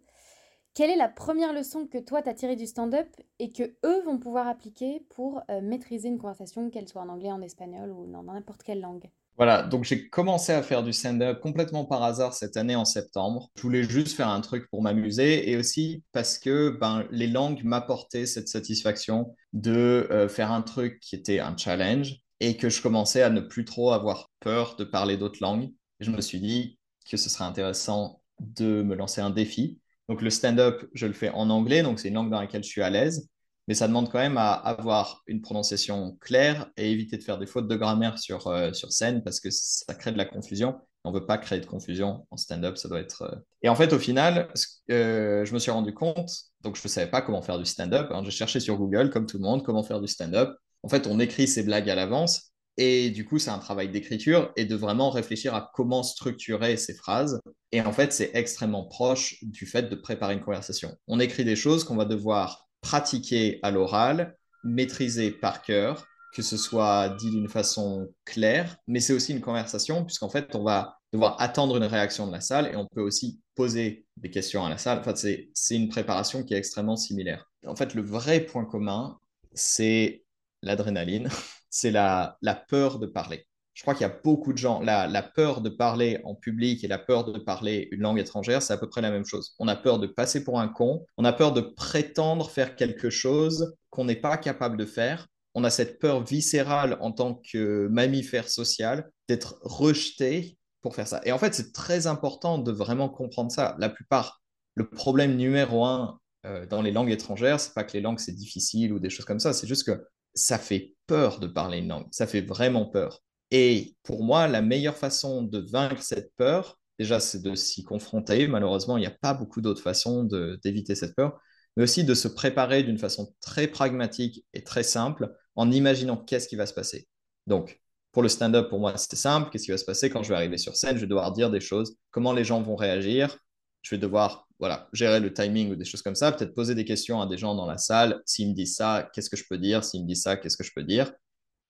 Quelle 0.74 0.89
est 0.89 0.96
la 0.96 1.10
première 1.10 1.53
leçon 1.53 1.86
que 1.86 1.98
toi 1.98 2.22
t'as 2.22 2.34
tirée 2.34 2.55
du 2.55 2.65
stand-up 2.65 3.08
et 3.39 3.51
que 3.51 3.63
eux 3.86 4.01
vont 4.05 4.17
pouvoir 4.17 4.48
appliquer 4.48 5.05
pour 5.10 5.41
euh, 5.51 5.60
maîtriser 5.62 6.08
une 6.08 6.17
conversation, 6.17 6.70
qu'elle 6.70 6.88
soit 6.88 7.01
en 7.01 7.10
anglais, 7.10 7.32
en 7.32 7.41
espagnol 7.41 7.91
ou 7.91 8.08
dans 8.08 8.24
n'importe 8.24 8.63
quelle 8.63 8.79
langue? 8.79 9.10
Voilà, 9.36 9.63
donc 9.63 9.84
j'ai 9.84 10.08
commencé 10.10 10.53
à 10.53 10.62
faire 10.62 10.84
du 10.84 10.93
stand-up 10.93 11.41
complètement 11.41 11.86
par 11.86 12.01
hasard 12.03 12.34
cette 12.34 12.55
année 12.55 12.75
en 12.75 12.86
septembre. 12.86 13.50
Je 13.55 13.63
voulais 13.63 13.84
juste 13.84 14.15
faire 14.15 14.29
un 14.29 14.41
truc 14.41 14.70
pour 14.70 14.82
m'amuser 14.84 15.50
et 15.50 15.58
aussi 15.58 16.03
parce 16.12 16.38
que 16.38 16.70
ben, 16.70 17.05
les 17.10 17.27
langues 17.27 17.63
m'apportaient 17.63 18.27
cette 18.27 18.48
satisfaction 18.48 19.36
de 19.53 20.27
faire 20.29 20.51
un 20.51 20.62
truc 20.62 21.00
qui 21.00 21.15
était 21.15 21.39
un 21.39 21.58
challenge 21.58 22.23
et 22.43 22.57
que 22.57 22.69
je 22.69 22.81
commençais 22.81 23.21
à 23.21 23.29
ne 23.29 23.39
plus 23.39 23.63
trop 23.63 23.93
avoir 23.93 24.29
peur 24.41 24.75
de 24.75 24.83
parler 24.83 25.15
d'autres 25.15 25.39
langues. 25.39 25.71
je 26.01 26.12
me 26.12 26.19
suis 26.19 26.41
dit 26.41 26.77
que 27.09 27.15
ce 27.15 27.29
serait 27.29 27.45
intéressant 27.45 28.21
de 28.41 28.83
me 28.83 28.95
lancer 28.95 29.21
un 29.21 29.29
défi. 29.29 29.79
Donc 30.09 30.21
le 30.21 30.29
stand-up, 30.29 30.85
je 30.93 31.07
le 31.07 31.13
fais 31.13 31.29
en 31.29 31.50
anglais, 31.50 31.83
donc 31.83 32.00
c'est 32.00 32.09
une 32.09 32.15
langue 32.15 32.29
dans 32.29 32.41
laquelle 32.41 32.62
je 32.62 32.67
suis 32.67 32.81
à 32.81 32.89
l'aise, 32.89 33.29
mais 33.69 33.75
ça 33.75 33.88
demande 33.88 34.12
quand 34.12 34.19
même 34.19 34.35
à 34.35 34.51
avoir 34.51 35.23
une 35.27 35.39
prononciation 35.39 36.17
claire 36.19 36.69
et 36.75 36.91
éviter 36.91 37.15
de 37.15 37.23
faire 37.23 37.38
des 37.38 37.45
fautes 37.45 37.69
de 37.69 37.75
grammaire 37.77 38.19
sur, 38.19 38.47
euh, 38.47 38.73
sur 38.73 38.91
scène 38.91 39.23
parce 39.23 39.39
que 39.39 39.50
ça 39.50 39.93
crée 39.93 40.12
de 40.12 40.17
la 40.17 40.25
confusion. 40.25 40.75
On 41.05 41.13
ne 41.13 41.19
veut 41.19 41.25
pas 41.25 41.38
créer 41.38 41.62
de 41.62 41.65
confusion 41.65 42.27
en 42.29 42.35
stand-up, 42.35 42.75
ça 42.75 42.89
doit 42.89 43.00
être... 43.00 43.21
Euh. 43.21 43.35
Et 43.62 43.69
en 43.69 43.75
fait, 43.75 43.93
au 43.93 44.00
final, 44.00 44.50
euh, 44.91 45.45
je 45.45 45.53
me 45.53 45.59
suis 45.59 45.71
rendu 45.71 45.93
compte, 45.93 46.29
donc 46.59 46.75
je 46.75 46.81
ne 46.83 46.89
savais 46.89 47.09
pas 47.09 47.21
comment 47.21 47.41
faire 47.41 47.57
du 47.57 47.65
stand-up. 47.65 48.12
J'ai 48.25 48.31
cherché 48.31 48.59
sur 48.59 48.75
Google, 48.75 49.12
comme 49.12 49.27
tout 49.27 49.38
le 49.38 49.43
monde, 49.43 49.63
comment 49.63 49.83
faire 49.83 50.01
du 50.01 50.07
stand-up. 50.09 50.57
En 50.83 50.89
fait, 50.89 51.07
on 51.07 51.19
écrit 51.19 51.47
ses 51.47 51.63
blagues 51.63 51.89
à 51.89 51.95
l'avance 51.95 52.51
Et 52.77 53.09
du 53.11 53.25
coup, 53.25 53.39
c'est 53.39 53.51
un 53.51 53.59
travail 53.59 53.89
d'écriture 53.89 54.51
et 54.55 54.65
de 54.65 54.75
vraiment 54.75 55.09
réfléchir 55.09 55.53
à 55.55 55.71
comment 55.73 56.03
structurer 56.03 56.77
ces 56.77 56.93
phrases. 56.95 57.39
Et 57.71 57.81
en 57.81 57.91
fait, 57.93 58.13
c'est 58.13 58.31
extrêmement 58.33 58.85
proche 58.85 59.37
du 59.43 59.65
fait 59.65 59.83
de 59.89 59.95
préparer 59.95 60.33
une 60.33 60.41
conversation. 60.41 60.95
On 61.07 61.19
écrit 61.19 61.45
des 61.45 61.55
choses 61.55 61.83
qu'on 61.83 61.95
va 61.95 62.05
devoir 62.05 62.67
pratiquer 62.81 63.59
à 63.63 63.71
l'oral, 63.71 64.35
maîtriser 64.63 65.31
par 65.31 65.61
cœur, 65.61 66.07
que 66.33 66.41
ce 66.41 66.57
soit 66.57 67.09
dit 67.09 67.29
d'une 67.29 67.47
façon 67.47 68.09
claire, 68.25 68.77
mais 68.87 68.99
c'est 68.99 69.13
aussi 69.13 69.33
une 69.33 69.41
conversation, 69.41 70.03
puisqu'en 70.03 70.29
fait, 70.29 70.55
on 70.55 70.63
va 70.63 70.97
devoir 71.13 71.39
attendre 71.39 71.77
une 71.77 71.83
réaction 71.83 72.25
de 72.27 72.31
la 72.31 72.41
salle 72.41 72.67
et 72.73 72.75
on 72.75 72.87
peut 72.87 73.01
aussi 73.01 73.39
poser 73.55 74.07
des 74.17 74.31
questions 74.31 74.65
à 74.65 74.69
la 74.69 74.79
salle. 74.79 74.99
Enfin, 74.99 75.13
c'est 75.15 75.75
une 75.75 75.89
préparation 75.89 76.43
qui 76.43 76.55
est 76.55 76.57
extrêmement 76.57 76.95
similaire. 76.95 77.51
En 77.67 77.75
fait, 77.75 77.93
le 77.93 78.01
vrai 78.01 78.39
point 78.41 78.65
commun, 78.65 79.19
c'est 79.53 80.23
l'adrénaline, 80.63 81.29
c'est 81.70 81.91
la, 81.91 82.38
la 82.41 82.55
peur 82.55 83.00
de 83.00 83.05
parler. 83.05 83.46
Je 83.74 83.82
crois 83.82 83.96
qu'il 83.96 84.05
y 84.05 84.10
a 84.10 84.20
beaucoup 84.24 84.53
de 84.53 84.58
gens, 84.58 84.82
la, 84.82 85.08
la, 85.08 85.24
peur 85.24 85.62
de 85.62 85.70
parler 85.70 86.22
en 86.25 86.36
public 86.36 86.84
et 86.84 86.88
la 86.88 87.00
peur 87.00 87.25
de 87.25 87.39
parler 87.39 87.88
une 87.91 88.01
langue 88.01 88.20
étrangère, 88.20 88.62
c'est 88.62 88.74
à 88.74 88.77
peu 88.77 88.88
près 88.88 89.01
la 89.01 89.10
même 89.10 89.25
chose. 89.25 89.55
On 89.58 89.67
a 89.67 89.75
peur 89.75 89.98
de 89.98 90.05
passer 90.05 90.43
pour 90.43 90.60
un 90.60 90.67
con, 90.67 91.08
on 91.17 91.25
a 91.25 91.34
peur 91.34 91.53
de 91.53 91.62
prétendre 91.62 92.51
faire 92.51 92.75
quelque 92.75 93.10
chose 93.10 93.75
qu'on 93.89 94.05
n'est 94.05 94.15
pas 94.15 94.38
capable 94.38 94.77
de 94.77 94.86
faire. 94.86 95.27
On 95.55 95.63
a 95.63 95.72
cette 95.72 96.00
peur 96.00 96.24
viscérale 96.24 96.98
en 97.01 97.12
tant 97.12 97.41
que 97.51 97.88
mammifère 97.88 98.48
social 98.48 99.10
d'être 99.27 99.58
rejeté 99.62 100.58
pour 100.82 100.96
faire 100.96 101.08
ça. 101.08 101.22
Et 101.25 101.32
en 101.32 101.39
fait, 101.39 101.55
c'est 101.55 101.72
très 101.72 102.05
important 102.05 102.60
de 102.60 102.72
vraiment 102.72 103.10
comprendre 103.10 103.51
ça. 103.51 103.75
La 103.79 103.89
plupart, 103.89 104.41
le 104.75 104.88
problème 104.88 105.36
numéro 105.36 105.84
un 105.86 106.20
euh, 106.46 106.65
dans 106.65 106.82
les 106.82 106.91
langues 106.91 107.12
étrangères, 107.12 107.60
c'est 107.60 107.74
pas 107.74 107.84
que 107.84 107.93
les 107.93 108.01
langues 108.01 108.20
c'est 108.20 108.36
difficile 108.36 108.93
ou 108.93 109.00
des 109.00 109.10
choses 109.10 109.25
comme 109.25 109.39
ça, 109.39 109.53
c'est 109.53 109.67
juste 109.67 109.86
que 109.86 110.05
ça 110.35 110.57
fait 110.57 110.93
peur 111.07 111.39
de 111.39 111.47
parler 111.47 111.79
une 111.79 111.89
langue, 111.89 112.07
ça 112.11 112.27
fait 112.27 112.41
vraiment 112.41 112.85
peur. 112.85 113.21
Et 113.51 113.95
pour 114.03 114.23
moi, 114.23 114.47
la 114.47 114.61
meilleure 114.61 114.97
façon 114.97 115.43
de 115.43 115.59
vaincre 115.59 116.01
cette 116.01 116.33
peur, 116.37 116.79
déjà, 116.97 117.19
c'est 117.19 117.41
de 117.41 117.53
s'y 117.55 117.83
confronter. 117.83 118.47
Malheureusement, 118.47 118.97
il 118.97 119.01
n'y 119.01 119.07
a 119.07 119.15
pas 119.21 119.33
beaucoup 119.33 119.61
d'autres 119.61 119.81
façons 119.81 120.23
d'éviter 120.63 120.95
cette 120.95 121.15
peur, 121.15 121.39
mais 121.77 121.83
aussi 121.83 122.03
de 122.03 122.13
se 122.15 122.27
préparer 122.27 122.83
d'une 122.83 122.97
façon 122.97 123.33
très 123.41 123.67
pragmatique 123.67 124.45
et 124.53 124.63
très 124.63 124.83
simple 124.83 125.31
en 125.55 125.71
imaginant 125.71 126.17
qu'est-ce 126.17 126.47
qui 126.47 126.55
va 126.55 126.65
se 126.65 126.73
passer. 126.73 127.07
Donc, 127.45 127.79
pour 128.11 128.23
le 128.23 128.29
stand-up, 128.29 128.69
pour 128.69 128.79
moi, 128.79 128.95
c'est 128.97 129.15
simple. 129.15 129.49
Qu'est-ce 129.49 129.65
qui 129.65 129.71
va 129.71 129.77
se 129.77 129.85
passer 129.85 130.09
quand 130.09 130.23
je 130.23 130.29
vais 130.29 130.35
arriver 130.35 130.57
sur 130.57 130.75
scène? 130.75 130.95
Je 130.95 131.01
vais 131.01 131.07
devoir 131.07 131.31
dire 131.31 131.49
des 131.51 131.59
choses, 131.59 131.97
comment 132.11 132.33
les 132.33 132.43
gens 132.43 132.61
vont 132.61 132.75
réagir? 132.75 133.37
Je 133.81 133.93
vais 133.95 133.99
devoir 133.99 134.47
voilà, 134.63 134.88
gérer 134.93 135.20
le 135.20 135.34
timing 135.34 135.74
ou 135.74 135.75
des 135.75 135.84
choses 135.84 136.01
comme 136.01 136.15
ça, 136.15 136.32
peut-être 136.32 136.55
poser 136.55 136.74
des 136.74 136.86
questions 136.86 137.20
à 137.20 137.27
des 137.27 137.38
gens 137.38 137.53
dans 137.53 137.65
la 137.65 137.77
salle. 137.77 138.22
S'ils 138.25 138.48
me 138.48 138.53
disent 138.53 138.77
ça, 138.77 139.10
qu'est-ce 139.12 139.29
que 139.29 139.36
je 139.36 139.43
peux 139.50 139.58
dire? 139.58 139.84
S'ils 139.84 140.03
me 140.03 140.08
disent 140.08 140.22
ça, 140.22 140.38
qu'est-ce 140.38 140.55
que 140.55 140.63
je 140.63 140.72
peux 140.74 140.86
dire? 140.86 141.12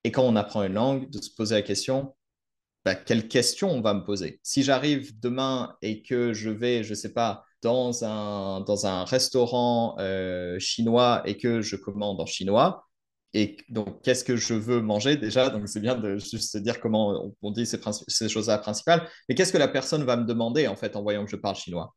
Et 0.03 0.11
quand 0.11 0.21
on 0.21 0.35
apprend 0.35 0.61
une 0.61 0.73
langue, 0.73 1.09
de 1.09 1.19
se 1.19 1.31
poser 1.35 1.55
la 1.55 1.63
question, 1.63 2.13
bah, 2.85 2.93
quelle 2.93 3.27
question 3.27 3.71
on 3.71 3.81
va 3.81 3.95
me 3.95 4.03
poser? 4.03 4.39
Si 4.43 4.61
j'arrive 4.61 5.19
demain 5.19 5.75
et 5.81 6.03
que 6.03 6.33
je 6.33 6.51
vais, 6.51 6.83
je 6.83 6.91
ne 6.91 6.95
sais 6.95 7.13
pas, 7.13 7.45
dans 7.63 8.03
un, 8.03 8.61
dans 8.61 8.85
un 8.85 9.05
restaurant 9.05 9.95
euh, 9.97 10.59
chinois 10.59 11.23
et 11.25 11.35
que 11.35 11.61
je 11.61 11.75
commande 11.75 12.21
en 12.21 12.27
chinois, 12.27 12.85
et 13.33 13.57
donc, 13.69 14.03
qu'est-ce 14.03 14.23
que 14.23 14.35
je 14.35 14.53
veux 14.53 14.81
manger 14.81 15.17
déjà? 15.17 15.49
Donc, 15.49 15.67
c'est 15.67 15.79
bien 15.79 15.95
de 15.95 16.17
juste 16.17 16.57
dire 16.57 16.79
comment 16.79 17.33
on, 17.41 17.51
dit 17.51 17.65
ces, 17.65 17.79
ces 18.07 18.29
choses-là 18.29 18.59
principales. 18.59 19.09
Mais 19.27 19.33
qu'est-ce 19.33 19.51
que 19.51 19.57
la 19.57 19.67
personne 19.67 20.03
va 20.03 20.15
me 20.15 20.25
demander 20.25 20.67
en 20.67 20.75
fait 20.75 20.95
en 20.95 21.01
voyant 21.01 21.25
que 21.25 21.31
je 21.31 21.37
parle 21.37 21.55
chinois? 21.55 21.95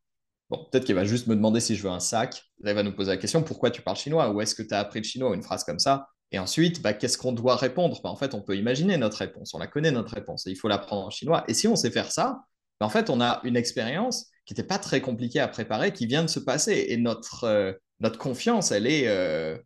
Bon, 0.49 0.65
peut-être 0.71 0.85
qu'elle 0.85 0.97
va 0.97 1.05
juste 1.05 1.27
me 1.27 1.35
demander 1.35 1.61
si 1.61 1.75
je 1.75 1.83
veux 1.83 1.91
un 1.91 2.01
sac. 2.01 2.43
Elle 2.65 2.75
va 2.75 2.83
nous 2.83 2.95
poser 2.95 3.11
la 3.11 3.17
question 3.17 3.43
pourquoi 3.43 3.71
tu 3.71 3.83
parles 3.83 3.97
chinois? 3.97 4.31
Où 4.31 4.41
est-ce 4.41 4.55
que 4.55 4.63
tu 4.63 4.75
as 4.75 4.79
appris 4.79 5.01
le 5.01 5.05
chinois? 5.05 5.35
Une 5.35 5.43
phrase 5.43 5.65
comme 5.65 5.81
ça. 5.81 6.09
Et 6.33 6.39
ensuite, 6.39 6.83
bah, 6.83 6.93
qu'est-ce 6.93 7.19
qu'on 7.19 7.33
doit 7.33 7.57
répondre? 7.57 8.01
Bah, 8.03 8.11
En 8.11 8.17
fait, 8.17 8.35
on 8.35 8.43
peut 8.43 8.57
imaginer 8.57 8.97
notre 8.97 9.19
réponse. 9.19 9.55
On 9.55 9.59
la 9.59 9.67
connaît, 9.67 9.91
notre 9.91 10.15
réponse. 10.15 10.47
Et 10.47 10.51
il 10.51 10.57
faut 10.57 10.69
l'apprendre 10.69 11.07
en 11.07 11.11
chinois. 11.11 11.45
Et 11.49 11.55
si 11.55 11.67
on 11.67 11.77
sait 11.77 11.91
faire 11.91 12.13
ça, 12.13 12.43
bah, 12.81 12.87
en 12.87 12.89
fait, 12.89 13.11
on 13.11 13.21
a 13.21 13.41
une 13.45 13.57
expérience 13.57 14.27
qui 14.45 14.55
n'était 14.55 14.67
pas 14.67 14.79
très 14.79 15.01
compliquée 15.01 15.41
à 15.41 15.49
préparer, 15.49 15.93
qui 15.93 16.07
vient 16.07 16.23
de 16.23 16.29
se 16.29 16.39
passer. 16.39 16.87
Et 16.89 16.97
notre, 16.97 17.45
euh, 17.45 17.73
notre 18.01 18.19
confiance, 18.19 18.71
elle 18.71 18.87
est, 18.87 19.09
euh, 19.09 19.59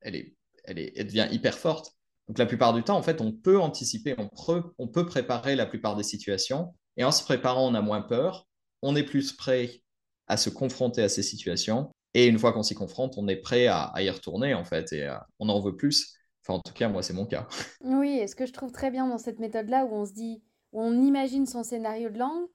elle, 0.00 0.16
est, 0.16 0.34
elle, 0.64 0.78
est, 0.78 0.92
elle 0.96 1.06
devient 1.06 1.28
hyper 1.30 1.56
forte. 1.58 1.92
Donc, 2.28 2.38
la 2.38 2.46
plupart 2.46 2.74
du 2.74 2.82
temps, 2.82 2.96
en 2.96 3.02
fait, 3.02 3.20
on 3.20 3.32
peut 3.32 3.58
anticiper, 3.58 4.14
on 4.18 4.28
peut, 4.28 4.62
on 4.78 4.88
peut 4.88 5.06
préparer 5.06 5.56
la 5.56 5.66
plupart 5.66 5.96
des 5.96 6.02
situations. 6.02 6.74
Et 6.96 7.04
en 7.04 7.12
se 7.12 7.22
préparant, 7.22 7.70
on 7.70 7.74
a 7.74 7.82
moins 7.82 8.02
peur. 8.02 8.46
On 8.82 8.96
est 8.96 9.02
plus 9.02 9.32
prêt 9.32 9.82
à 10.26 10.36
se 10.36 10.50
confronter 10.50 11.02
à 11.02 11.08
ces 11.08 11.22
situations. 11.22 11.90
Et 12.14 12.26
une 12.26 12.38
fois 12.38 12.52
qu'on 12.52 12.62
s'y 12.62 12.74
confronte, 12.74 13.14
on 13.16 13.26
est 13.28 13.36
prêt 13.36 13.66
à, 13.66 13.92
y 13.98 14.08
retourner, 14.08 14.54
en 14.54 14.64
fait, 14.64 14.92
et 14.92 15.12
on 15.38 15.48
en 15.48 15.60
veut 15.60 15.76
plus. 15.76 16.14
Enfin, 16.42 16.58
en 16.58 16.60
tout 16.60 16.72
cas, 16.72 16.88
moi, 16.88 17.02
c'est 17.02 17.12
mon 17.12 17.26
cas. 17.26 17.48
Oui, 17.82 18.18
et 18.18 18.28
ce 18.28 18.36
que 18.36 18.46
je 18.46 18.52
trouve 18.52 18.70
très 18.70 18.90
bien 18.90 19.08
dans 19.08 19.18
cette 19.18 19.40
méthode-là, 19.40 19.84
où 19.84 19.94
on 19.94 20.04
se 20.04 20.12
dit, 20.12 20.42
où 20.72 20.82
on 20.82 21.02
imagine 21.02 21.46
son 21.46 21.62
scénario 21.64 22.10
de 22.10 22.18
langue, 22.18 22.46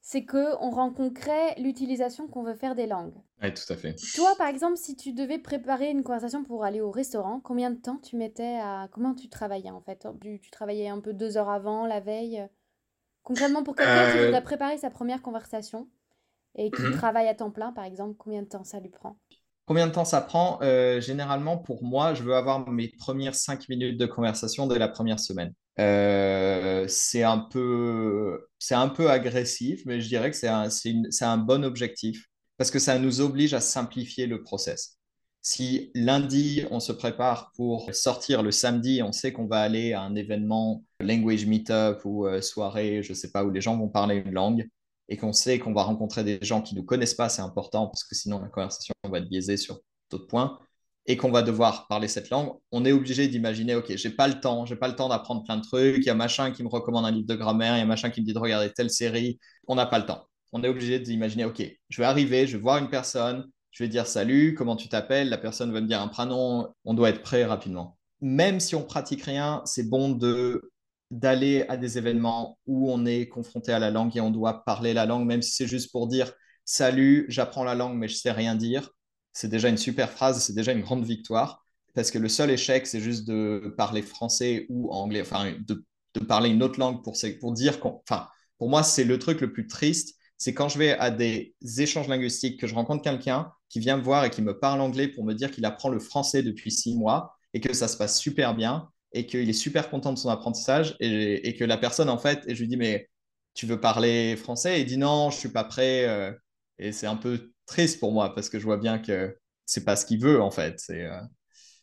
c'est 0.00 0.24
que 0.24 0.56
on 0.60 0.70
rend 0.70 0.92
concret 0.92 1.54
l'utilisation 1.58 2.28
qu'on 2.28 2.42
veut 2.42 2.54
faire 2.54 2.74
des 2.74 2.86
langues. 2.86 3.14
Oui, 3.42 3.52
tout 3.52 3.72
à 3.72 3.76
fait. 3.76 3.94
Toi, 4.14 4.34
par 4.38 4.48
exemple, 4.48 4.76
si 4.76 4.96
tu 4.96 5.12
devais 5.12 5.38
préparer 5.38 5.90
une 5.90 6.02
conversation 6.02 6.44
pour 6.44 6.64
aller 6.64 6.80
au 6.80 6.90
restaurant, 6.90 7.40
combien 7.40 7.70
de 7.70 7.78
temps 7.78 7.98
tu 7.98 8.16
mettais 8.16 8.58
à... 8.62 8.88
Comment 8.92 9.14
tu 9.14 9.28
travaillais, 9.28 9.70
en 9.70 9.80
fait? 9.80 10.06
Tu, 10.20 10.40
tu 10.40 10.50
travaillais 10.50 10.88
un 10.88 11.00
peu 11.00 11.12
deux 11.12 11.36
heures 11.36 11.50
avant, 11.50 11.86
la 11.86 12.00
veille? 12.00 12.46
Concrètement, 13.22 13.62
pour 13.62 13.76
quelqu'un 13.76 14.10
qui 14.12 14.18
euh, 14.18 14.24
voudrait 14.26 14.42
préparer 14.42 14.78
sa 14.78 14.88
première 14.88 15.20
conversation, 15.20 15.88
et 16.54 16.70
qui 16.70 16.82
mhm. 16.82 16.92
travaille 16.92 17.28
à 17.28 17.34
temps 17.34 17.50
plein, 17.50 17.72
par 17.72 17.84
exemple, 17.84 18.14
combien 18.18 18.42
de 18.42 18.48
temps 18.48 18.64
ça 18.64 18.80
lui 18.80 18.90
prend? 18.90 19.18
Combien 19.66 19.86
de 19.86 19.92
temps 19.92 20.04
ça 20.04 20.20
prend? 20.20 20.58
Euh, 20.62 21.00
Généralement, 21.00 21.58
pour 21.58 21.84
moi, 21.84 22.14
je 22.14 22.22
veux 22.22 22.34
avoir 22.34 22.68
mes 22.70 22.88
premières 22.88 23.34
cinq 23.34 23.68
minutes 23.68 23.98
de 23.98 24.06
conversation 24.06 24.66
dès 24.66 24.78
la 24.78 24.88
première 24.88 25.20
semaine. 25.20 25.52
Euh, 25.78 26.86
c'est 26.88 27.22
un 27.22 27.38
peu, 27.38 28.48
c'est 28.58 28.74
un 28.74 28.88
peu 28.88 29.10
agressif, 29.10 29.82
mais 29.86 30.00
je 30.00 30.08
dirais 30.08 30.30
que 30.30 30.36
c'est 30.36 30.48
un, 30.48 30.68
un 31.20 31.38
bon 31.38 31.64
objectif 31.64 32.26
parce 32.56 32.70
que 32.70 32.78
ça 32.78 32.98
nous 32.98 33.20
oblige 33.20 33.54
à 33.54 33.60
simplifier 33.60 34.26
le 34.26 34.42
process. 34.42 34.98
Si 35.40 35.90
lundi, 35.94 36.64
on 36.70 36.80
se 36.80 36.92
prépare 36.92 37.52
pour 37.54 37.94
sortir 37.94 38.42
le 38.42 38.50
samedi, 38.50 39.02
on 39.02 39.12
sait 39.12 39.32
qu'on 39.32 39.46
va 39.46 39.60
aller 39.60 39.92
à 39.92 40.02
un 40.02 40.16
événement 40.16 40.82
language 41.00 41.46
meetup 41.46 42.04
ou 42.04 42.26
euh, 42.26 42.40
soirée, 42.40 43.02
je 43.02 43.12
ne 43.12 43.14
sais 43.14 43.30
pas, 43.30 43.44
où 43.44 43.50
les 43.50 43.60
gens 43.60 43.78
vont 43.78 43.88
parler 43.88 44.16
une 44.16 44.32
langue, 44.32 44.68
et 45.08 45.16
qu'on 45.16 45.32
sait 45.32 45.58
qu'on 45.58 45.72
va 45.72 45.82
rencontrer 45.82 46.24
des 46.24 46.38
gens 46.42 46.62
qui 46.62 46.74
ne 46.74 46.80
nous 46.80 46.86
connaissent 46.86 47.14
pas, 47.14 47.28
c'est 47.28 47.42
important 47.42 47.86
parce 47.86 48.04
que 48.04 48.14
sinon 48.14 48.40
la 48.40 48.48
conversation 48.48 48.94
va 49.08 49.18
être 49.18 49.28
biaisée 49.28 49.56
sur 49.56 49.80
d'autres 50.10 50.26
points 50.26 50.58
et 51.06 51.16
qu'on 51.16 51.30
va 51.30 51.42
devoir 51.42 51.86
parler 51.88 52.06
cette 52.06 52.28
langue, 52.28 52.52
on 52.70 52.84
est 52.84 52.92
obligé 52.92 53.28
d'imaginer, 53.28 53.74
OK, 53.74 53.96
j'ai 53.96 54.10
pas 54.10 54.28
le 54.28 54.40
temps, 54.40 54.66
j'ai 54.66 54.76
pas 54.76 54.88
le 54.88 54.94
temps 54.94 55.08
d'apprendre 55.08 55.42
plein 55.42 55.56
de 55.56 55.62
trucs, 55.62 55.96
il 55.96 56.04
y 56.04 56.10
a 56.10 56.14
machin 56.14 56.50
qui 56.50 56.62
me 56.62 56.68
recommande 56.68 57.06
un 57.06 57.10
livre 57.10 57.26
de 57.26 57.34
grammaire, 57.34 57.76
il 57.76 57.78
y 57.78 57.82
a 57.82 57.86
machin 57.86 58.10
qui 58.10 58.20
me 58.20 58.26
dit 58.26 58.34
de 58.34 58.38
regarder 58.38 58.70
telle 58.70 58.90
série, 58.90 59.38
on 59.66 59.74
n'a 59.74 59.86
pas 59.86 59.98
le 59.98 60.04
temps. 60.04 60.26
On 60.52 60.62
est 60.62 60.68
obligé 60.68 60.98
d'imaginer, 60.98 61.46
OK, 61.46 61.62
je 61.88 62.02
vais 62.02 62.06
arriver, 62.06 62.46
je 62.46 62.58
vais 62.58 62.62
voir 62.62 62.76
une 62.76 62.90
personne, 62.90 63.48
je 63.70 63.84
vais 63.84 63.88
dire 63.88 64.06
salut, 64.06 64.54
comment 64.54 64.76
tu 64.76 64.90
t'appelles, 64.90 65.30
la 65.30 65.38
personne 65.38 65.72
va 65.72 65.80
me 65.80 65.86
dire 65.86 66.02
un 66.02 66.08
prénom, 66.08 66.74
on 66.84 66.92
doit 66.94 67.08
être 67.08 67.22
prêt 67.22 67.44
rapidement. 67.46 67.96
Même 68.20 68.60
si 68.60 68.74
on 68.74 68.82
pratique 68.82 69.22
rien, 69.22 69.62
c'est 69.64 69.88
bon 69.88 70.10
de 70.10 70.70
d'aller 71.10 71.64
à 71.68 71.76
des 71.76 71.98
événements 71.98 72.58
où 72.66 72.90
on 72.90 73.06
est 73.06 73.28
confronté 73.28 73.72
à 73.72 73.78
la 73.78 73.90
langue 73.90 74.16
et 74.16 74.20
on 74.20 74.30
doit 74.30 74.64
parler 74.64 74.92
la 74.92 75.06
langue, 75.06 75.26
même 75.26 75.42
si 75.42 75.52
c'est 75.52 75.66
juste 75.66 75.90
pour 75.90 76.06
dire 76.06 76.32
salut, 76.64 77.24
j'apprends 77.28 77.64
la 77.64 77.74
langue 77.74 77.96
mais 77.96 78.08
je 78.08 78.16
sais 78.16 78.30
rien 78.30 78.54
dire. 78.54 78.90
C'est 79.32 79.48
déjà 79.48 79.68
une 79.68 79.78
super 79.78 80.10
phrase, 80.10 80.42
c'est 80.42 80.54
déjà 80.54 80.72
une 80.72 80.82
grande 80.82 81.04
victoire. 81.04 81.64
Parce 81.94 82.10
que 82.10 82.18
le 82.18 82.28
seul 82.28 82.50
échec, 82.50 82.86
c'est 82.86 83.00
juste 83.00 83.26
de 83.26 83.74
parler 83.76 84.02
français 84.02 84.66
ou 84.68 84.90
anglais, 84.92 85.22
enfin 85.22 85.54
de, 85.66 85.84
parler 86.26 86.50
une 86.50 86.62
autre 86.62 86.78
langue 86.78 87.02
pour, 87.02 87.16
pour 87.40 87.52
dire 87.52 87.80
qu'on. 87.80 88.02
Enfin, 88.08 88.28
pour 88.58 88.68
moi, 88.68 88.82
c'est 88.82 89.04
le 89.04 89.18
truc 89.18 89.40
le 89.40 89.52
plus 89.52 89.66
triste. 89.66 90.16
C'est 90.36 90.54
quand 90.54 90.68
je 90.68 90.78
vais 90.78 90.92
à 90.98 91.10
des 91.10 91.54
échanges 91.78 92.08
linguistiques, 92.08 92.60
que 92.60 92.66
je 92.66 92.74
rencontre 92.74 93.02
quelqu'un 93.02 93.52
qui 93.68 93.80
vient 93.80 93.96
me 93.96 94.02
voir 94.02 94.24
et 94.24 94.30
qui 94.30 94.42
me 94.42 94.58
parle 94.58 94.80
anglais 94.80 95.08
pour 95.08 95.24
me 95.24 95.34
dire 95.34 95.50
qu'il 95.50 95.64
apprend 95.64 95.88
le 95.88 95.98
français 95.98 96.42
depuis 96.42 96.70
six 96.70 96.96
mois 96.96 97.36
et 97.54 97.60
que 97.60 97.72
ça 97.72 97.88
se 97.88 97.96
passe 97.96 98.18
super 98.18 98.54
bien 98.54 98.88
et 99.12 99.26
qu'il 99.26 99.48
est 99.48 99.54
super 99.54 99.90
content 99.90 100.12
de 100.12 100.18
son 100.18 100.28
apprentissage 100.28 100.96
et, 101.00 101.54
que 101.56 101.64
la 101.64 101.78
personne, 101.78 102.08
en 102.08 102.18
fait, 102.18 102.44
et 102.46 102.54
je 102.54 102.60
lui 102.60 102.68
dis, 102.68 102.76
mais 102.76 103.08
tu 103.54 103.66
veux 103.66 103.80
parler 103.80 104.36
français? 104.36 104.78
Et 104.78 104.82
il 104.82 104.86
dit, 104.86 104.98
non, 104.98 105.30
je 105.30 105.38
suis 105.38 105.48
pas 105.48 105.64
prêt. 105.64 106.06
Euh, 106.06 106.32
et 106.78 106.92
c'est 106.92 107.06
un 107.06 107.16
peu 107.16 107.52
triste 107.66 107.98
pour 108.00 108.12
moi 108.12 108.34
parce 108.34 108.48
que 108.48 108.58
je 108.58 108.64
vois 108.64 108.76
bien 108.76 108.98
que 108.98 109.36
c'est 109.66 109.84
pas 109.84 109.96
ce 109.96 110.06
qu'il 110.06 110.20
veut, 110.20 110.40
en 110.40 110.50
fait. 110.50 110.78
C'est, 110.78 111.04
euh, 111.04 111.20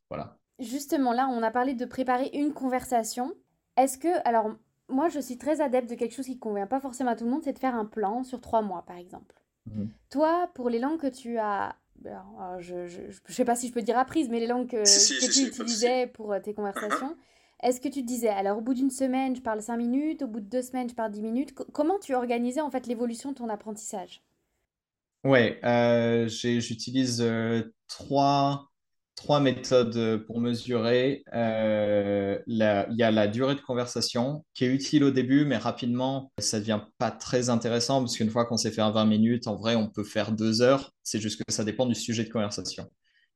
voilà. 0.10 0.38
Justement, 0.60 1.14
là, 1.14 1.28
on 1.28 1.44
a 1.44 1.52
parlé 1.52 1.74
de 1.74 1.86
préparer 1.86 2.30
une 2.34 2.54
conversation. 2.54 3.34
Est-ce 3.76 3.98
que, 3.98 4.28
alors, 4.28 4.56
moi, 4.88 5.10
je 5.10 5.20
suis 5.20 5.38
très 5.38 5.62
adepte 5.62 5.90
de 5.90 5.96
quelque 5.96 6.14
chose 6.14 6.26
qui 6.26 6.40
convient 6.40 6.68
pas 6.68 6.80
forcément 6.80 7.12
à 7.12 7.16
tout 7.16 7.26
le 7.26 7.32
monde, 7.32 7.44
c'est 7.44 7.54
de 7.54 7.60
faire 7.60 7.76
un 7.76 7.86
plan 7.86 8.24
sur 8.24 8.40
trois 8.40 8.62
mois, 8.62 8.84
par 8.86 8.98
exemple. 8.98 9.36
Mmh. 9.66 9.86
Toi, 10.12 10.50
pour 10.54 10.70
les 10.70 10.80
langues 10.80 11.00
que 11.00 11.08
tu 11.08 11.38
as 11.40 11.76
euh, 12.06 12.60
je 12.60 12.76
ne 12.76 13.34
sais 13.34 13.46
pas 13.46 13.56
si 13.56 13.68
je 13.68 13.74
peux 13.74 13.82
dire 13.82 13.98
apprise, 13.98 14.30
mais 14.30 14.40
les 14.40 14.48
langues 14.48 14.68
que, 14.68 14.84
tu 15.32 15.48
utilisais 15.48 16.08
pour 16.08 16.34
euh, 16.34 16.40
tes 16.40 16.54
conversations, 16.54 17.16
est-ce 17.64 17.80
que 17.80 17.88
tu 17.88 18.02
te 18.02 18.08
disais, 18.08 18.30
alors 18.30 18.58
au 18.58 18.62
bout 18.62 18.74
d'une 18.74 18.92
semaine, 18.92 19.36
je 19.36 19.42
parle 19.42 19.62
5 19.62 19.78
minutes, 19.78 20.22
au 20.22 20.28
bout 20.28 20.40
de 20.40 20.50
deux 20.50 20.62
semaines, 20.62 20.90
je 20.90 20.96
parle 20.96 21.12
10 21.12 21.22
minutes. 21.22 21.54
Comment 21.54 22.00
tu 22.00 22.14
organisais 22.14 22.62
en 22.62 22.70
fait 22.70 22.88
l'évolution 22.88 23.32
de 23.32 23.36
ton 23.36 23.50
apprentissage? 23.50 24.22
Ouais, 25.24 25.60
euh, 25.64 26.28
j'utilise 26.28 27.26
trois, 27.88 28.72
trois 29.16 29.40
méthodes 29.40 30.24
pour 30.26 30.40
mesurer. 30.40 31.24
Euh, 31.34 32.38
il 32.48 32.58
y 32.58 33.04
a 33.04 33.12
la 33.12 33.28
durée 33.28 33.56
de 33.56 33.62
conversation 33.62 34.46
qui 34.54 34.66
est 34.66 34.68
utile 34.68 35.04
au 35.04 35.12
début, 35.12 35.46
mais 35.46 35.58
rapidement, 35.58 36.32
ça 36.38 36.60
devient 36.60 36.82
pas 36.98 37.12
très 37.12 37.50
intéressant 37.50 38.02
parce 38.02 38.18
qu'une 38.18 38.30
fois 38.30 38.46
qu'on 38.46 38.58
s'est 38.58 38.72
fait 38.72 38.82
un 38.82 38.92
20 38.92 39.06
minutes, 39.06 39.48
en 39.48 39.56
vrai, 39.56 39.76
on 39.76 39.90
peut 39.90 40.04
faire 40.04 40.32
deux 40.32 40.62
heures. 40.62 40.92
C'est 41.04 41.20
juste 41.22 41.44
que 41.44 41.54
ça 41.54 41.64
dépend 41.64 41.86
du 41.86 41.96
sujet 41.96 42.24
de 42.24 42.30
conversation. 42.30 42.90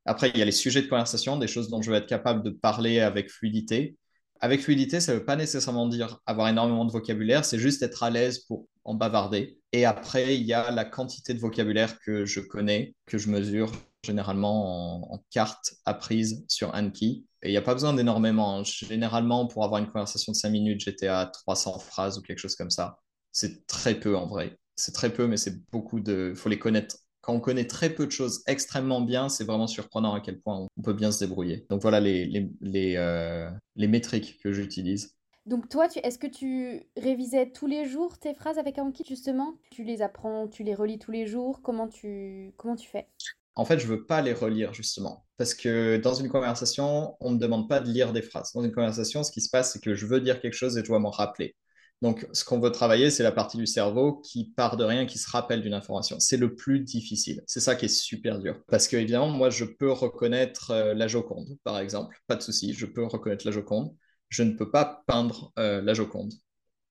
Après, 0.06 0.30
il 0.34 0.38
y 0.40 0.42
a 0.42 0.46
les 0.46 0.52
sujets 0.52 0.82
de 0.82 0.88
conversation, 0.88 1.38
des 1.38 1.48
choses 1.48 1.70
dont 1.70 1.82
je 1.82 1.92
vais 1.92 1.98
être 1.98 2.08
capable 2.08 2.44
de 2.44 2.50
parler 2.50 3.00
avec 3.00 3.30
fluidité. 3.30 3.98
Avec 4.42 4.62
fluidité, 4.62 5.02
ça 5.02 5.14
ne 5.14 5.20
veut 5.20 5.26
pas 5.26 5.36
nécessairement 5.36 5.88
dire 5.88 6.20
avoir 6.26 6.48
énormément 6.48 6.86
de 6.86 6.92
vocabulaire, 6.92 7.44
c'est 7.44 7.60
juste 7.60 7.82
être 7.84 8.04
à 8.04 8.10
l'aise 8.10 8.40
pour 8.40 8.68
en 8.86 8.94
bavarder. 8.94 9.60
Et 9.74 9.86
après, 9.86 10.38
il 10.38 10.44
y 10.44 10.54
a 10.54 10.72
la 10.72 10.86
quantité 10.86 11.34
de 11.34 11.40
vocabulaire 11.40 12.00
que 12.00 12.26
je 12.26 12.40
connais, 12.40 12.96
que 13.06 13.18
je 13.18 13.30
mesure 13.30 13.72
généralement 14.04 15.14
en, 15.14 15.24
cartes 15.30 15.74
apprises 15.86 16.46
sur 16.48 16.74
Anki. 16.74 17.26
Et 17.44 17.50
il 17.50 17.52
n'y 17.52 17.58
a 17.58 17.62
pas 17.62 17.74
besoin 17.74 17.94
d'énormément. 17.94 18.58
Hein. 18.58 18.64
Généralement, 18.64 19.46
pour 19.48 19.64
avoir 19.64 19.82
une 19.82 19.88
conversation 19.88 20.32
de 20.32 20.38
5 20.38 20.50
minutes, 20.50 20.82
j'étais 20.82 21.08
à 21.08 21.26
300 21.26 21.80
phrases 21.80 22.18
ou 22.18 22.22
quelque 22.22 22.40
chose 22.40 22.56
comme 22.56 22.70
ça. 22.70 23.00
C'est 23.32 23.68
très 23.68 23.96
peu 23.96 24.16
en 24.16 24.26
vrai. 24.26 24.58
C'est 24.76 24.94
très 24.94 25.12
peu, 25.12 25.28
mais 25.28 25.38
c'est 25.38 25.66
beaucoup 25.70 26.00
de... 26.00 26.30
Il 26.34 26.38
faut 26.38 26.50
les 26.50 26.60
connaître. 26.60 26.96
Quand 27.30 27.36
on 27.36 27.40
connaît 27.40 27.68
très 27.68 27.92
peu 27.92 28.08
de 28.08 28.12
choses 28.12 28.42
extrêmement 28.48 29.02
bien, 29.02 29.30
c'est 29.30 29.44
vraiment 29.44 29.68
surprenant 29.68 30.16
à 30.16 30.20
quel 30.20 30.40
point 30.40 30.68
on 30.76 30.82
peut 30.82 30.94
bien 30.94 31.12
se 31.12 31.24
débrouiller. 31.24 31.68
Donc 31.70 31.80
voilà 31.80 32.00
les, 32.00 32.26
les, 32.26 32.50
les, 32.60 32.96
euh, 32.98 33.48
les 33.76 33.88
métriques 33.88 34.40
que 34.42 34.52
j'utilise. 34.52 35.14
Donc 35.46 35.70
toi, 35.70 35.88
est-ce 36.04 36.18
que 36.18 36.26
tu 36.26 36.82
révisais 36.98 37.52
tous 37.52 37.68
les 37.68 37.86
jours 37.86 38.18
tes 38.18 38.34
phrases 38.34 38.58
avec 38.58 38.80
Anki 38.80 39.04
justement? 39.08 39.54
Tu 39.70 39.84
les 39.84 40.02
apprends, 40.02 40.48
tu 40.48 40.64
les 40.64 40.74
relis 40.74 40.98
tous 40.98 41.12
les 41.12 41.28
jours? 41.28 41.62
Comment 41.62 41.88
tu, 41.88 42.52
comment 42.58 42.76
tu 42.76 42.90
fais? 42.90 43.06
En 43.54 43.64
fait, 43.64 43.78
je 43.78 43.86
veux 43.86 44.08
pas 44.08 44.24
les 44.24 44.34
relire 44.34 44.74
justement. 44.74 45.24
Parce 45.38 45.54
que 45.54 45.98
dans 45.98 46.16
une 46.16 46.30
conversation, 46.30 47.16
on 47.20 47.30
ne 47.30 47.36
me 47.36 47.40
demande 47.40 47.70
pas 47.70 47.80
de 47.80 47.92
lire 47.92 48.12
des 48.12 48.24
phrases. 48.24 48.54
Dans 48.56 48.64
une 48.64 48.72
conversation, 48.72 49.22
ce 49.22 49.32
qui 49.32 49.42
se 49.42 49.52
passe, 49.52 49.74
c'est 49.74 49.84
que 49.84 49.94
je 49.94 50.08
veux 50.08 50.20
dire 50.20 50.42
quelque 50.42 50.56
chose 50.56 50.76
et 50.78 50.80
je 50.80 50.88
dois 50.88 50.98
m'en 50.98 51.12
rappeler. 51.12 51.56
Donc, 52.02 52.28
ce 52.32 52.46
qu'on 52.46 52.60
veut 52.60 52.72
travailler, 52.72 53.12
c'est 53.12 53.24
la 53.24 53.32
partie 53.32 53.58
du 53.58 53.66
cerveau 53.68 54.22
qui 54.22 54.52
part 54.56 54.78
de 54.78 54.86
rien, 54.86 55.06
qui 55.06 55.18
se 55.18 55.30
rappelle 55.30 55.62
d'une 55.62 55.74
information. 55.74 56.18
C'est 56.20 56.38
le 56.38 56.56
plus 56.56 56.80
difficile. 56.80 57.42
C'est 57.46 57.60
ça 57.60 57.76
qui 57.76 57.86
est 57.86 57.90
super 57.90 58.40
dur. 58.40 58.62
Parce 58.68 58.88
que, 58.88 58.96
évidemment, 58.96 59.30
moi, 59.30 59.50
je 59.50 59.66
peux 59.66 59.92
reconnaître 59.92 60.72
euh, 60.72 60.94
la 60.94 61.08
Joconde, 61.08 61.58
par 61.64 61.78
exemple. 61.80 62.18
Pas 62.28 62.36
de 62.36 62.42
souci, 62.42 62.74
je 62.74 62.86
peux 62.86 63.04
reconnaître 63.06 63.46
la 63.46 63.52
Joconde. 63.52 63.94
Je 64.30 64.44
ne 64.44 64.54
peux 64.54 64.72
pas 64.72 65.04
peindre 65.08 65.52
euh, 65.60 65.82
la 65.82 65.94
Joconde. 65.94 66.34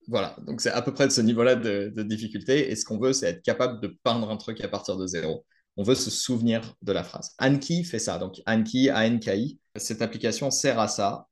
Voilà, 0.09 0.37
donc 0.47 0.61
c'est 0.63 0.71
à 0.71 0.81
peu 0.83 0.93
près 0.93 1.07
de 1.07 1.13
ce 1.13 1.21
niveau-là 1.21 1.55
de, 1.55 1.93
de 1.95 2.03
difficulté. 2.03 2.71
Et 2.71 2.77
ce 2.77 2.85
qu'on 2.85 2.99
veut, 2.99 3.13
c'est 3.13 3.29
être 3.29 3.43
capable 3.43 3.81
de 3.81 3.99
peindre 4.03 4.31
un 4.31 4.37
truc 4.37 4.61
à 4.63 4.69
partir 4.69 4.97
de 4.97 5.07
zéro 5.07 5.45
on 5.79 5.85
veut 5.85 5.95
se 5.95 6.11
souvenir 6.11 6.75
de 6.83 6.93
la 6.93 7.05
phrase. 7.05 7.35
Anki 7.39 7.85
fait 7.85 8.01
ça. 8.01 8.19
Donc 8.19 8.43
Anki, 8.47 8.91
A-N-K-I, 8.91 9.61
cette 9.77 10.03
application 10.03 10.51
sert 10.51 10.81
à 10.81 10.89
ça. 10.89 11.29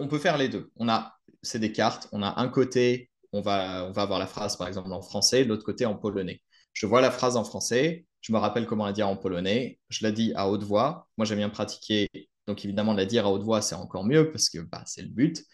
on 0.00 0.08
peut 0.08 0.18
faire 0.18 0.38
les 0.38 0.48
deux. 0.48 0.72
On 0.76 0.88
a, 0.88 1.14
c'est 1.42 1.58
des 1.58 1.70
cartes. 1.70 2.08
On 2.10 2.22
a 2.22 2.40
un 2.40 2.48
côté, 2.48 3.09
on 3.32 3.40
va, 3.40 3.86
on 3.86 3.92
va 3.92 4.02
avoir 4.02 4.18
la 4.18 4.26
phrase 4.26 4.56
par 4.56 4.68
exemple 4.68 4.92
en 4.92 5.02
français, 5.02 5.44
l'autre 5.44 5.64
côté 5.64 5.86
en 5.86 5.94
polonais. 5.96 6.40
Je 6.72 6.86
vois 6.86 7.00
la 7.00 7.10
phrase 7.10 7.36
en 7.36 7.44
français, 7.44 8.06
je 8.20 8.32
me 8.32 8.38
rappelle 8.38 8.66
comment 8.66 8.86
la 8.86 8.92
dire 8.92 9.08
en 9.08 9.16
polonais, 9.16 9.78
je 9.88 10.04
la 10.04 10.12
dis 10.12 10.32
à 10.34 10.48
haute 10.48 10.62
voix. 10.62 11.08
Moi, 11.16 11.24
j'aime 11.24 11.38
bien 11.38 11.48
pratiquer. 11.48 12.08
Donc 12.46 12.64
évidemment, 12.64 12.94
la 12.94 13.06
dire 13.06 13.26
à 13.26 13.32
haute 13.32 13.42
voix, 13.42 13.62
c'est 13.62 13.74
encore 13.74 14.04
mieux 14.04 14.30
parce 14.30 14.48
que 14.48 14.58
bah, 14.58 14.82
c'est 14.86 15.02
le 15.02 15.08
but. 15.08 15.44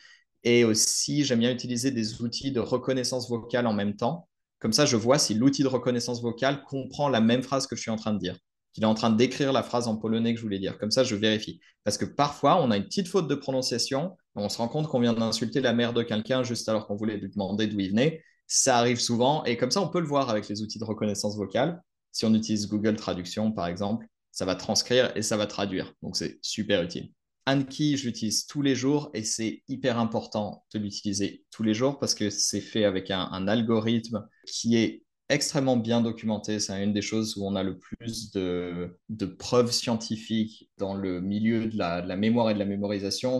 Et 0.42 0.64
aussi, 0.64 1.24
j'aime 1.24 1.40
bien 1.40 1.52
utiliser 1.52 1.90
des 1.90 2.22
outils 2.22 2.52
de 2.52 2.60
reconnaissance 2.60 3.28
vocale 3.28 3.66
en 3.66 3.72
même 3.72 3.96
temps. 3.96 4.28
Comme 4.58 4.72
ça, 4.72 4.86
je 4.86 4.96
vois 4.96 5.18
si 5.18 5.34
l'outil 5.34 5.62
de 5.62 5.68
reconnaissance 5.68 6.22
vocale 6.22 6.62
comprend 6.64 7.08
la 7.08 7.20
même 7.20 7.42
phrase 7.42 7.66
que 7.66 7.76
je 7.76 7.82
suis 7.82 7.90
en 7.90 7.96
train 7.96 8.14
de 8.14 8.18
dire, 8.18 8.38
qu'il 8.72 8.82
est 8.84 8.86
en 8.86 8.94
train 8.94 9.10
d'écrire 9.10 9.52
la 9.52 9.62
phrase 9.62 9.88
en 9.88 9.96
polonais 9.96 10.32
que 10.32 10.38
je 10.38 10.44
voulais 10.44 10.58
dire. 10.58 10.78
Comme 10.78 10.90
ça, 10.90 11.04
je 11.04 11.14
vérifie. 11.16 11.60
Parce 11.84 11.98
que 11.98 12.04
parfois, 12.04 12.62
on 12.62 12.70
a 12.70 12.76
une 12.76 12.84
petite 12.84 13.08
faute 13.08 13.28
de 13.28 13.34
prononciation, 13.34 14.16
on 14.36 14.48
se 14.48 14.58
rend 14.58 14.68
compte 14.68 14.88
qu'on 14.88 15.00
vient 15.00 15.12
d'insulter 15.12 15.60
la 15.60 15.72
mère 15.72 15.92
de 15.92 16.02
quelqu'un 16.02 16.42
juste 16.42 16.68
alors 16.68 16.86
qu'on 16.86 16.96
voulait 16.96 17.16
lui 17.16 17.30
demander 17.30 17.66
d'où 17.66 17.80
il 17.80 17.90
venait. 17.90 18.22
Ça 18.46 18.78
arrive 18.78 19.00
souvent, 19.00 19.44
et 19.44 19.56
comme 19.56 19.70
ça, 19.70 19.80
on 19.80 19.88
peut 19.88 20.00
le 20.00 20.06
voir 20.06 20.30
avec 20.30 20.48
les 20.48 20.62
outils 20.62 20.78
de 20.78 20.84
reconnaissance 20.84 21.36
vocale. 21.36 21.82
Si 22.12 22.24
on 22.24 22.34
utilise 22.34 22.68
Google 22.68 22.96
Traduction, 22.96 23.50
par 23.50 23.66
exemple, 23.66 24.06
ça 24.30 24.44
va 24.44 24.54
transcrire 24.54 25.12
et 25.16 25.22
ça 25.22 25.36
va 25.36 25.46
traduire. 25.46 25.94
Donc, 26.02 26.16
c'est 26.16 26.38
super 26.42 26.82
utile. 26.82 27.10
Anki, 27.46 27.96
je 27.96 28.06
l'utilise 28.06 28.46
tous 28.46 28.60
les 28.60 28.74
jours 28.74 29.10
et 29.14 29.22
c'est 29.22 29.62
hyper 29.68 29.98
important 29.98 30.64
de 30.74 30.80
l'utiliser 30.80 31.44
tous 31.52 31.62
les 31.62 31.74
jours 31.74 31.98
parce 31.98 32.14
que 32.14 32.28
c'est 32.28 32.60
fait 32.60 32.84
avec 32.84 33.10
un, 33.10 33.46
algorithme 33.46 34.26
qui 34.46 34.76
est 34.76 35.04
extrêmement 35.28 35.76
bien 35.76 36.00
documenté. 36.00 36.58
C'est 36.58 36.82
une 36.82 36.92
des 36.92 37.02
choses 37.02 37.36
où 37.36 37.46
on 37.46 37.54
a 37.54 37.62
le 37.62 37.78
plus 37.78 38.32
de, 38.32 38.98
preuves 39.38 39.70
scientifiques 39.70 40.70
dans 40.76 40.94
le 40.94 41.20
milieu 41.20 41.66
de 41.66 41.78
la, 41.78 42.16
mémoire 42.16 42.50
et 42.50 42.54
de 42.54 42.58
la 42.58 42.64
mémorisation. 42.64 43.38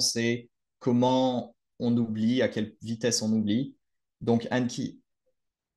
Comment 0.78 1.54
on 1.78 1.96
oublie, 1.96 2.42
à 2.42 2.48
quelle 2.48 2.74
vitesse 2.82 3.22
on 3.22 3.32
oublie. 3.32 3.76
Donc 4.20 4.48
Anki, 4.50 5.00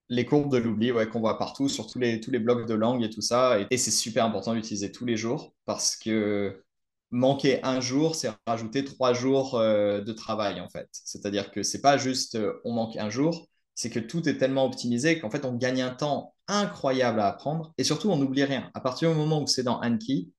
les 0.10 0.26
courbes 0.26 0.52
de 0.52 0.58
l'oubli 0.58 0.92
ouais, 0.92 1.08
qu'on 1.08 1.20
voit 1.20 1.38
partout 1.38 1.70
sur 1.70 1.88
tous 1.88 2.00
les, 2.00 2.20
tous 2.20 2.32
les 2.32 2.40
blocs 2.40 2.68
de 2.68 2.74
langue 2.74 3.04
et 3.04 3.10
tout 3.10 3.22
ça. 3.22 3.60
et 3.70 3.78
c'est 3.78 3.92
super 3.92 4.26
important 4.26 4.54
d'utiliser 4.54 4.92
tous 4.92 5.06
les 5.06 5.18
jours 5.18 5.54
parce 5.66 5.96
que 5.96 6.64
manquer 7.12 7.64
un 7.64 7.82
jour, 7.82 8.16
c'est 8.16 8.30
rajouter 8.46 8.84
trois 8.84 9.14
jours 9.14 9.56
euh, 9.56 10.02
de 10.02 10.14
travail, 10.14 10.62
en 10.62 10.70
fait. 10.70 10.88
C'est-à-dire 10.92 11.52
que 11.52 11.64
c'est 11.64 11.82
pas 11.82 11.98
juste 11.98 12.36
euh, 12.36 12.60
on 12.66 12.74
manque 12.74 12.98
un 12.98 13.10
jour, 13.10 13.48
c'est 13.76 13.90
que 13.90 14.00
tout 14.00 14.28
est 14.28 14.38
tellement 14.38 14.66
optimisé 14.66 15.20
qu'en 15.20 15.30
fait, 15.30 15.46
on 15.46 15.54
gagne 15.56 15.82
un 15.82 15.92
temps 15.92 16.36
incroyable 16.48 17.20
à 17.20 17.28
apprendre 17.28 17.74
et 17.78 17.84
surtout, 17.84 18.10
on 18.10 18.18
n'oublie 18.18 18.44
rien. 18.44 18.70
À 18.74 18.82
partir 18.82 19.12
du 19.12 19.18
moment 19.18 19.42
où 19.42 19.48
c'est 19.48 19.64
dans 19.64 19.82
Anki 19.82 20.32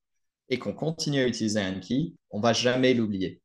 et 0.49 0.59
qu'on 0.59 0.75
continue 0.75 1.21
à 1.21 1.27
utiliser 1.27 1.61
Anki, 1.61 2.17
on 2.31 2.41
va 2.41 2.53
jamais 2.53 2.95
l'oublier. 2.95 3.41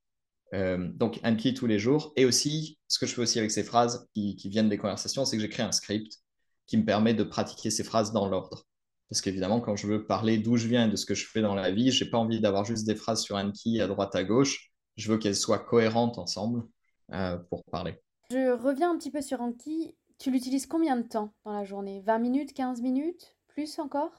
Euh, 0.54 0.90
donc, 0.94 1.20
Anki 1.24 1.54
tous 1.54 1.68
les 1.68 1.80
jours. 1.80 2.14
Et 2.16 2.26
aussi, 2.26 2.78
ce 2.88 3.00
que 3.00 3.06
je 3.06 3.14
fais 3.14 3.22
aussi 3.22 3.40
avec 3.40 3.52
ces 3.52 3.64
phrases 3.64 4.08
qui, 4.14 4.36
qui 4.36 4.50
viennent 4.50 4.70
des 4.70 4.78
conversations, 4.78 5.26
c'est 5.26 5.38
que 5.38 5.42
j'écris 5.42 5.64
un 5.64 5.72
script 5.72 6.20
qui 6.68 6.78
me 6.78 6.86
permet 6.86 7.14
de 7.14 7.24
pratiquer 7.24 7.70
ces 7.70 7.84
phrases 7.84 8.12
dans 8.12 8.28
l'ordre. 8.28 8.66
Parce 9.10 9.22
qu'évidemment, 9.22 9.62
quand 9.62 9.76
je 9.76 9.88
veux 9.88 10.06
parler 10.06 10.38
d'où 10.38 10.58
je 10.58 10.68
viens 10.68 10.88
et 10.88 10.92
de 10.92 10.96
ce 10.96 11.06
que 11.06 11.14
je 11.14 11.28
fais 11.28 11.42
dans 11.42 11.56
la 11.56 11.72
vie, 11.72 11.92
j'ai 11.92 12.10
pas 12.10 12.18
envie 12.18 12.42
d'avoir 12.42 12.66
juste 12.66 12.88
des 12.88 12.96
phrases 12.96 13.22
sur 13.22 13.36
Anki 13.36 13.80
à 13.80 13.88
droite 13.88 14.16
à 14.16 14.24
gauche. 14.24 14.72
Je 14.98 15.12
veux 15.12 15.18
qu'elles 15.18 15.36
soient 15.36 15.60
cohérentes 15.60 16.18
ensemble 16.18 16.64
euh, 17.12 17.38
pour 17.50 17.64
parler. 17.66 18.02
Je 18.32 18.52
reviens 18.52 18.92
un 18.92 18.98
petit 18.98 19.12
peu 19.12 19.22
sur 19.22 19.42
Anki. 19.42 19.96
Tu 20.18 20.32
l'utilises 20.32 20.66
combien 20.66 20.98
de 20.98 21.08
temps 21.08 21.34
dans 21.44 21.52
la 21.52 21.66
journée? 21.66 22.02
20 22.02 22.20
minutes, 22.20 22.54
15 22.54 22.82
minutes? 22.82 23.36
Plus 23.48 23.78
encore? 23.78 24.12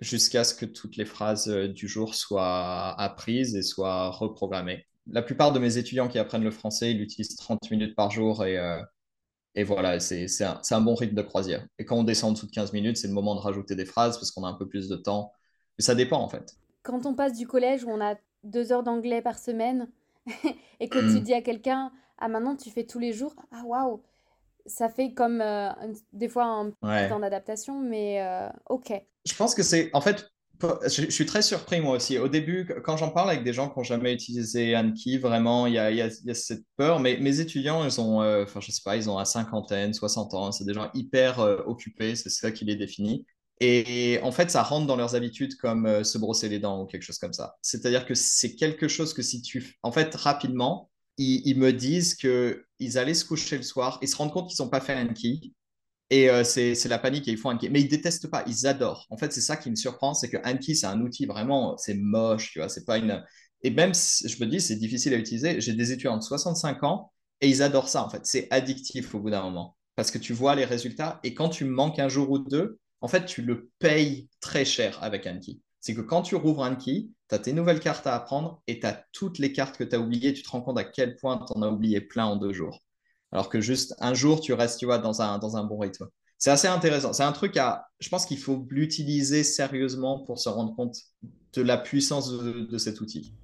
Jusqu'à 0.00 0.44
ce 0.44 0.54
que 0.54 0.66
toutes 0.66 0.96
les 0.96 1.04
phrases 1.04 1.48
euh, 1.48 1.68
du 1.68 1.86
jour 1.86 2.14
soient 2.14 2.98
apprises 2.98 3.54
et 3.54 3.62
soient 3.62 4.10
reprogrammées. 4.10 4.86
La 5.06 5.22
plupart 5.22 5.52
de 5.52 5.58
mes 5.58 5.76
étudiants 5.76 6.08
qui 6.08 6.18
apprennent 6.18 6.44
le 6.44 6.50
français, 6.50 6.92
ils 6.92 6.98
l'utilisent 6.98 7.36
30 7.36 7.70
minutes 7.70 7.94
par 7.94 8.10
jour 8.10 8.44
et 8.44 8.58
euh, 8.58 8.80
et 9.56 9.62
voilà, 9.62 10.00
c'est 10.00 10.26
un, 10.42 10.60
un, 10.68 10.80
bon 10.80 10.96
rythme 10.96 11.14
de 11.14 11.22
croisière. 11.22 11.64
Et 11.78 11.84
quand 11.84 11.96
on 11.96 12.02
descend 12.02 12.30
en 12.30 12.32
dessous 12.32 12.46
de 12.46 12.50
15 12.50 12.72
minutes, 12.72 12.96
c'est 12.96 13.06
le 13.06 13.12
moment 13.14 13.36
de 13.36 13.40
rajouter 13.40 13.76
des 13.76 13.84
phrases 13.84 14.18
parce 14.18 14.32
qu'on 14.32 14.42
a 14.42 14.48
un 14.48 14.54
peu 14.54 14.66
plus 14.66 14.88
de 14.88 14.96
temps. 14.96 15.32
Mais 15.78 15.84
ça 15.84 15.94
dépend 15.94 16.18
en 16.18 16.28
fait. 16.28 16.56
Quand 16.82 17.06
on 17.06 17.14
passe 17.14 17.34
du 17.34 17.46
collège 17.46 17.84
où 17.84 17.90
on 17.90 18.00
a 18.00 18.16
deux 18.42 18.72
heures 18.72 18.82
d'anglais 18.82 19.22
par 19.22 19.38
semaine 19.38 19.88
et 20.80 20.88
que 20.88 20.98
tu 20.98 21.20
mm. 21.20 21.20
dis 21.20 21.34
à 21.34 21.40
quelqu'un, 21.40 21.92
ah 22.18 22.28
maintenant 22.28 22.56
tu 22.56 22.70
fais 22.70 22.84
tous 22.84 22.98
les 22.98 23.12
jours, 23.12 23.34
ah 23.52 23.62
waouh, 23.64 24.02
ça 24.66 24.88
fait 24.88 25.12
comme 25.12 25.40
euh, 25.40 25.70
des 26.12 26.28
fois 26.28 26.44
un 26.44 26.70
temps 27.08 27.20
d'adaptation, 27.20 27.80
mais 27.80 28.22
euh, 28.22 28.48
ok. 28.68 28.92
Je 29.24 29.34
pense 29.34 29.54
que 29.54 29.62
c'est, 29.62 29.90
en 29.92 30.00
fait, 30.00 30.32
je, 30.60 31.10
suis 31.10 31.26
très 31.26 31.42
surpris 31.42 31.80
moi 31.80 31.96
aussi. 31.96 32.18
Au 32.18 32.28
début, 32.28 32.68
quand 32.84 32.96
j'en 32.96 33.10
parle 33.10 33.30
avec 33.30 33.44
des 33.44 33.52
gens 33.52 33.68
qui 33.68 33.78
n'ont 33.78 33.84
jamais 33.84 34.12
utilisé 34.12 34.76
Anki, 34.76 35.18
vraiment, 35.18 35.66
il 35.66 35.74
y 35.74 35.78
a, 35.78 36.10
cette 36.34 36.64
peur. 36.76 37.00
Mais 37.00 37.18
mes 37.18 37.40
étudiants, 37.40 37.84
ils 37.84 38.00
ont, 38.00 38.22
euh, 38.22 38.44
enfin, 38.44 38.60
je 38.60 38.70
sais 38.70 38.82
pas, 38.84 38.96
ils 38.96 39.10
ont 39.10 39.18
à 39.18 39.24
cinquantaine, 39.24 39.92
60 39.92 40.34
ans. 40.34 40.52
C'est 40.52 40.64
des 40.64 40.74
gens 40.74 40.90
hyper 40.94 41.40
euh, 41.40 41.62
occupés, 41.66 42.16
c'est 42.16 42.30
ça 42.30 42.52
qui 42.52 42.64
les 42.64 42.76
définit. 42.76 43.26
Et 43.60 44.18
en 44.22 44.32
fait, 44.32 44.50
ça 44.50 44.62
rentre 44.62 44.86
dans 44.86 44.96
leurs 44.96 45.14
habitudes 45.14 45.56
comme 45.56 45.86
euh, 45.86 46.04
se 46.04 46.18
brosser 46.18 46.48
les 46.48 46.58
dents 46.58 46.82
ou 46.82 46.86
quelque 46.86 47.02
chose 47.02 47.18
comme 47.18 47.32
ça. 47.32 47.54
C'est-à-dire 47.62 48.04
que 48.04 48.14
c'est 48.14 48.56
quelque 48.56 48.88
chose 48.88 49.14
que 49.14 49.22
si 49.22 49.42
tu... 49.42 49.78
En 49.82 49.92
fait, 49.92 50.14
rapidement, 50.14 50.90
ils, 51.18 51.42
ils 51.46 51.58
me 51.58 51.72
disent 51.72 52.14
qu'ils 52.14 52.98
allaient 52.98 53.14
se 53.14 53.24
coucher 53.24 53.56
le 53.56 53.62
soir, 53.62 53.98
ils 54.02 54.08
se 54.08 54.16
rendent 54.16 54.32
compte 54.32 54.50
qu'ils 54.50 54.62
n'ont 54.64 54.70
pas 54.70 54.80
fait 54.80 54.96
Anki 54.96 55.54
et 56.10 56.30
euh, 56.30 56.44
c'est 56.44 56.88
la 56.88 56.98
panique 56.98 57.28
et 57.28 57.32
ils 57.32 57.38
font 57.38 57.50
Anki. 57.50 57.70
Mais 57.70 57.80
ils 57.80 57.88
détestent 57.88 58.28
pas, 58.30 58.44
ils 58.46 58.66
adorent. 58.66 59.06
En 59.10 59.16
fait, 59.16 59.32
c'est 59.32 59.40
ça 59.40 59.56
qui 59.56 59.70
me 59.70 59.76
surprend, 59.76 60.14
c'est 60.14 60.28
que 60.28 60.36
Anki, 60.44 60.76
c'est 60.76 60.86
un 60.86 61.00
outil 61.00 61.26
vraiment, 61.26 61.76
c'est 61.76 61.94
moche, 61.94 62.52
tu 62.52 62.58
vois, 62.58 62.68
c'est 62.68 62.84
pas 62.84 62.98
une... 62.98 63.24
Et 63.62 63.70
même, 63.70 63.94
je 63.94 64.44
me 64.44 64.46
dis, 64.46 64.60
c'est 64.60 64.76
difficile 64.76 65.14
à 65.14 65.16
utiliser. 65.16 65.60
J'ai 65.60 65.72
des 65.72 65.92
étudiants 65.92 66.18
de 66.18 66.22
65 66.22 66.82
ans 66.84 67.12
et 67.40 67.48
ils 67.48 67.62
adorent 67.62 67.88
ça, 67.88 68.04
en 68.04 68.10
fait. 68.10 68.26
C'est 68.26 68.46
addictif 68.50 69.14
au 69.14 69.20
bout 69.20 69.30
d'un 69.30 69.42
moment. 69.42 69.76
Parce 69.96 70.10
que 70.10 70.18
tu 70.18 70.32
vois 70.34 70.54
les 70.54 70.64
résultats 70.64 71.20
et 71.22 71.34
quand 71.34 71.48
tu 71.48 71.64
manques 71.64 71.98
un 71.98 72.08
jour 72.08 72.30
ou 72.30 72.38
deux, 72.38 72.78
en 73.00 73.08
fait, 73.08 73.24
tu 73.24 73.42
le 73.42 73.70
payes 73.78 74.28
très 74.40 74.64
cher 74.64 75.02
avec 75.02 75.26
Anki. 75.26 75.62
C'est 75.80 75.94
que 75.94 76.00
quand 76.00 76.22
tu 76.22 76.36
rouvres 76.36 76.62
Anki, 76.62 77.12
tu 77.28 77.34
as 77.34 77.38
tes 77.38 77.52
nouvelles 77.52 77.80
cartes 77.80 78.06
à 78.06 78.14
apprendre 78.14 78.62
et 78.66 78.80
tu 78.80 78.86
as 78.86 79.04
toutes 79.12 79.38
les 79.38 79.52
cartes 79.52 79.76
que 79.76 79.84
tu 79.84 79.94
as 79.96 80.00
oubliées. 80.00 80.34
Tu 80.34 80.42
te 80.42 80.50
rends 80.50 80.62
compte 80.62 80.78
à 80.78 80.84
quel 80.84 81.16
point 81.16 81.38
tu 81.38 81.52
en 81.56 81.62
as 81.62 81.68
oublié 81.68 82.00
plein 82.00 82.26
en 82.26 82.36
deux 82.36 82.52
jours 82.52 82.82
alors 83.34 83.48
que 83.48 83.60
juste 83.60 83.94
un 83.98 84.14
jour, 84.14 84.40
tu 84.40 84.52
restes, 84.52 84.78
tu 84.78 84.86
vois, 84.86 84.98
dans 84.98 85.20
un, 85.20 85.38
dans 85.38 85.56
un 85.56 85.64
bon 85.64 85.76
rythme. 85.76 86.06
c'est 86.38 86.52
assez 86.52 86.68
intéressant. 86.68 87.12
C'est 87.12 87.24
un 87.24 87.32
truc 87.32 87.56
à, 87.56 87.88
je 87.98 88.08
pense 88.08 88.26
qu'il 88.26 88.38
faut 88.38 88.64
l'utiliser 88.70 89.42
sérieusement 89.42 90.20
pour 90.20 90.38
se 90.38 90.48
rendre 90.48 90.74
compte 90.76 90.96
de 91.52 91.62
la 91.62 91.76
puissance 91.76 92.30
de, 92.30 92.78
cet 92.78 93.00
outil. 93.00 93.34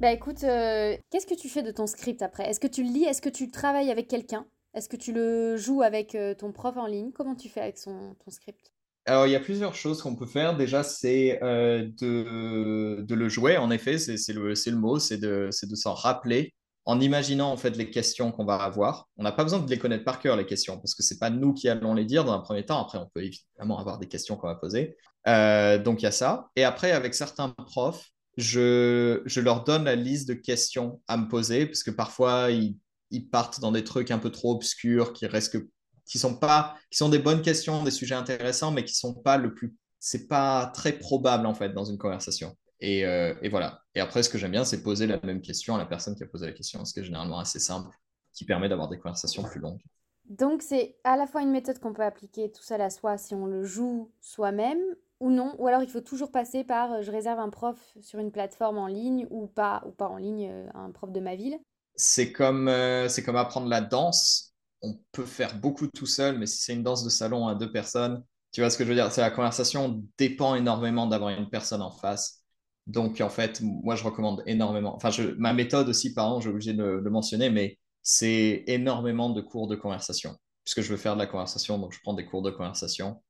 Bah 0.00 0.12
écoute, 0.12 0.44
euh, 0.44 0.96
qu'est-ce 1.10 1.26
que 1.26 1.34
tu 1.34 1.48
fais 1.48 1.62
de 1.62 1.72
ton 1.72 1.88
script 1.88 2.22
après? 2.22 2.48
Est-ce 2.48 2.60
que 2.60 2.68
tu 2.68 2.84
le 2.84 2.90
lis? 2.90 3.04
Est-ce 3.04 3.20
que 3.20 3.28
tu 3.28 3.50
travailles 3.50 3.90
avec 3.90 4.06
quelqu'un? 4.06 4.46
Est-ce 4.74 4.88
que 4.88 4.96
tu 4.96 5.12
le 5.12 5.56
joues 5.56 5.82
avec 5.82 6.14
euh, 6.14 6.34
ton 6.34 6.52
prof 6.52 6.76
en 6.76 6.86
ligne? 6.86 7.10
Comment 7.12 7.34
tu 7.34 7.48
fais 7.48 7.60
avec 7.60 7.78
son, 7.78 8.14
ton 8.24 8.30
script? 8.30 8.72
Alors, 9.06 9.26
il 9.26 9.32
y 9.32 9.36
a 9.36 9.40
plusieurs 9.40 9.74
choses 9.74 10.00
qu'on 10.00 10.14
peut 10.14 10.26
faire. 10.26 10.56
Déjà, 10.56 10.84
c'est 10.84 11.42
euh, 11.42 11.88
de, 12.00 13.02
de, 13.02 13.14
le 13.14 13.28
jouer, 13.28 13.56
en 13.56 13.72
effet, 13.72 13.98
c'est 13.98 14.32
le, 14.32 14.52
le, 14.52 14.76
mot, 14.76 15.00
c'est 15.00 15.18
de, 15.18 15.50
de 15.62 15.74
s'en 15.74 15.94
rappeler 15.94 16.54
en 16.84 17.00
imaginant 17.00 17.52
en 17.52 17.56
fait 17.56 17.76
les 17.76 17.90
questions 17.90 18.32
qu'on 18.32 18.44
va 18.44 18.56
avoir. 18.56 19.08
On 19.16 19.22
n'a 19.22 19.32
pas 19.32 19.44
besoin 19.44 19.60
de 19.60 19.70
les 19.70 19.78
connaître 19.78 20.04
par 20.04 20.18
cœur, 20.18 20.36
les 20.36 20.46
questions, 20.46 20.78
parce 20.78 20.94
que 20.94 21.02
ce 21.02 21.14
n'est 21.14 21.18
pas 21.18 21.30
nous 21.30 21.52
qui 21.52 21.68
allons 21.68 21.94
les 21.94 22.04
dire 22.04 22.24
dans 22.24 22.32
un 22.32 22.40
premier 22.40 22.64
temps. 22.64 22.80
Après, 22.80 22.98
on 22.98 23.08
peut 23.14 23.22
évidemment 23.22 23.78
avoir 23.78 23.98
des 23.98 24.08
questions 24.08 24.36
qu'on 24.36 24.48
va 24.48 24.56
poser. 24.56 24.96
Euh, 25.28 25.78
donc, 25.78 26.02
il 26.02 26.04
y 26.04 26.08
a 26.08 26.12
ça. 26.12 26.50
Et 26.56 26.64
après, 26.64 26.92
avec 26.92 27.14
certains 27.14 27.50
profs, 27.50 28.10
je, 28.36 29.22
je, 29.26 29.40
leur 29.40 29.62
donne 29.62 29.84
la 29.84 29.94
liste 29.94 30.26
de 30.28 30.34
questions 30.34 31.00
à 31.06 31.16
me 31.16 31.28
poser, 31.28 31.66
parce 31.66 31.82
que 31.82 31.90
parfois, 31.90 32.50
ils, 32.50 32.76
ils 33.10 33.28
partent 33.28 33.60
dans 33.60 33.72
des 33.72 33.84
trucs 33.84 34.10
un 34.10 34.18
peu 34.18 34.30
trop 34.30 34.52
obscurs 34.52 35.12
qui 35.12 35.28
que 35.28 35.68
qui 36.04 36.18
sont 36.18 36.34
pas, 36.34 36.76
qui 36.90 36.98
sont 36.98 37.08
des 37.08 37.20
bonnes 37.20 37.42
questions, 37.42 37.84
des 37.84 37.90
sujets 37.90 38.16
intéressants, 38.16 38.72
mais 38.72 38.84
qui 38.84 38.94
sont 38.94 39.14
pas 39.14 39.36
le 39.36 39.54
plus, 39.54 39.76
c'est 40.00 40.26
pas 40.26 40.66
très 40.74 40.92
probable 40.92 41.46
en 41.46 41.54
fait 41.54 41.72
dans 41.72 41.84
une 41.84 41.96
conversation. 41.96 42.56
Et, 42.82 43.06
euh, 43.06 43.34
et 43.42 43.48
voilà. 43.48 43.80
Et 43.94 44.00
après, 44.00 44.22
ce 44.22 44.28
que 44.28 44.36
j'aime 44.36 44.50
bien, 44.50 44.64
c'est 44.64 44.82
poser 44.82 45.06
la 45.06 45.18
même 45.22 45.40
question 45.40 45.74
à 45.74 45.78
la 45.78 45.86
personne 45.86 46.14
qui 46.14 46.22
a 46.22 46.26
posé 46.26 46.46
la 46.46 46.52
question, 46.52 46.84
ce 46.84 46.92
qui 46.92 47.00
est 47.00 47.04
généralement 47.04 47.38
assez 47.38 47.58
simple, 47.58 47.96
qui 48.34 48.44
permet 48.44 48.68
d'avoir 48.68 48.88
des 48.88 48.98
conversations 48.98 49.42
plus 49.44 49.60
longues. 49.60 49.80
Donc 50.28 50.62
c'est 50.62 50.96
à 51.04 51.16
la 51.16 51.26
fois 51.26 51.42
une 51.42 51.50
méthode 51.50 51.78
qu'on 51.78 51.92
peut 51.92 52.04
appliquer 52.04 52.50
tout 52.50 52.62
seul 52.62 52.80
à 52.80 52.90
soi 52.90 53.18
si 53.18 53.34
on 53.34 53.46
le 53.46 53.64
joue 53.64 54.10
soi-même 54.20 54.80
ou 55.20 55.30
non, 55.30 55.54
ou 55.58 55.68
alors 55.68 55.82
il 55.82 55.88
faut 55.88 56.00
toujours 56.00 56.32
passer 56.32 56.64
par 56.64 56.92
euh, 56.92 57.02
je 57.02 57.10
réserve 57.10 57.38
un 57.38 57.50
prof 57.50 57.78
sur 58.00 58.18
une 58.18 58.32
plateforme 58.32 58.78
en 58.78 58.88
ligne 58.88 59.26
ou 59.30 59.46
pas 59.46 59.82
ou 59.86 59.90
pas 59.90 60.08
en 60.08 60.16
ligne, 60.16 60.48
euh, 60.50 60.66
un 60.74 60.90
prof 60.90 61.12
de 61.12 61.20
ma 61.20 61.36
ville. 61.36 61.58
C'est 61.94 62.32
comme 62.32 62.70
c'est 63.08 63.22
comme 63.22 63.36
apprendre 63.36 63.68
la 63.68 63.80
danse 63.80 64.52
on 64.82 64.98
peut 65.12 65.24
faire 65.24 65.54
beaucoup 65.58 65.86
tout 65.86 66.06
seul, 66.06 66.38
mais 66.38 66.46
si 66.46 66.58
c'est 66.58 66.74
une 66.74 66.82
danse 66.82 67.04
de 67.04 67.08
salon 67.08 67.46
à 67.46 67.54
deux 67.54 67.70
personnes, 67.70 68.24
tu 68.50 68.60
vois 68.60 68.70
ce 68.70 68.76
que 68.76 68.84
je 68.84 68.88
veux 68.88 68.94
dire? 68.94 69.10
C'est 69.12 69.20
la 69.20 69.30
conversation 69.30 70.02
dépend 70.18 70.54
énormément 70.54 71.06
d'avoir 71.06 71.30
une 71.30 71.48
personne 71.48 71.82
en 71.82 71.90
face. 71.90 72.41
Donc, 72.86 73.20
en 73.20 73.28
fait, 73.28 73.60
moi, 73.60 73.94
je 73.94 74.04
recommande 74.04 74.42
énormément. 74.46 74.96
Enfin, 74.96 75.10
ma 75.38 75.52
méthode 75.52 75.88
aussi, 75.88 76.12
pardon, 76.14 76.40
j'ai 76.40 76.50
obligé 76.50 76.72
de 76.72 76.82
le 76.82 77.10
mentionner, 77.10 77.48
mais 77.50 77.78
c'est 78.02 78.64
énormément 78.66 79.30
de 79.30 79.40
cours 79.40 79.68
de 79.68 79.76
conversation. 79.76 80.36
Puisque 80.64 80.80
je 80.80 80.90
veux 80.90 80.96
faire 80.96 81.14
de 81.14 81.20
la 81.20 81.26
conversation, 81.26 81.78
donc 81.78 81.92
je 81.92 82.00
prends 82.02 82.14
des 82.14 82.26
cours 82.26 82.42
de 82.42 82.50
conversation. 82.50 83.22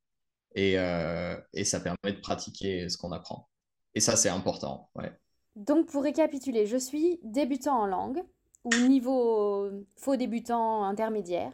Et, 0.54 0.78
euh, 0.78 1.36
ça 1.64 1.80
permet 1.80 2.12
de 2.12 2.20
pratiquer 2.20 2.88
ce 2.88 2.96
qu'on 2.96 3.12
apprend. 3.12 3.48
Et 3.94 4.00
ça, 4.00 4.16
c'est 4.16 4.28
important. 4.30 4.90
Donc, 5.56 5.86
pour 5.86 6.02
récapituler, 6.02 6.66
je 6.66 6.78
suis 6.78 7.20
débutant 7.22 7.78
en 7.78 7.86
langue 7.86 8.22
ou 8.64 8.74
niveau 8.88 9.70
faux 9.96 10.16
débutant 10.16 10.84
intermédiaire. 10.84 11.52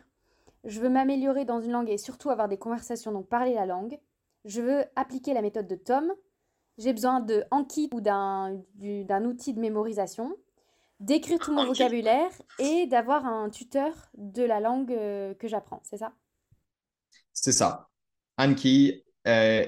Je 0.65 0.81
veux 0.81 0.89
m'améliorer 0.89 1.45
dans 1.45 1.61
une 1.61 1.73
langue 1.73 1.91
et 1.91 1.99
surtout 1.99 2.31
avoir 2.31 2.49
des 2.49 2.59
conversations, 2.59 3.13
donc 3.13 3.29
parler 3.29 3.55
la 3.55 3.67
langue. 3.67 3.99
Je 4.45 4.61
veux 4.61 4.85
appliquer 4.97 5.35
la 5.35 5.43
méthode 5.43 5.67
de 5.67 5.77
Tom. 5.77 6.13
J'ai 6.79 6.93
besoin 6.93 7.21
de 7.21 7.45
Anki 7.51 7.89
ou 7.93 8.01
d'un 8.01 8.55
outil 9.25 9.53
de 9.53 9.61
mémorisation, 9.61 10.35
d'écrire 11.01 11.39
tout 11.39 11.53
mon 11.53 11.67
vocabulaire 11.67 12.31
et 12.59 12.87
d'avoir 12.87 13.27
un 13.27 13.51
tuteur 13.51 13.93
de 14.17 14.43
la 14.43 14.61
langue 14.61 14.93
euh, 14.93 15.35
que 15.35 15.49
j'apprends, 15.49 15.81
c'est 15.85 15.99
ça? 15.99 16.13
C'est 17.33 17.53
ça. 17.53 17.89
Anki, 18.37 19.05
euh, 19.27 19.67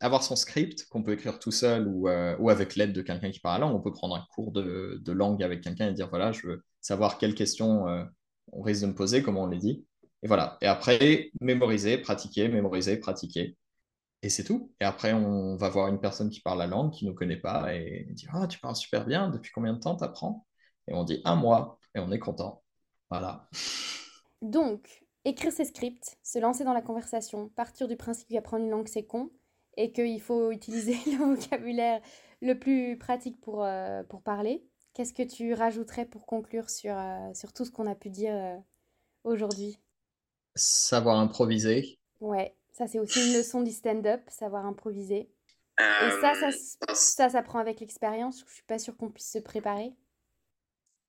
avoir 0.00 0.22
son 0.22 0.36
script 0.36 0.86
qu'on 0.88 1.02
peut 1.02 1.12
écrire 1.12 1.38
tout 1.38 1.50
seul 1.50 1.88
ou, 1.88 2.08
euh, 2.08 2.36
ou 2.38 2.50
avec 2.50 2.76
l'aide 2.76 2.92
de 2.92 3.02
quelqu'un 3.02 3.30
qui 3.30 3.40
parle 3.40 3.60
la 3.60 3.66
langue. 3.66 3.76
On 3.76 3.80
peut 3.82 3.92
prendre 3.92 4.14
un 4.14 4.24
cours 4.34 4.52
de, 4.52 5.00
de 5.02 5.12
langue 5.12 5.42
avec 5.42 5.62
quelqu'un 5.62 5.88
et 5.88 5.92
dire 5.92 6.08
voilà, 6.08 6.32
je 6.32 6.46
veux 6.46 6.64
savoir 6.80 7.18
quelles 7.18 7.34
questions 7.34 7.88
euh, 7.88 8.04
on 8.52 8.62
risque 8.62 8.82
de 8.82 8.86
me 8.86 8.94
poser, 8.94 9.22
comment 9.22 9.42
on 9.42 9.48
les 9.48 9.58
dit. 9.58 9.84
Et 10.22 10.28
voilà. 10.28 10.56
Et 10.60 10.66
après, 10.66 11.30
mémoriser, 11.40 11.98
pratiquer, 11.98 12.48
mémoriser, 12.48 12.96
pratiquer. 12.96 13.56
Et 14.26 14.28
c'est 14.28 14.42
tout. 14.42 14.72
Et 14.80 14.84
après, 14.84 15.12
on 15.12 15.54
va 15.54 15.68
voir 15.68 15.86
une 15.86 16.00
personne 16.00 16.30
qui 16.30 16.40
parle 16.40 16.58
la 16.58 16.66
langue, 16.66 16.90
qui 16.90 17.04
ne 17.04 17.10
nous 17.10 17.16
connaît 17.16 17.36
pas, 17.36 17.72
et 17.72 18.08
dit 18.10 18.26
Ah, 18.32 18.48
tu 18.48 18.58
parles 18.58 18.74
super 18.74 19.06
bien, 19.06 19.30
depuis 19.30 19.52
combien 19.52 19.72
de 19.72 19.78
temps 19.78 19.94
tu 19.94 20.02
apprends 20.02 20.44
Et 20.88 20.94
on 20.94 21.04
dit 21.04 21.22
un 21.24 21.36
mois, 21.36 21.78
et 21.94 22.00
on 22.00 22.10
est 22.10 22.18
content. 22.18 22.64
Voilà. 23.08 23.48
Donc, 24.42 25.04
écrire 25.24 25.52
ses 25.52 25.64
scripts, 25.64 26.18
se 26.24 26.40
lancer 26.40 26.64
dans 26.64 26.72
la 26.72 26.82
conversation, 26.82 27.50
partir 27.50 27.86
du 27.86 27.96
principe 27.96 28.28
qu'apprendre 28.28 28.64
une 28.64 28.70
langue 28.72 28.88
c'est 28.88 29.04
con, 29.04 29.30
et 29.76 29.92
qu'il 29.92 30.20
faut 30.20 30.50
utiliser 30.50 30.94
le 31.06 31.36
vocabulaire 31.36 32.00
le 32.42 32.58
plus 32.58 32.98
pratique 32.98 33.40
pour, 33.40 33.62
euh, 33.62 34.02
pour 34.02 34.22
parler. 34.22 34.66
Qu'est-ce 34.94 35.12
que 35.12 35.22
tu 35.22 35.54
rajouterais 35.54 36.04
pour 36.04 36.26
conclure 36.26 36.68
sur, 36.68 36.98
euh, 36.98 37.32
sur 37.32 37.52
tout 37.52 37.64
ce 37.64 37.70
qu'on 37.70 37.86
a 37.86 37.94
pu 37.94 38.10
dire 38.10 38.34
euh, 38.34 38.56
aujourd'hui? 39.22 39.78
Savoir 40.56 41.16
improviser. 41.20 42.00
Ouais, 42.20 42.56
ça 42.76 42.86
c'est 42.86 42.98
aussi 42.98 43.26
une 43.26 43.38
leçon 43.38 43.62
du 43.62 43.72
stand-up, 43.72 44.20
savoir 44.28 44.66
improviser. 44.66 45.30
Et 45.78 46.10
ça, 46.20 46.34
ça, 46.34 46.94
ça 46.94 47.28
s'apprend 47.28 47.58
avec 47.58 47.80
l'expérience. 47.80 48.44
Je 48.46 48.54
suis 48.54 48.62
pas 48.64 48.78
sûre 48.78 48.96
qu'on 48.96 49.10
puisse 49.10 49.32
se 49.32 49.38
préparer. 49.38 49.92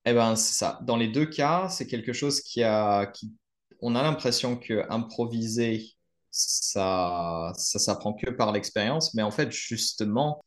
Eh 0.04 0.12
ben, 0.12 0.36
c'est 0.36 0.54
ça. 0.54 0.78
Dans 0.82 0.96
les 0.96 1.08
deux 1.08 1.26
cas, 1.26 1.68
c'est 1.68 1.86
quelque 1.86 2.12
chose 2.12 2.40
qui 2.40 2.62
a, 2.62 3.06
qui, 3.06 3.34
on 3.80 3.94
a 3.94 4.02
l'impression 4.02 4.56
que 4.56 4.84
improviser 4.90 5.84
ça, 6.30 7.52
ça 7.56 7.78
s'apprend 7.78 8.14
que 8.14 8.30
par 8.30 8.52
l'expérience, 8.52 9.14
mais 9.14 9.22
en 9.22 9.30
fait, 9.30 9.50
justement, 9.50 10.44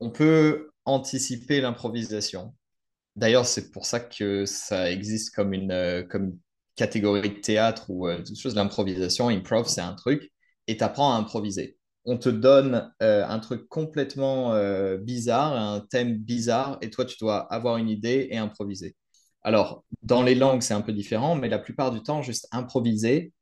on 0.00 0.10
peut 0.10 0.70
anticiper 0.84 1.60
l'improvisation. 1.60 2.54
D'ailleurs, 3.16 3.46
c'est 3.46 3.70
pour 3.70 3.86
ça 3.86 4.00
que 4.00 4.46
ça 4.46 4.90
existe 4.90 5.34
comme 5.34 5.52
une, 5.52 5.72
euh, 5.72 6.02
comme 6.02 6.38
catégorie 6.76 7.30
de 7.30 7.40
théâtre 7.40 7.90
ou 7.90 8.06
euh, 8.06 8.22
toute 8.22 8.38
chose. 8.38 8.54
L'improvisation, 8.54 9.28
improv, 9.28 9.68
c'est 9.68 9.80
un 9.80 9.94
truc, 9.94 10.30
et 10.66 10.76
tu 10.76 10.84
apprends 10.84 11.12
à 11.14 11.16
improviser. 11.16 11.78
On 12.04 12.16
te 12.16 12.28
donne 12.28 12.92
euh, 13.02 13.26
un 13.26 13.38
truc 13.40 13.68
complètement 13.68 14.54
bizarre, 14.98 15.54
un 15.54 15.80
thème 15.80 16.16
bizarre, 16.16 16.78
et 16.80 16.90
toi, 16.90 17.04
tu 17.04 17.16
dois 17.20 17.40
avoir 17.52 17.76
une 17.76 17.88
idée 17.88 18.28
et 18.30 18.38
improviser. 18.38 18.96
Alors, 19.42 19.84
dans 20.02 20.22
les 20.22 20.34
langues, 20.34 20.62
c'est 20.62 20.74
un 20.74 20.80
peu 20.82 20.92
différent, 20.92 21.34
mais 21.34 21.48
la 21.48 21.58
plupart 21.58 21.90
du 21.90 22.02
temps, 22.02 22.22
juste 22.22 22.48
improviser, 22.52 23.32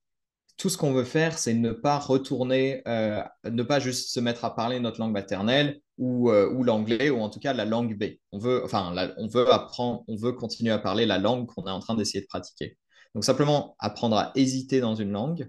tout 0.59 0.69
ce 0.69 0.77
qu'on 0.77 0.93
veut 0.93 1.05
faire, 1.05 1.39
c'est 1.39 1.55
ne 1.55 1.73
pas 1.73 1.99
retourner, 1.99 2.83
euh, 2.89 3.23
ne 3.45 3.63
pas 3.63 3.79
juste 3.81 4.11
se 4.11 4.21
mettre 4.21 4.45
à 4.45 4.55
parler 4.55 4.81
notre 4.81 5.01
langue 5.01 5.13
maternelle 5.13 5.81
ou, 5.99 6.31
euh, 6.31 6.53
ou 6.53 6.65
l'anglais 6.65 7.11
ou 7.11 7.21
en 7.21 7.31
tout 7.31 7.39
cas 7.39 7.53
la 7.53 7.65
langue 7.65 7.97
B. 7.97 8.17
On 8.33 8.39
veut, 8.39 8.63
enfin, 8.65 8.93
on 9.19 9.29
veut 9.29 9.51
apprendre, 9.53 10.05
on 10.09 10.17
veut 10.17 10.33
continuer 10.33 10.73
à 10.73 10.79
parler 10.79 11.07
la 11.07 11.19
langue 11.19 11.47
qu'on 11.47 11.65
est 11.67 11.71
en 11.71 11.79
train 11.79 11.95
d'essayer 11.95 12.21
de 12.21 12.27
pratiquer. 12.27 12.77
Donc 13.15 13.25
simplement 13.25 13.77
apprendre 13.79 14.19
à 14.19 14.33
hésiter 14.35 14.81
dans 14.81 14.97
une 14.97 15.13
langue 15.13 15.49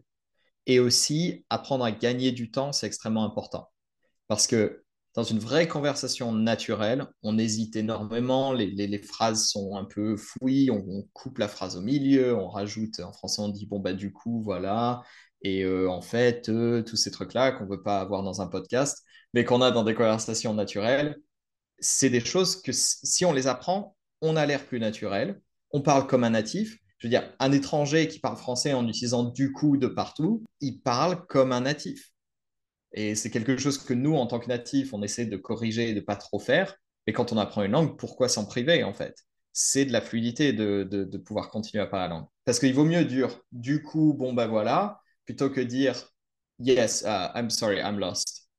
et 0.70 0.80
aussi 0.80 1.46
apprendre 1.50 1.84
à 1.84 1.92
gagner 1.92 2.32
du 2.32 2.52
temps, 2.52 2.72
c'est 2.72 2.88
extrêmement 2.88 3.26
important 3.26 3.70
parce 4.28 4.46
que 4.46 4.84
dans 5.16 5.24
une 5.24 5.40
vraie 5.40 5.68
conversation 5.68 6.32
naturelle, 6.32 7.08
on 7.24 7.40
hésite 7.40 7.76
énormément, 7.76 8.54
les, 8.54 9.02
phrases 9.02 9.48
sont 9.48 9.76
un 9.76 9.84
peu 9.84 10.16
fouilles, 10.16 10.70
on, 10.70 11.10
coupe 11.14 11.40
la 11.40 11.48
phrase 11.48 11.76
au 11.76 11.82
milieu, 11.82 12.36
on 12.36 12.48
rajoute, 12.48 13.00
en 13.00 13.12
français 13.12 13.42
on 13.42 13.50
dit 13.50 13.66
bon 13.66 13.80
bah 13.80 13.94
du 13.94 14.14
coup 14.14 14.44
voilà, 14.44 15.02
et 15.42 15.64
euh, 15.64 15.90
en 15.90 16.02
fait 16.02 16.48
euh, 16.50 16.84
tous 16.84 16.98
ces 16.98 17.10
trucs-là 17.10 17.52
qu'on 17.52 17.66
ne 17.66 17.72
veut 17.72 17.82
pas 17.82 18.00
avoir 18.00 18.22
dans 18.22 18.40
un 18.40 18.48
podcast, 18.48 19.04
mais 19.34 19.44
qu'on 19.44 19.64
a 19.64 19.72
dans 19.72 19.84
des 19.84 19.96
conversations 19.96 20.54
naturelles, 20.54 21.18
c'est 21.80 22.12
des 22.12 22.24
choses 22.24 22.62
que 22.62 22.72
si 22.74 23.26
on 23.26 23.34
les 23.34 23.48
apprend, 23.48 23.98
on 24.22 24.36
a 24.36 24.46
l'air 24.46 24.64
plus 24.68 24.80
naturel, 24.80 25.42
on 25.72 25.82
parle 25.82 26.06
comme 26.06 26.24
un 26.24 26.30
natif. 26.30 26.78
Je 27.00 27.08
veux 27.08 27.10
dire, 27.10 27.34
un 27.40 27.52
étranger 27.52 28.08
qui 28.08 28.20
parle 28.20 28.38
français 28.38 28.74
en 28.74 28.88
utilisant 28.88 29.24
du 29.24 29.54
coup 29.54 29.78
de 29.78 29.88
partout, 29.88 30.44
il 30.60 30.82
parle 30.82 31.26
comme 31.28 31.54
un 31.54 31.62
natif. 31.62 32.12
Et 32.92 33.16
c'est 33.16 33.30
quelque 33.30 33.58
chose 33.58 33.78
que 33.78 33.94
nous, 33.94 34.16
en 34.16 34.28
tant 34.28 34.40
que 34.40 34.48
natifs, 34.48 34.94
on 34.94 35.02
essaie 35.02 35.26
de 35.26 35.38
corriger 35.38 35.90
et 35.90 35.94
de 35.94 36.02
pas 36.02 36.18
trop 36.18 36.40
faire. 36.40 36.76
Mais 37.08 37.14
quand 37.14 37.32
on 37.32 37.38
apprend 37.38 37.64
une 37.64 37.72
langue, 37.72 37.98
pourquoi 37.98 38.28
s'en 38.28 38.46
priver 38.46 38.84
en 38.84 38.94
fait? 38.94 39.16
C'est 39.54 39.86
de 39.86 39.94
la 39.94 40.02
fluidité 40.02 40.54
de, 40.54 40.84
de, 40.84 41.18
pouvoir 41.18 41.50
continuer 41.50 41.82
à 41.82 41.88
parler 41.88 42.10
la 42.10 42.16
langue. 42.16 42.28
Parce 42.46 42.60
qu'il 42.60 42.74
vaut 42.74 42.86
mieux 42.86 43.06
dire 43.06 43.42
du 43.52 43.82
coup, 43.82 44.14
bon 44.14 44.34
ben 44.34 44.48
voilà, 44.48 45.02
plutôt 45.26 45.50
que 45.50 45.62
dire 45.62 46.12
yes, 46.60 47.04
uh, 47.06 47.30
I'm 47.36 47.50
sorry, 47.50 47.78
I'm 47.80 47.98
lost. 47.98 48.50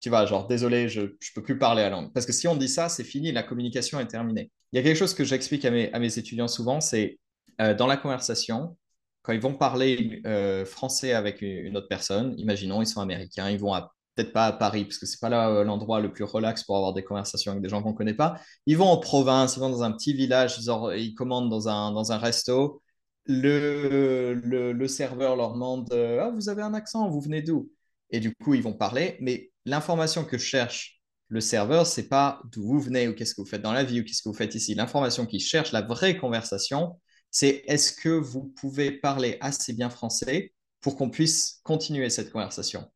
Tu 0.00 0.08
vois, 0.08 0.26
genre 0.26 0.46
désolé, 0.46 0.88
je 0.88 1.00
ne 1.02 1.08
peux 1.34 1.42
plus 1.42 1.58
parler 1.58 1.82
la 1.82 1.90
langue. 1.90 2.12
Parce 2.12 2.26
que 2.26 2.32
si 2.32 2.46
on 2.46 2.56
dit 2.56 2.68
ça, 2.68 2.88
c'est 2.88 3.04
fini, 3.04 3.32
la 3.32 3.42
communication 3.42 3.98
est 3.98 4.06
terminée. 4.06 4.50
Il 4.72 4.76
y 4.76 4.78
a 4.78 4.82
quelque 4.82 4.98
chose 4.98 5.14
que 5.14 5.24
j'explique 5.24 5.64
à 5.64 5.70
mes, 5.70 5.92
à 5.92 5.98
mes 5.98 6.18
étudiants 6.18 6.48
souvent, 6.48 6.80
c'est 6.80 7.18
euh, 7.60 7.74
dans 7.74 7.86
la 7.86 7.96
conversation, 7.96 8.76
quand 9.22 9.32
ils 9.32 9.40
vont 9.40 9.54
parler 9.54 10.22
euh, 10.26 10.64
français 10.64 11.12
avec 11.12 11.42
une 11.42 11.76
autre 11.76 11.88
personne, 11.88 12.34
imaginons, 12.38 12.82
ils 12.82 12.86
sont 12.86 13.00
américains, 13.00 13.50
ils 13.50 13.58
vont 13.58 13.72
peut-être 14.14 14.32
pas 14.32 14.46
à 14.46 14.52
Paris, 14.52 14.84
parce 14.84 14.98
que 14.98 15.06
c'est 15.06 15.20
pas 15.20 15.50
euh, 15.50 15.64
l'endroit 15.64 16.00
le 16.00 16.12
plus 16.12 16.24
relax 16.24 16.64
pour 16.64 16.76
avoir 16.76 16.92
des 16.92 17.04
conversations 17.04 17.52
avec 17.52 17.62
des 17.62 17.68
gens 17.68 17.82
qu'on 17.82 17.92
connaît 17.94 18.14
pas. 18.14 18.40
Ils 18.66 18.76
vont 18.76 18.86
en 18.86 18.98
province, 18.98 19.56
ils 19.56 19.60
vont 19.60 19.70
dans 19.70 19.82
un 19.82 19.92
petit 19.92 20.14
village, 20.14 20.58
ils, 20.96 21.14
commandent 21.14 21.50
dans 21.50 21.68
un, 21.68 21.92
dans 21.92 22.12
un 22.12 22.18
resto. 22.18 22.82
le, 23.26 24.34
le, 24.34 24.88
serveur 24.88 25.36
leur 25.36 25.52
demande 25.54 25.92
Ah, 25.92 26.30
vous 26.34 26.48
avez 26.48 26.62
un 26.62 26.74
accent, 26.74 27.08
vous 27.10 27.20
venez 27.20 27.42
d'où? 27.42 27.70
Et 28.10 28.20
du 28.20 28.34
coup, 28.34 28.54
ils 28.54 28.62
vont 28.62 28.72
parler, 28.74 29.16
mais 29.20 29.50
l'information 29.64 30.24
que 30.24 30.38
cherche 30.38 30.96
le 31.28 31.40
serveur, 31.40 31.86
c'est 31.86 32.08
pas 32.08 32.40
d'où 32.52 32.64
vous 32.64 32.80
venez 32.80 33.08
ou 33.08 33.14
qu'est-ce 33.14 33.34
que 33.34 33.40
vous 33.40 33.46
faites 33.48 33.62
dans 33.62 33.72
la 33.72 33.84
vie 33.84 34.00
ou 34.00 34.04
qu'est-ce 34.04 34.22
que 34.22 34.28
vous 34.28 34.34
faites 34.34 34.54
ici. 34.54 34.74
L'information 34.74 35.26
qu'il 35.26 35.40
cherche, 35.40 35.72
la 35.72 35.82
vraie 35.82 36.16
conversation, 36.16 36.98
c'est 37.38 37.64
est-ce 37.66 37.92
que 37.92 38.08
vous 38.08 38.44
pouvez 38.44 38.90
parler 38.90 39.36
assez 39.42 39.74
bien 39.74 39.90
français 39.90 40.54
pour 40.80 40.96
qu'on 40.96 41.10
puisse 41.10 41.60
continuer 41.64 42.08
cette 42.08 42.32
conversation? 42.32 42.90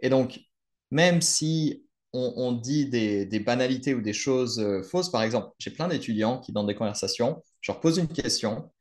Et 0.00 0.08
donc, 0.08 0.40
même 0.90 1.22
si 1.22 1.86
on, 2.12 2.50
dit 2.50 2.88
des, 2.88 3.38
banalités 3.38 3.94
ou 3.94 4.00
des 4.00 4.12
choses 4.12 4.58
euh, 4.58 4.82
fausses, 4.82 5.10
par 5.12 5.22
exemple, 5.22 5.50
j'ai 5.60 5.70
plein 5.70 5.86
d'étudiants 5.86 6.40
qui, 6.40 6.50
dans 6.50 6.64
des 6.64 6.74
conversations, 6.74 7.40
je 7.60 7.70
leur 7.70 7.80
pose 7.80 7.98
une 7.98 8.08
question, 8.08 8.72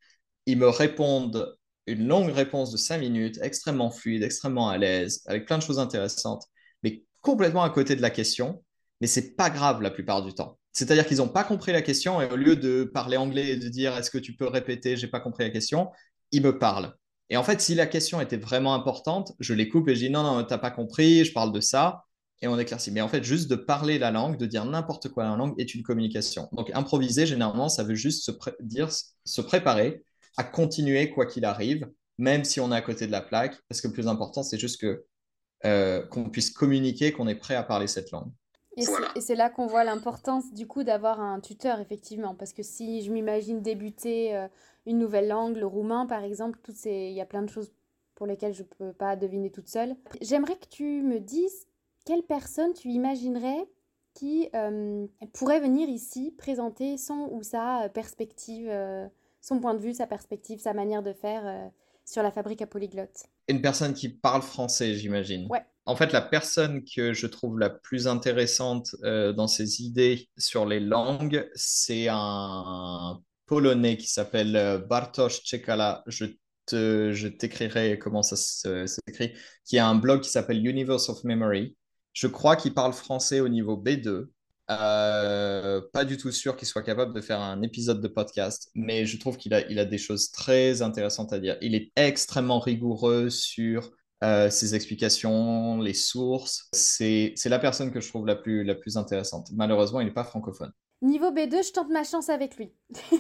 ils 0.48 0.58
me 0.58 0.70
répondent 0.70 1.56
une 1.86 2.08
longue 2.08 2.32
réponse 2.32 2.72
de 2.72 2.78
cinq 2.78 2.98
minutes, 2.98 3.38
extrêmement 3.44 3.92
fluide, 3.92 4.24
extrêmement 4.24 4.70
à 4.70 4.80
l'aise, 4.80 5.22
avec 5.28 5.46
plein 5.46 5.60
de 5.60 5.64
choses 5.64 5.78
intéressantes, 5.78 6.46
mais 6.82 7.04
complètement 7.22 7.62
à 7.62 7.70
côté 7.70 7.96
de 7.96 8.02
la 8.02 8.10
question. 8.10 8.64
Mais 9.02 9.08
c'est 9.08 9.36
pas 9.36 9.52
grave 9.52 9.84
la 9.84 9.92
plupart 9.92 10.24
du 10.24 10.34
temps. 10.34 10.58
C'est-à-dire 10.76 11.08
qu'ils 11.08 11.18
n'ont 11.18 11.30
pas 11.30 11.46
compris 11.46 11.72
la 11.72 11.82
question 11.82 12.22
et 12.22 12.30
au 12.30 12.36
lieu 12.36 12.58
de 12.58 12.84
parler 12.84 13.16
anglais 13.16 13.48
et 13.48 13.56
de 13.56 13.70
dire 13.70 13.96
est-ce 13.96 14.12
que 14.12 14.18
tu 14.18 14.36
peux 14.36 14.46
répéter, 14.46 14.98
j'ai 14.98 15.08
pas 15.08 15.22
compris 15.22 15.46
la 15.46 15.50
question, 15.50 15.90
ils 16.32 16.42
me 16.42 16.60
parlent. 16.60 16.94
Et 17.30 17.38
en 17.38 17.44
fait, 17.44 17.62
si 17.62 17.76
la 17.76 17.88
question 17.88 18.20
était 18.20 18.36
vraiment 18.36 18.76
importante, 18.76 19.32
je 19.40 19.54
les 19.54 19.70
coupe 19.70 19.88
et 19.88 19.96
je 19.96 20.02
dis 20.02 20.10
non, 20.10 20.22
non, 20.24 20.44
t'as 20.44 20.58
pas 20.58 20.72
compris, 20.72 21.24
je 21.24 21.32
parle 21.32 21.54
de 21.54 21.62
ça 21.62 22.04
et 22.42 22.50
on 22.50 22.60
éclaircit. 22.60 22.92
Mais 22.92 23.00
en 23.00 23.08
fait, 23.08 23.24
juste 23.24 23.50
de 23.50 23.56
parler 23.56 23.98
la 23.98 24.12
langue, 24.12 24.38
de 24.38 24.46
dire 24.46 24.66
n'importe 24.66 25.08
quoi 25.08 25.24
la 25.24 25.38
langue 25.38 25.56
est 25.58 25.76
une 25.76 25.82
communication. 25.82 26.50
Donc, 26.52 26.70
improviser, 26.74 27.26
généralement, 27.26 27.70
ça 27.70 27.84
veut 27.84 27.96
juste 27.96 28.26
se, 28.26 28.32
dire, 28.60 28.90
se 28.92 29.42
préparer 29.42 30.04
à 30.36 30.44
continuer 30.44 31.10
quoi 31.10 31.26
qu'il 31.26 31.46
arrive, 31.46 31.90
même 32.18 32.44
si 32.44 32.60
on 32.60 32.74
est 32.74 32.76
à 32.76 32.82
côté 32.82 33.08
de 33.08 33.14
la 33.14 33.22
plaque, 33.22 33.58
parce 33.70 33.80
que 33.80 33.88
le 33.88 33.94
plus 33.94 34.10
important, 34.10 34.44
c'est 34.44 34.60
juste 34.60 34.82
que 34.82 35.06
euh, 35.64 36.06
qu'on 36.08 36.30
puisse 36.30 36.52
communiquer, 36.52 37.14
qu'on 37.14 37.30
est 37.30 37.36
prêt 37.36 37.56
à 37.56 37.64
parler 37.64 37.88
cette 37.88 38.12
langue. 38.12 38.30
Et 38.78 39.22
c'est 39.22 39.36
là 39.36 39.50
qu'on 39.50 39.68
voit 39.68 39.84
l'importance 39.84 40.54
du 40.54 40.68
coup 40.68 40.84
d'avoir 40.84 41.22
un 41.22 41.40
tuteur, 41.40 41.80
effectivement, 41.80 42.36
parce 42.36 42.54
que 42.54 42.64
si 42.64 43.02
je 43.04 43.12
m'imagine 43.12 43.62
débuter 43.62 44.36
euh, 44.36 44.48
une 44.86 44.98
nouvelle 44.98 45.28
langue, 45.28 45.58
le 45.58 45.66
roumain 45.66 46.06
par 46.06 46.24
exemple, 46.24 46.60
toutes 46.62 46.76
ces... 46.76 46.92
il 47.10 47.14
y 47.14 47.22
a 47.22 47.26
plein 47.26 47.42
de 47.42 47.50
choses 47.50 47.72
pour 48.16 48.26
lesquelles 48.26 48.54
je 48.54 48.64
ne 48.64 48.68
peux 48.68 48.94
pas 48.94 49.16
deviner 49.16 49.52
toute 49.52 49.68
seule. 49.68 49.96
J'aimerais 50.22 50.56
que 50.56 50.68
tu 50.70 51.02
me 51.02 51.20
dises 51.20 51.68
quelle 52.06 52.24
personne 52.24 52.74
tu 52.74 52.90
imaginerais 52.90 53.68
qui 54.14 54.50
euh, 54.56 55.06
pourrait 55.34 55.60
venir 55.60 55.90
ici 55.90 56.34
présenter 56.38 56.98
son 56.98 57.30
ou 57.32 57.44
sa 57.44 57.90
perspective, 57.94 58.68
euh, 58.70 59.08
son 59.42 59.60
point 59.60 59.74
de 59.74 59.80
vue, 59.80 59.94
sa 59.94 60.08
perspective, 60.08 60.60
sa 60.60 60.74
manière 60.74 61.04
de 61.04 61.12
faire 61.12 61.46
euh, 61.46 61.68
sur 62.06 62.24
la 62.24 62.32
fabrique 62.32 62.62
à 62.62 62.68
polyglotte. 62.68 63.26
Une 63.50 63.62
personne 63.62 63.94
qui 63.94 64.10
parle 64.10 64.42
français, 64.42 64.94
j'imagine. 64.94 65.48
Ouais. 65.50 65.66
En 65.86 65.96
fait, 65.96 66.12
la 66.12 66.22
personne 66.22 66.84
que 66.84 67.14
je 67.14 67.28
trouve 67.28 67.60
la 67.60 67.70
plus 67.70 68.08
intéressante 68.08 68.96
dans 69.04 69.48
ses 69.48 69.82
idées 69.84 70.28
sur 70.38 70.66
les 70.66 70.80
langues, 70.80 71.48
c'est 71.54 72.08
un 72.10 73.20
polonais 73.46 73.96
qui 73.98 74.08
s'appelle 74.08 74.84
Bartosz 74.90 75.44
Czekala. 75.44 76.04
Je 76.08 76.26
je 76.72 77.28
t'écrirai 77.28 78.00
comment 78.00 78.24
ça 78.24 78.36
s'écrit, 78.36 79.34
qui 79.66 79.78
a 79.78 79.88
un 79.88 79.96
blog 79.96 80.22
qui 80.22 80.30
s'appelle 80.30 80.66
Universe 80.66 81.10
of 81.10 81.24
Memory. 81.24 81.76
Je 82.14 82.28
crois 82.28 82.56
qu'il 82.56 82.74
parle 82.74 82.94
français 82.94 83.40
au 83.40 83.50
niveau 83.50 83.78
B2. 83.78 84.28
Euh, 84.72 85.82
pas 85.94 86.06
du 86.06 86.18
tout 86.18 86.32
sûr 86.32 86.56
qu'il 86.56 86.68
soit 86.68 86.82
capable 86.82 87.14
de 87.14 87.22
faire 87.22 87.40
un 87.40 87.62
épisode 87.62 88.02
de 88.02 88.08
podcast, 88.08 88.72
mais 88.74 89.06
je 89.06 89.20
trouve 89.20 89.38
qu'il 89.38 89.54
a, 89.54 89.70
il 89.70 89.78
a 89.78 89.86
des 89.86 90.00
choses 90.00 90.32
très 90.32 90.82
intéressantes 90.82 91.34
à 91.34 91.40
dire. 91.40 91.58
Il 91.62 91.76
est 91.76 91.92
extrêmement 91.96 92.60
rigoureux 92.60 93.30
sur 93.30 93.92
euh, 94.24 94.50
ses 94.50 94.76
explications, 94.76 95.78
les 95.78 95.94
sources. 95.94 96.70
C'est, 96.74 97.34
c'est 97.36 97.50
la 97.50 97.60
personne 97.60 97.92
que 97.92 98.00
je 98.00 98.10
trouve 98.10 98.26
la 98.26 98.36
plus, 98.36 98.64
la 98.64 98.76
plus 98.76 98.98
intéressante. 98.98 99.50
Malheureusement, 99.54 100.00
il 100.00 100.06
n'est 100.06 100.14
pas 100.14 100.24
francophone. 100.24 100.72
Niveau 101.02 101.32
B2, 101.32 101.68
je 101.68 101.72
tente 101.74 101.90
ma 101.90 102.04
chance 102.04 102.30
avec 102.30 102.56
lui. 102.56 102.74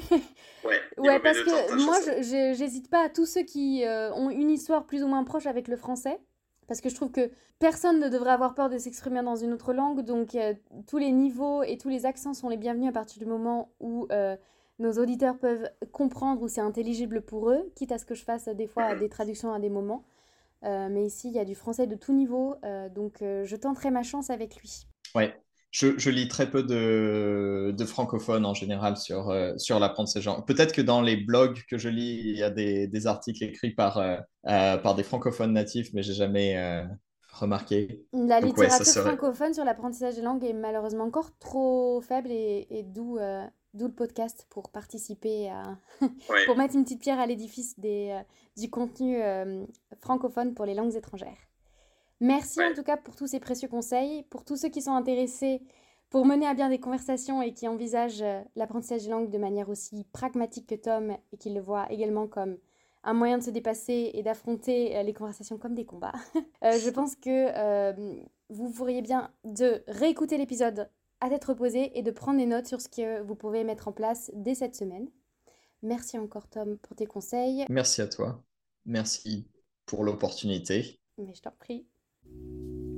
ouais, 0.63 0.81
ouais 0.97 1.19
parce 1.19 1.37
que 1.37 1.85
moi, 1.85 1.97
je, 2.01 2.55
j'hésite 2.57 2.89
pas 2.89 3.05
à 3.05 3.09
tous 3.09 3.25
ceux 3.25 3.43
qui 3.43 3.83
euh, 3.83 4.13
ont 4.13 4.29
une 4.29 4.49
histoire 4.49 4.85
plus 4.85 5.03
ou 5.03 5.07
moins 5.07 5.23
proche 5.23 5.45
avec 5.45 5.67
le 5.67 5.75
français. 5.75 6.19
Parce 6.67 6.81
que 6.81 6.89
je 6.89 6.95
trouve 6.95 7.11
que 7.11 7.29
personne 7.59 7.99
ne 7.99 8.09
devrait 8.09 8.31
avoir 8.31 8.55
peur 8.55 8.69
de 8.69 8.77
s'exprimer 8.77 9.21
dans 9.21 9.35
une 9.35 9.53
autre 9.53 9.73
langue, 9.73 10.01
donc 10.01 10.33
euh, 10.33 10.53
tous 10.87 10.97
les 10.97 11.11
niveaux 11.11 11.61
et 11.61 11.77
tous 11.77 11.89
les 11.89 12.05
accents 12.05 12.33
sont 12.33 12.49
les 12.49 12.57
bienvenus 12.57 12.89
à 12.89 12.91
partir 12.91 13.19
du 13.19 13.25
moment 13.25 13.71
où 13.79 14.07
euh, 14.11 14.35
nos 14.79 14.93
auditeurs 14.93 15.37
peuvent 15.37 15.69
comprendre 15.91 16.41
ou 16.41 16.47
c'est 16.47 16.61
intelligible 16.61 17.21
pour 17.21 17.51
eux, 17.51 17.71
quitte 17.75 17.91
à 17.91 17.99
ce 17.99 18.05
que 18.05 18.15
je 18.15 18.23
fasse 18.23 18.47
des 18.47 18.67
fois 18.67 18.95
des 18.95 19.09
traductions 19.09 19.53
à 19.53 19.59
des 19.59 19.69
moments. 19.69 20.03
Euh, 20.63 20.87
mais 20.89 21.05
ici, 21.05 21.27
il 21.27 21.33
y 21.33 21.39
a 21.39 21.45
du 21.45 21.55
français 21.55 21.87
de 21.87 21.95
tout 21.95 22.13
niveau, 22.13 22.55
donc 22.95 23.17
je 23.19 23.55
tenterai 23.55 23.91
ma 23.91 24.03
chance 24.03 24.29
avec 24.29 24.55
lui. 24.55 24.87
Ouais, 25.13 25.33
je, 25.75 26.09
lis 26.09 26.29
très 26.29 26.49
peu 26.49 26.63
de, 26.63 27.85
francophones 27.85 28.45
en 28.45 28.53
général 28.53 28.95
sur, 28.95 29.29
euh, 29.29 29.53
sur 29.57 29.79
l'apprentissage. 29.79 30.29
Peut-être 30.47 30.73
que 30.73 30.81
dans 30.81 31.01
les 31.01 31.17
blogs 31.17 31.63
que 31.69 31.77
je 31.77 31.89
lis, 31.89 32.21
il 32.23 32.37
y 32.37 32.43
a 32.43 32.49
des, 32.49 33.07
articles 33.07 33.43
écrits 33.43 33.71
par, 33.71 33.97
euh, 33.97 34.15
euh, 34.47 34.77
par 34.77 34.95
des 34.95 35.03
francophones 35.03 35.51
natifs, 35.51 35.89
mais 35.93 36.01
j'ai 36.01 36.13
jamais 36.13 36.85
remarqué. 37.33 38.05
La 38.13 38.39
littérature 38.39 39.01
francophone 39.03 39.53
sur 39.53 39.65
l'apprentissage 39.65 40.15
des 40.15 40.21
langues 40.21 40.45
est 40.45 40.53
malheureusement 40.53 41.03
encore 41.03 41.37
trop 41.39 41.99
faible 41.99 42.29
et, 42.31 42.85
d'où 42.87 43.17
le 43.83 43.91
podcast 43.91 44.47
pour 44.49 44.69
participer 44.69 45.49
à 45.49 45.77
pour 46.45 46.55
mettre 46.55 46.75
une 46.75 46.83
petite 46.83 47.01
pierre 47.01 47.19
à 47.19 47.25
l'édifice 47.25 47.75
du 47.79 48.69
contenu 48.69 49.19
francophone 49.99 50.53
pour 50.53 50.65
les 50.65 50.73
langues 50.73 50.95
étrangères. 50.95 51.49
Merci 52.21 52.61
en 52.63 52.73
tout 52.73 52.83
cas 52.83 52.97
pour 52.97 53.15
tous 53.15 53.27
ces 53.27 53.39
précieux 53.39 53.67
conseils. 53.67 54.23
Pour 54.23 54.45
tous 54.45 54.55
ceux 54.55 54.69
qui 54.69 54.81
sont 54.81 54.93
intéressés 54.93 55.61
pour 56.09 56.25
mener 56.25 56.47
à 56.47 56.53
bien 56.53 56.69
des 56.69 56.79
conversations 56.79 57.41
et 57.41 57.53
qui 57.53 57.67
envisagent 57.67 58.21
euh, 58.21 58.41
l'apprentissage 58.55 59.03
des 59.03 59.09
langues 59.09 59.29
de 59.29 59.37
manière 59.37 59.69
aussi 59.69 60.05
pragmatique 60.13 60.67
que 60.67 60.75
Tom 60.75 61.17
et 61.33 61.37
qui 61.37 61.49
le 61.49 61.59
voient 61.59 61.91
également 61.91 62.25
comme 62.25 62.57
un 63.03 63.13
moyen 63.13 63.37
de 63.37 63.43
se 63.43 63.49
dépasser 63.49 64.11
et 64.13 64.23
d'affronter 64.23 64.95
euh, 64.95 65.03
les 65.03 65.13
conversations 65.13 65.57
comme 65.57 65.75
des 65.75 65.85
combats. 65.85 66.13
Euh, 66.63 66.79
je 66.79 66.89
pense 66.89 67.15
que 67.15 67.93
vous 68.49 68.71
pourriez 68.71 69.01
bien 69.01 69.29
de 69.43 69.83
réécouter 69.87 70.37
l'épisode 70.37 70.89
à 71.21 71.29
tête 71.29 71.45
reposée 71.45 71.97
et 71.97 72.03
de 72.03 72.11
prendre 72.11 72.39
des 72.39 72.45
notes 72.45 72.67
sur 72.67 72.81
ce 72.81 72.89
que 72.89 73.21
vous 73.21 73.35
pouvez 73.35 73.63
mettre 73.63 73.87
en 73.87 73.91
place 73.91 74.31
dès 74.33 74.55
cette 74.55 74.75
semaine. 74.75 75.07
Merci 75.81 76.17
encore 76.17 76.47
Tom 76.47 76.77
pour 76.77 76.95
tes 76.95 77.05
conseils. 77.05 77.65
Merci 77.69 78.01
à 78.01 78.07
toi. 78.07 78.43
Merci 78.85 79.47
pour 79.85 80.03
l'opportunité. 80.03 80.99
Mais 81.17 81.33
je 81.33 81.41
t'en 81.41 81.53
prie. 81.59 81.85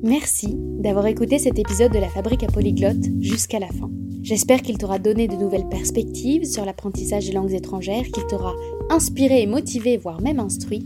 Merci 0.04 0.54
d'avoir 0.56 1.08
écouté 1.08 1.40
cet 1.40 1.58
épisode 1.58 1.92
de 1.92 2.00
la 2.00 2.10
Fabrique 2.10 2.44
à 2.44 2.48
Polyglotte 2.48 3.04
jusqu'à 3.20 3.60
la 3.60 3.68
fin. 3.68 3.90
J'espère 4.22 4.62
qu'il 4.62 4.78
t'aura 4.78 5.00
donné 5.00 5.28
de 5.28 5.36
nouvelles 5.36 5.70
perspectives 5.70 6.46
sur 6.46 6.66
l'apprentissage 6.66 7.28
des 7.28 7.32
langues 7.32 7.54
étrangères, 7.54 8.06
qu'il 8.06 8.26
t'aura 8.28 8.54
inspiré 8.90 9.42
et 9.42 9.48
motivé, 9.48 9.98
voire 9.98 10.22
même 10.22 10.40
instruit. 10.40 10.86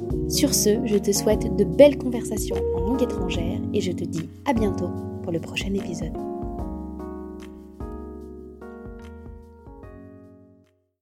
Sur 0.27 0.53
ce, 0.53 0.85
je 0.85 0.97
te 0.97 1.11
souhaite 1.11 1.55
de 1.55 1.63
belles 1.63 1.97
conversations 1.97 2.57
en 2.75 2.79
langue 2.81 3.03
étrangère 3.03 3.59
et 3.73 3.81
je 3.81 3.91
te 3.91 4.03
dis 4.03 4.29
à 4.45 4.53
bientôt 4.53 4.89
pour 5.23 5.31
le 5.31 5.39
prochain 5.39 5.73
épisode. 5.73 6.30